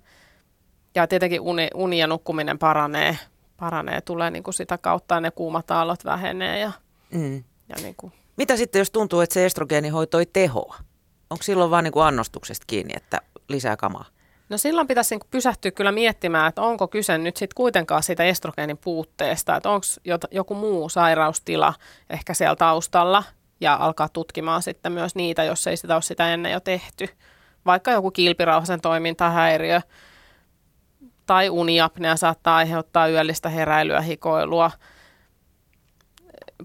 Ja 0.95 1.07
tietenkin 1.07 1.41
uni, 1.41 1.67
uni 1.73 1.99
ja 1.99 2.07
nukkuminen 2.07 2.59
paranee 2.59 3.17
paranee, 3.61 4.01
tulee 4.01 4.31
niin 4.31 4.43
kuin 4.43 4.53
sitä 4.53 4.77
kautta 4.77 5.21
ne 5.21 5.31
kuumat 5.31 5.71
aallot 5.71 6.05
vähenee. 6.05 6.59
Ja, 6.59 6.71
mm. 7.11 7.43
ja 7.69 7.75
niin 7.81 7.95
kuin. 7.97 8.13
Mitä 8.37 8.57
sitten, 8.57 8.79
jos 8.79 8.91
tuntuu, 8.91 9.19
että 9.19 9.33
se 9.33 9.45
estrogeenihoito 9.45 10.19
ei 10.19 10.25
tehoa? 10.25 10.75
Onko 11.29 11.43
silloin 11.43 11.71
vain 11.71 11.83
niin 11.83 11.91
kuin 11.91 12.05
annostuksesta 12.05 12.65
kiinni, 12.67 12.93
että 12.95 13.21
lisää 13.49 13.77
kamaa? 13.77 14.05
No 14.49 14.57
silloin 14.57 14.87
pitäisi 14.87 15.15
niin 15.15 15.27
pysähtyä 15.31 15.71
kyllä 15.71 15.91
miettimään, 15.91 16.49
että 16.49 16.61
onko 16.61 16.87
kyse 16.87 17.17
nyt 17.17 17.37
sitten 17.37 17.55
kuitenkaan 17.55 18.03
siitä 18.03 18.23
estrogeenin 18.23 18.77
puutteesta, 18.77 19.55
että 19.55 19.69
onko 19.69 19.85
joku 20.31 20.55
muu 20.55 20.89
sairaustila 20.89 21.73
ehkä 22.09 22.33
siellä 22.33 22.55
taustalla 22.55 23.23
ja 23.61 23.75
alkaa 23.75 24.09
tutkimaan 24.09 24.61
sitten 24.61 24.91
myös 24.91 25.15
niitä, 25.15 25.43
jos 25.43 25.67
ei 25.67 25.77
sitä 25.77 25.93
ole 25.93 26.01
sitä 26.01 26.33
ennen 26.33 26.51
jo 26.51 26.59
tehty. 26.59 27.09
Vaikka 27.65 27.91
joku 27.91 28.11
kilpirauhasen 28.11 28.81
toimintahäiriö, 28.81 29.81
tai 31.31 31.49
uniapnea 31.49 32.15
saattaa 32.15 32.55
aiheuttaa 32.55 33.07
yöllistä 33.07 33.49
heräilyä, 33.49 34.01
hikoilua, 34.01 34.71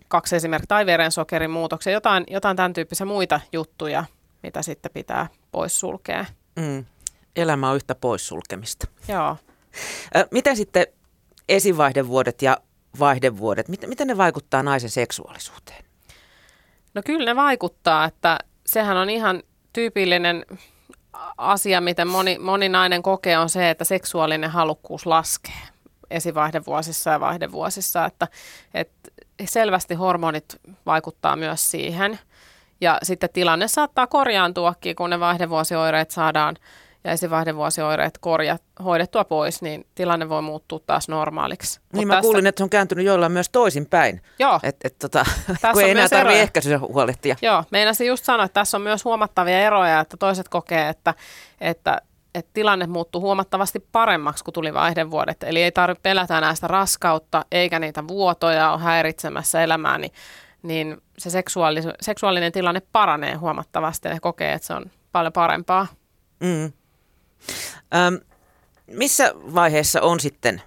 kaksi 0.09 0.37
esimerkkiä, 0.37 0.67
tai 0.69 0.87
verensokerin 0.87 1.51
muutoksia, 1.51 1.93
jotain, 1.93 2.25
jotain 2.31 2.57
tämän 2.57 2.73
tyyppisiä 2.73 3.07
muita 3.07 3.41
juttuja, 3.53 4.05
mitä 4.43 4.63
sitten 4.63 4.91
pitää 4.95 5.27
poissulkea. 5.51 6.25
Mm. 6.57 6.85
Elämä 7.37 7.71
on 7.71 7.77
yhtä 7.77 7.95
poissulkemista. 7.95 8.87
Joo. 9.09 9.37
Miten 10.31 10.57
sitten 10.57 10.87
esivaihdevuodet 11.49 12.43
ja 12.43 12.57
vaihdevuodet, 12.99 13.69
miten, 13.69 13.89
miten 13.89 14.07
ne 14.07 14.17
vaikuttaa 14.17 14.63
naisen 14.63 14.91
seksuaalisuuteen? 14.91 15.85
No 16.95 17.03
kyllä 17.05 17.25
ne 17.25 17.37
vaikuttaa, 17.37 18.05
että 18.05 18.39
sehän 18.67 18.97
on 18.97 19.11
ihan 19.11 19.43
tyypillinen 19.73 20.47
asia, 21.39 21.81
miten 21.81 22.09
moni, 22.09 22.39
moni 22.39 22.69
nainen 22.69 23.03
kokee, 23.03 23.39
on 23.39 23.49
se, 23.49 23.71
että 23.71 23.85
seksuaalinen 23.85 24.51
halukkuus 24.51 25.07
laskee 25.07 25.63
esivaihdevuosissa 26.11 27.11
ja 27.11 27.21
vaihdevuosissa, 27.21 28.05
että, 28.05 28.29
että 28.75 29.11
selvästi 29.45 29.95
hormonit 29.95 30.61
vaikuttaa 30.87 31.37
myös 31.37 31.71
siihen. 31.71 32.19
Ja 32.81 32.99
sitten 33.03 33.31
tilanne 33.33 33.69
saattaa 33.69 34.07
korjaantuakin, 34.07 34.97
kun 34.97 35.11
ne 35.11 35.21
vaihdevuosioireet 35.21 36.11
saadaan 36.11 36.57
ja 37.07 37.13
esivaihevuosioireet 37.13 38.19
korja, 38.19 38.59
hoidettua 38.85 39.25
pois, 39.25 39.63
niin 39.63 39.87
tilanne 39.95 40.29
voi 40.29 40.43
muuttua 40.43 40.81
taas 40.87 41.09
normaaliksi. 41.09 41.81
Niin 41.81 42.01
Mut 42.01 42.07
mä 42.07 42.15
tässä... 42.15 42.23
kuulin, 42.23 42.47
että 42.47 42.61
se 42.61 42.65
on 42.65 42.71
kääntynyt 42.71 43.07
joillain 43.07 43.33
myös 43.33 43.49
toisinpäin. 43.49 44.23
Joo. 44.39 44.61
Et, 44.63 44.77
et, 44.85 44.99
tota, 44.99 45.25
kun 45.73 45.83
ei 45.83 45.91
enää 45.91 46.09
tarvitse 46.09 46.43
ehkäisyä 46.43 46.79
huolehtia. 46.79 47.37
Joo, 47.43 47.65
meinasin 47.71 48.07
just 48.07 48.25
sanoa, 48.25 48.45
että 48.45 48.61
tässä 48.61 48.77
on 48.77 48.83
myös 48.83 49.05
huomattavia 49.05 49.61
eroja, 49.61 50.01
että 50.01 50.17
toiset 50.17 50.49
kokee, 50.49 50.89
että, 50.89 51.15
että 51.61 52.01
että 52.35 52.51
tilanne 52.53 52.87
muuttuu 52.87 53.21
huomattavasti 53.21 53.81
paremmaksi, 53.93 54.45
kun 54.45 54.55
tuli 54.55 54.75
vaihdevuodet. 54.75 55.43
Eli 55.43 55.63
ei 55.63 55.73
tarvitse 55.73 56.03
pelätä 56.03 56.39
enää 56.39 56.55
sitä 56.55 56.67
raskautta, 56.67 57.45
eikä 57.53 57.79
niitä 57.79 58.09
vuotoja 58.09 58.73
ole 58.73 58.81
häiritsemässä 58.81 59.63
elämää, 59.63 59.99
niin, 59.99 60.13
niin 60.63 60.97
se 61.19 61.31
seksuaalis- 61.31 61.97
seksuaalinen 62.01 62.53
tilanne 62.53 62.83
paranee 62.93 63.35
huomattavasti 63.35 64.09
ja 64.09 64.21
kokee, 64.21 64.53
että 64.53 64.67
se 64.67 64.75
on 64.75 64.91
paljon 65.13 65.33
parempaa. 65.33 65.87
Mm. 66.41 66.73
Öm, 67.95 68.21
missä 68.87 69.33
vaiheessa 69.35 70.03
on 70.03 70.21
sitten 70.21 70.63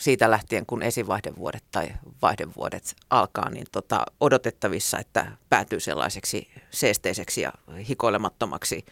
siitä 0.00 0.30
lähtien, 0.30 0.66
kun 0.66 0.82
esivaihdevuodet 0.82 1.64
tai 1.70 1.88
vaihdevuodet 2.22 2.96
alkaa, 3.10 3.50
niin 3.50 3.66
tota, 3.72 4.04
odotettavissa, 4.20 4.98
että 4.98 5.32
päätyy 5.48 5.80
sellaiseksi 5.80 6.48
seesteiseksi 6.70 7.40
ja 7.40 7.52
hikoilemattomaksi 7.88 8.84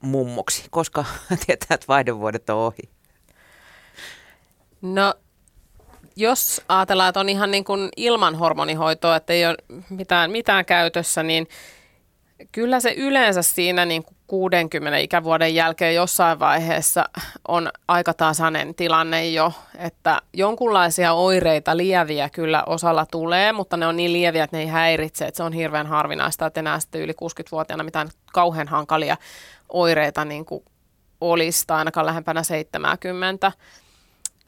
mummoksi, 0.00 0.64
koska 0.70 1.04
tietää, 1.46 1.74
että 1.74 1.86
vaihdevuodet 1.88 2.50
on 2.50 2.56
ohi? 2.56 2.90
No, 4.82 5.14
jos 6.16 6.62
ajatellaan, 6.68 7.08
että 7.08 7.20
on 7.20 7.28
ihan 7.28 7.50
niin 7.50 7.64
kuin 7.64 7.88
ilman 7.96 8.34
hormonihoitoa, 8.34 9.16
että 9.16 9.32
ei 9.32 9.46
ole 9.46 9.56
mitään, 9.90 10.30
mitään 10.30 10.64
käytössä, 10.64 11.22
niin 11.22 11.48
kyllä 12.52 12.80
se 12.80 12.94
yleensä 12.96 13.42
siinä 13.42 13.84
niin 13.84 14.04
kuin 14.04 14.16
60 14.26 14.98
ikävuoden 14.98 15.54
jälkeen 15.54 15.94
jossain 15.94 16.38
vaiheessa 16.38 17.04
on 17.48 17.70
aika 17.88 18.14
tasainen 18.14 18.74
tilanne 18.74 19.28
jo, 19.28 19.52
että 19.78 20.22
jonkunlaisia 20.32 21.12
oireita 21.12 21.76
lieviä 21.76 22.28
kyllä 22.28 22.64
osalla 22.66 23.06
tulee, 23.06 23.52
mutta 23.52 23.76
ne 23.76 23.86
on 23.86 23.96
niin 23.96 24.12
lieviä, 24.12 24.44
että 24.44 24.56
ne 24.56 24.62
ei 24.62 24.68
häiritse, 24.68 25.24
että 25.24 25.36
se 25.36 25.42
on 25.42 25.52
hirveän 25.52 25.86
harvinaista, 25.86 26.46
että 26.46 26.60
enää 26.60 26.80
sitten 26.80 27.00
yli 27.00 27.12
60-vuotiaana 27.12 27.84
mitään 27.84 28.08
kauhean 28.32 28.68
hankalia 28.68 29.16
oireita 29.68 30.24
niin 30.24 30.44
kuin 30.44 30.64
olisi, 31.20 31.64
tai 31.66 31.78
ainakaan 31.78 32.06
lähempänä 32.06 32.42
70. 32.42 33.52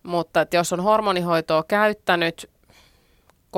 Mutta 0.02 0.40
että 0.40 0.56
jos 0.56 0.72
on 0.72 0.82
hormonihoitoa 0.82 1.64
käyttänyt 1.68 2.50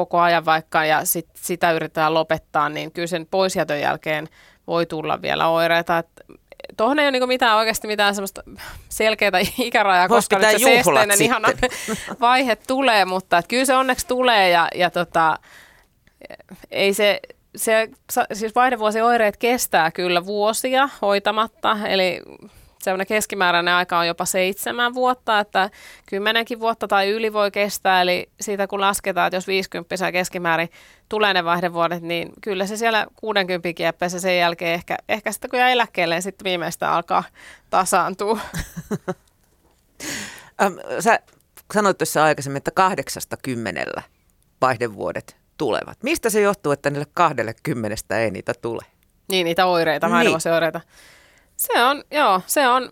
koko 0.00 0.20
ajan 0.20 0.44
vaikka 0.44 0.84
ja 0.84 1.04
sit, 1.04 1.28
sitä 1.34 1.72
yritetään 1.72 2.14
lopettaa, 2.14 2.68
niin 2.68 2.92
kyllä 2.92 3.06
sen 3.06 3.26
poisjätön 3.30 3.80
jälkeen 3.80 4.28
voi 4.66 4.86
tulla 4.86 5.22
vielä 5.22 5.48
oireita. 5.48 6.04
Tuohon 6.76 6.98
ei 6.98 7.04
ole 7.04 7.10
niin 7.10 7.28
mitään 7.28 7.56
oikeasti 7.56 7.86
mitään 7.86 8.14
semmoista 8.14 8.42
selkeää 8.88 9.40
ikärajaa, 9.58 10.08
koska 10.08 10.38
nyt 10.38 10.50
se 10.50 10.58
seesteinen 10.58 11.22
ihana 11.22 11.48
vaihe 12.20 12.56
tulee, 12.56 13.04
mutta 13.04 13.38
että 13.38 13.48
kyllä 13.48 13.64
se 13.64 13.76
onneksi 13.76 14.06
tulee 14.06 14.50
ja, 14.50 14.68
ja 14.74 14.90
tota, 14.90 15.38
ei 16.70 16.94
se, 16.94 17.20
se, 17.56 17.88
siis 18.32 18.54
vaihdevuosioireet 18.54 19.36
kestää 19.36 19.90
kyllä 19.90 20.26
vuosia 20.26 20.88
hoitamatta, 21.02 21.76
eli 21.88 22.20
semmoinen 22.82 23.06
keskimääräinen 23.06 23.74
aika 23.74 23.98
on 23.98 24.06
jopa 24.06 24.24
seitsemän 24.24 24.94
vuotta, 24.94 25.38
että 25.40 25.70
kymmenenkin 26.06 26.60
vuotta 26.60 26.88
tai 26.88 27.08
yli 27.10 27.32
voi 27.32 27.50
kestää, 27.50 28.02
eli 28.02 28.30
siitä 28.40 28.66
kun 28.66 28.80
lasketaan, 28.80 29.26
että 29.26 29.36
jos 29.36 29.46
50 29.46 30.12
keskimäärin 30.12 30.70
tulee 31.08 31.34
ne 31.34 31.44
vaihdevuodet, 31.44 32.02
niin 32.02 32.32
kyllä 32.40 32.66
se 32.66 32.76
siellä 32.76 33.06
60 33.16 33.72
kieppeessä 33.72 34.20
sen 34.20 34.38
jälkeen 34.38 34.74
ehkä, 34.74 34.96
ehkä 35.08 35.32
sitten 35.32 35.50
kun 35.50 35.58
jää 35.58 35.70
eläkkeelle, 35.70 36.14
niin 36.14 36.22
sitten 36.22 36.44
viimeistä 36.44 36.92
alkaa 36.92 37.24
tasaantua. 37.70 38.40
Sä 41.00 41.18
sanoit 41.74 41.98
tuossa 41.98 42.24
aikaisemmin, 42.24 42.56
että 42.56 42.70
kahdeksasta 42.70 43.36
kymmenellä 43.36 44.02
vaihdevuodet 44.60 45.36
tulevat. 45.56 46.02
Mistä 46.02 46.30
se 46.30 46.40
johtuu, 46.40 46.72
että 46.72 46.90
niille 46.90 47.06
kahdelle 47.14 47.54
kymmenestä 47.62 48.18
ei 48.18 48.30
niitä 48.30 48.52
tule? 48.62 48.82
Niin, 49.28 49.44
niitä 49.44 49.66
oireita, 49.66 50.06
Niin. 50.06 50.14
niin. 50.80 50.80
Se 51.60 51.82
on, 51.82 52.04
joo, 52.10 52.42
se 52.46 52.68
on, 52.68 52.90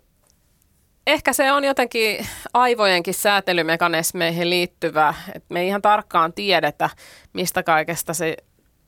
ehkä 1.07 1.33
se 1.33 1.53
on 1.53 1.65
jotenkin 1.65 2.27
aivojenkin 2.55 3.15
säätelymekanismeihin 3.15 4.51
liittyvä, 4.51 5.15
että 5.35 5.47
me 5.55 5.61
ei 5.61 5.69
ihan 5.69 5.83
tarkkaan 5.83 6.33
tiedetä, 6.33 6.91
mistä 7.33 7.63
kaikesta 7.63 8.15
se 8.15 8.37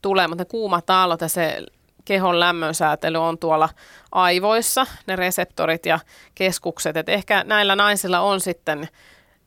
tulee, 0.02 0.28
mutta 0.28 0.44
ne 0.44 0.48
kuumat 0.48 0.90
aallot 0.90 1.20
ja 1.20 1.28
se 1.28 1.66
kehon 2.04 2.40
lämmönsäätely 2.40 3.18
on 3.18 3.38
tuolla 3.38 3.68
aivoissa, 4.12 4.86
ne 5.06 5.16
reseptorit 5.16 5.86
ja 5.86 5.98
keskukset, 6.34 6.96
että 6.96 7.12
ehkä 7.12 7.44
näillä 7.44 7.76
naisilla 7.76 8.20
on 8.20 8.40
sitten 8.40 8.88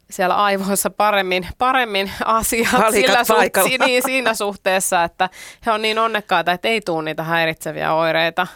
siellä 0.10 0.36
aivoissa 0.36 0.90
paremmin, 0.90 1.48
paremmin 1.58 2.12
asiat 2.26 2.70
sillä 2.92 3.24
suht, 3.24 3.70
niin, 3.86 4.04
siinä 4.06 4.34
suhteessa, 4.34 5.04
että 5.04 5.30
he 5.66 5.72
on 5.72 5.82
niin 5.82 6.00
onnekkaita, 6.00 6.52
että 6.52 6.68
ei 6.68 6.82
tule 6.82 7.04
niitä 7.04 7.24
häiritseviä 7.24 7.94
oireita. 7.94 8.48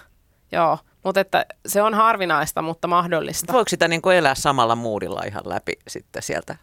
Joo, 0.52 0.78
mutta 1.04 1.22
että 1.22 1.46
se 1.68 1.82
on 1.82 1.94
harvinaista, 1.94 2.62
mutta 2.62 2.88
mahdollista. 2.88 3.54
Voiko 3.54 3.70
sitä 3.70 3.88
niin 3.88 4.02
kuin 4.02 4.18
elää 4.18 4.36
samalla 4.36 4.76
muudilla 4.76 5.22
ihan 5.28 5.44
läpi 5.46 5.74
sitten 5.88 6.24
sieltä 6.24 6.58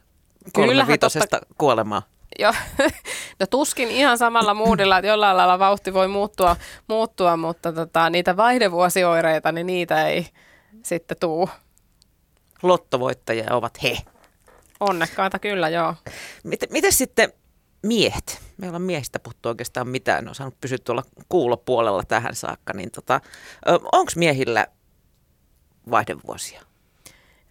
kolmevitosesta 0.52 1.40
kuolemaan? 1.58 2.02
Joo, 2.38 2.54
no 3.40 3.46
tuskin 3.50 3.90
ihan 3.90 4.18
samalla 4.18 4.54
moodilla, 4.54 4.98
että 4.98 5.08
jollain 5.08 5.36
lailla 5.36 5.58
vauhti 5.58 5.94
voi 5.94 6.08
muuttua, 6.08 6.56
muuttua 6.88 7.36
mutta 7.36 7.72
tota, 7.72 8.10
niitä 8.10 8.36
vaihdevuosioireita, 8.36 9.52
niin 9.52 9.66
niitä 9.66 10.06
ei 10.08 10.26
sitten 10.82 11.16
tuu. 11.20 11.48
Lottovoittajia 12.62 13.54
ovat 13.54 13.82
he. 13.82 13.98
Onnekkaita 14.80 15.38
kyllä, 15.38 15.68
joo. 15.68 15.94
Miten, 16.44 16.68
miten 16.72 16.92
sitten 16.92 17.32
miehet? 17.82 18.43
Me 18.56 18.66
ei 18.66 18.68
olla 18.68 18.78
miehistä 18.78 19.18
puhuttu 19.18 19.48
oikeastaan 19.48 19.88
mitään, 19.88 20.24
ne 20.24 20.30
on 20.30 20.34
saanut 20.34 20.60
pysyä 20.60 20.78
tuolla 20.84 21.02
kuulopuolella 21.28 22.02
tähän 22.02 22.34
saakka. 22.34 22.72
Niin 22.72 22.90
tota, 22.90 23.20
Onko 23.92 24.12
miehillä 24.16 24.66
vaihdevuosia? 25.90 26.60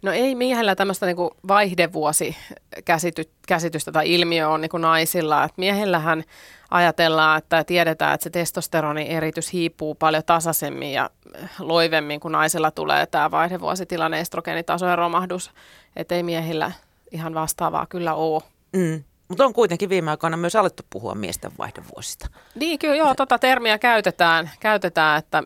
No 0.04 0.12
ei 0.12 0.34
miehellä 0.34 0.74
tämmöistä 0.74 1.06
niinku 1.06 1.36
vaihdevuosikäsitystä 1.48 3.92
tai 3.92 4.14
ilmiö 4.14 4.48
on 4.48 4.60
niinku 4.60 4.78
naisilla. 4.78 5.44
Et 5.44 5.52
miehellähän 5.56 6.24
ajatellaan, 6.70 7.38
että 7.38 7.64
tiedetään, 7.64 8.14
että 8.14 8.24
se 8.24 8.30
testosteronin 8.30 9.06
eritys 9.06 9.52
hiipuu 9.52 9.94
paljon 9.94 10.22
tasaisemmin 10.26 10.92
ja 10.92 11.10
loivemmin, 11.58 12.20
kun 12.20 12.32
naisilla 12.32 12.70
tulee 12.70 13.06
tämä 13.06 13.30
vaihdevuositilanne, 13.30 14.20
estrogeenitasojen 14.20 14.98
romahdus. 14.98 15.50
Että 15.96 16.14
ei 16.14 16.22
miehillä 16.22 16.72
ihan 17.10 17.34
vastaavaa 17.34 17.86
kyllä 17.86 18.14
ole. 18.14 18.42
Mm. 18.72 19.04
Mutta 19.28 19.44
on 19.44 19.52
kuitenkin 19.52 19.88
viime 19.88 20.10
aikoina 20.10 20.36
myös 20.36 20.56
alettu 20.56 20.82
puhua 20.90 21.14
miesten 21.14 21.52
vaihdevuosista. 21.58 22.26
Niin, 22.54 22.78
kyllä 22.78 22.96
joo, 22.96 23.14
tota 23.14 23.38
termiä 23.38 23.78
käytetään, 23.78 24.50
käytetään 24.60 25.18
että, 25.18 25.42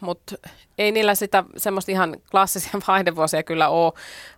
mutta 0.00 0.34
ei 0.78 0.92
niillä 0.92 1.14
sitä 1.14 1.44
semmoista 1.56 1.92
ihan 1.92 2.16
klassisia 2.30 2.80
vaihdevuosia 2.88 3.42
kyllä 3.42 3.68
ole, 3.68 3.92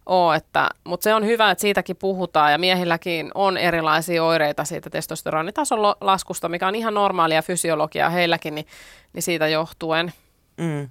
ole 0.07 0.37
että, 0.37 0.69
mutta 0.85 1.05
se 1.05 1.15
on 1.15 1.27
hyvä, 1.27 1.51
että 1.51 1.63
siitäkin 1.63 1.97
puhutaan 1.97 2.53
ja 2.53 2.59
miehilläkin 2.59 3.31
on 3.35 3.57
erilaisia 3.57 4.25
oireita 4.25 4.65
siitä 4.65 4.91
testosteronitason 4.91 5.83
laskusta, 6.01 6.49
mikä 6.49 6.69
on 6.69 6.75
ihan 6.75 6.95
normaalia 6.95 7.43
fysiologiaa 7.43 8.11
heilläkin, 8.11 8.55
niin, 8.55 8.67
niin 9.13 9.23
siitä 9.23 9.49
johtuen. 9.49 10.13
Mm. 10.57 10.89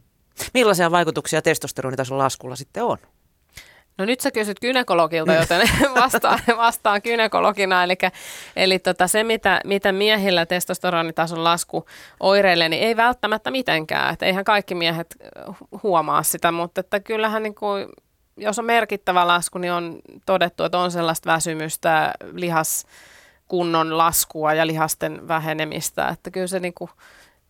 Millaisia 0.53 0.91
vaikutuksia 0.91 1.41
testosteronitason 1.41 2.17
laskulla 2.17 2.55
sitten 2.55 2.83
on? 2.83 2.97
No 3.97 4.05
nyt 4.05 4.19
sä 4.19 4.31
kysyt 4.31 4.59
gynekologilta, 4.59 5.33
joten 5.33 5.69
vastaan, 6.01 6.39
vastaan 6.57 7.01
gynekologina. 7.03 7.83
Eli, 7.83 7.95
eli 8.55 8.79
tota, 8.79 9.07
se, 9.07 9.23
mitä, 9.23 9.61
mitä 9.65 9.91
miehillä 9.91 10.45
testosteronitason 10.45 11.43
lasku 11.43 11.85
oireilee, 12.19 12.69
niin 12.69 12.83
ei 12.83 12.97
välttämättä 12.97 13.51
mitenkään. 13.51 14.13
Et 14.13 14.23
eihän 14.23 14.43
kaikki 14.45 14.75
miehet 14.75 15.15
huomaa 15.83 16.23
sitä, 16.23 16.51
mutta 16.51 16.79
että 16.79 16.99
kyllähän 16.99 17.43
niin 17.43 17.55
kuin, 17.55 17.87
jos 18.37 18.59
on 18.59 18.65
merkittävä 18.65 19.27
lasku, 19.27 19.57
niin 19.57 19.73
on 19.73 19.99
todettu, 20.25 20.63
että 20.63 20.79
on 20.79 20.91
sellaista 20.91 21.33
väsymystä, 21.33 22.13
lihaskunnon 22.33 23.97
laskua 23.97 24.53
ja 24.53 24.67
lihasten 24.67 25.27
vähenemistä. 25.27 26.07
Että 26.07 26.31
kyllä 26.31 26.47
se 26.47 26.59
niin 26.59 26.73
kuin 26.73 26.89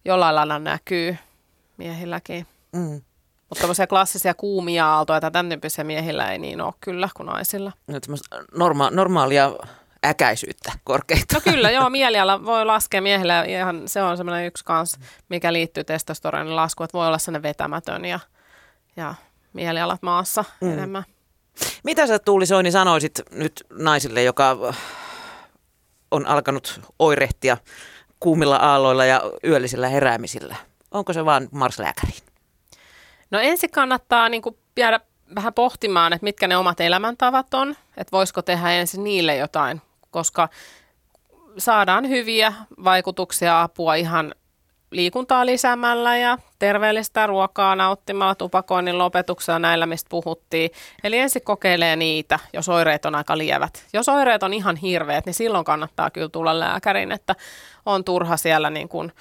jollain 0.05 0.35
lailla 0.35 0.59
näkyy 0.59 1.17
miehilläkin. 1.77 2.47
Mm. 2.71 3.01
Mutta 3.51 3.61
tämmöisiä 3.61 3.87
klassisia 3.87 4.33
kuumia 4.33 4.87
aaltoja 4.87 5.21
tai 5.21 5.31
tämän 5.31 5.49
tyyppisiä 5.49 5.83
miehillä 5.83 6.31
ei 6.31 6.39
niin 6.39 6.61
ole 6.61 6.73
kyllä 6.81 7.09
kuin 7.15 7.27
naisilla. 7.27 7.71
No, 7.87 7.99
norma- 8.55 8.91
normaalia 8.91 9.51
äkäisyyttä 10.05 10.71
korkeita. 10.83 11.35
No 11.35 11.41
kyllä, 11.41 11.71
joo, 11.71 11.89
mieliala 11.89 12.45
voi 12.45 12.65
laskea 12.65 13.01
miehillä. 13.01 13.33
ja 13.33 13.59
Ihan, 13.59 13.87
se 13.87 14.01
on 14.01 14.17
semmoinen 14.17 14.45
yksi 14.45 14.65
kans, 14.65 14.99
mikä 15.29 15.53
liittyy 15.53 15.83
testosteronin 15.83 16.55
laskuun, 16.55 16.85
että 16.85 16.97
voi 16.97 17.07
olla 17.07 17.17
sellainen 17.17 17.43
vetämätön 17.43 18.05
ja, 18.05 18.19
ja 18.95 19.15
mielialat 19.53 20.01
maassa 20.01 20.45
mm. 20.61 20.73
enemmän. 20.73 21.03
Mitä 21.83 22.07
sä 22.07 22.19
Tuuli 22.19 22.45
Soini 22.45 22.71
sanoisit 22.71 23.21
nyt 23.31 23.63
naisille, 23.73 24.23
joka 24.23 24.57
on 26.11 26.25
alkanut 26.27 26.79
oirehtia 26.99 27.57
kuumilla 28.19 28.55
aalloilla 28.55 29.05
ja 29.05 29.21
yöllisillä 29.43 29.87
heräämisillä? 29.87 30.55
Onko 30.91 31.13
se 31.13 31.25
vaan 31.25 31.47
marslääkäriin? 31.51 32.30
No 33.31 33.39
ensin 33.39 33.71
kannattaa 33.71 34.29
niin 34.29 34.41
kuin 34.41 34.57
jäädä 34.77 34.99
vähän 35.35 35.53
pohtimaan, 35.53 36.13
että 36.13 36.23
mitkä 36.23 36.47
ne 36.47 36.57
omat 36.57 36.81
elämäntavat 36.81 37.53
on, 37.53 37.75
että 37.97 38.11
voisiko 38.11 38.41
tehdä 38.41 38.71
ensin 38.71 39.03
niille 39.03 39.35
jotain, 39.35 39.81
koska 40.11 40.49
saadaan 41.57 42.09
hyviä 42.09 42.53
vaikutuksia 42.83 43.61
apua 43.61 43.95
ihan 43.95 44.35
liikuntaa 44.91 45.45
lisäämällä 45.45 46.17
ja 46.17 46.37
terveellistä 46.59 47.27
ruokaa 47.27 47.75
nauttimalla, 47.75 48.35
tupakoinnin 48.35 48.97
lopetuksella 48.97 49.59
näillä, 49.59 49.85
mistä 49.85 50.09
puhuttiin. 50.09 50.71
Eli 51.03 51.17
ensin 51.17 51.41
kokeilee 51.41 51.95
niitä, 51.95 52.39
jos 52.53 52.69
oireet 52.69 53.05
on 53.05 53.15
aika 53.15 53.37
lievät. 53.37 53.85
Jos 53.93 54.09
oireet 54.09 54.43
on 54.43 54.53
ihan 54.53 54.75
hirveät, 54.75 55.25
niin 55.25 55.33
silloin 55.33 55.65
kannattaa 55.65 56.09
kyllä 56.09 56.29
tulla 56.29 56.59
lääkäriin, 56.59 57.11
että 57.11 57.35
on 57.85 58.03
turha 58.03 58.37
siellä 58.37 58.69
niin 58.69 58.89
kuin 58.89 59.11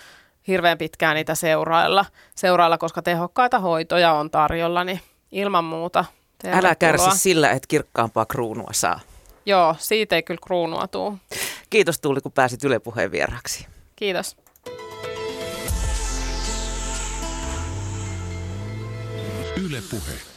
hirveän 0.46 0.78
pitkään 0.78 1.14
niitä 1.14 1.34
seurailla, 1.34 2.04
seurailla, 2.34 2.78
koska 2.78 3.02
tehokkaita 3.02 3.58
hoitoja 3.58 4.12
on 4.12 4.30
tarjolla, 4.30 4.84
niin 4.84 5.00
ilman 5.32 5.64
muuta 5.64 6.04
Älä 6.46 6.74
kärsi 6.74 7.10
sillä, 7.18 7.50
että 7.50 7.66
kirkkaampaa 7.68 8.26
kruunua 8.26 8.70
saa. 8.72 9.00
Joo, 9.46 9.76
siitä 9.78 10.16
ei 10.16 10.22
kyllä 10.22 10.40
kruunua 10.46 10.86
tuu. 10.86 11.18
Kiitos 11.70 12.00
Tuuli, 12.00 12.20
kun 12.20 12.32
pääsit 12.32 12.64
Yle 12.64 12.78
Puheen 12.78 13.12
vieraksi. 13.12 13.66
Kiitos. 13.96 14.36
Yle 19.56 19.82
Puhe. 19.90 20.29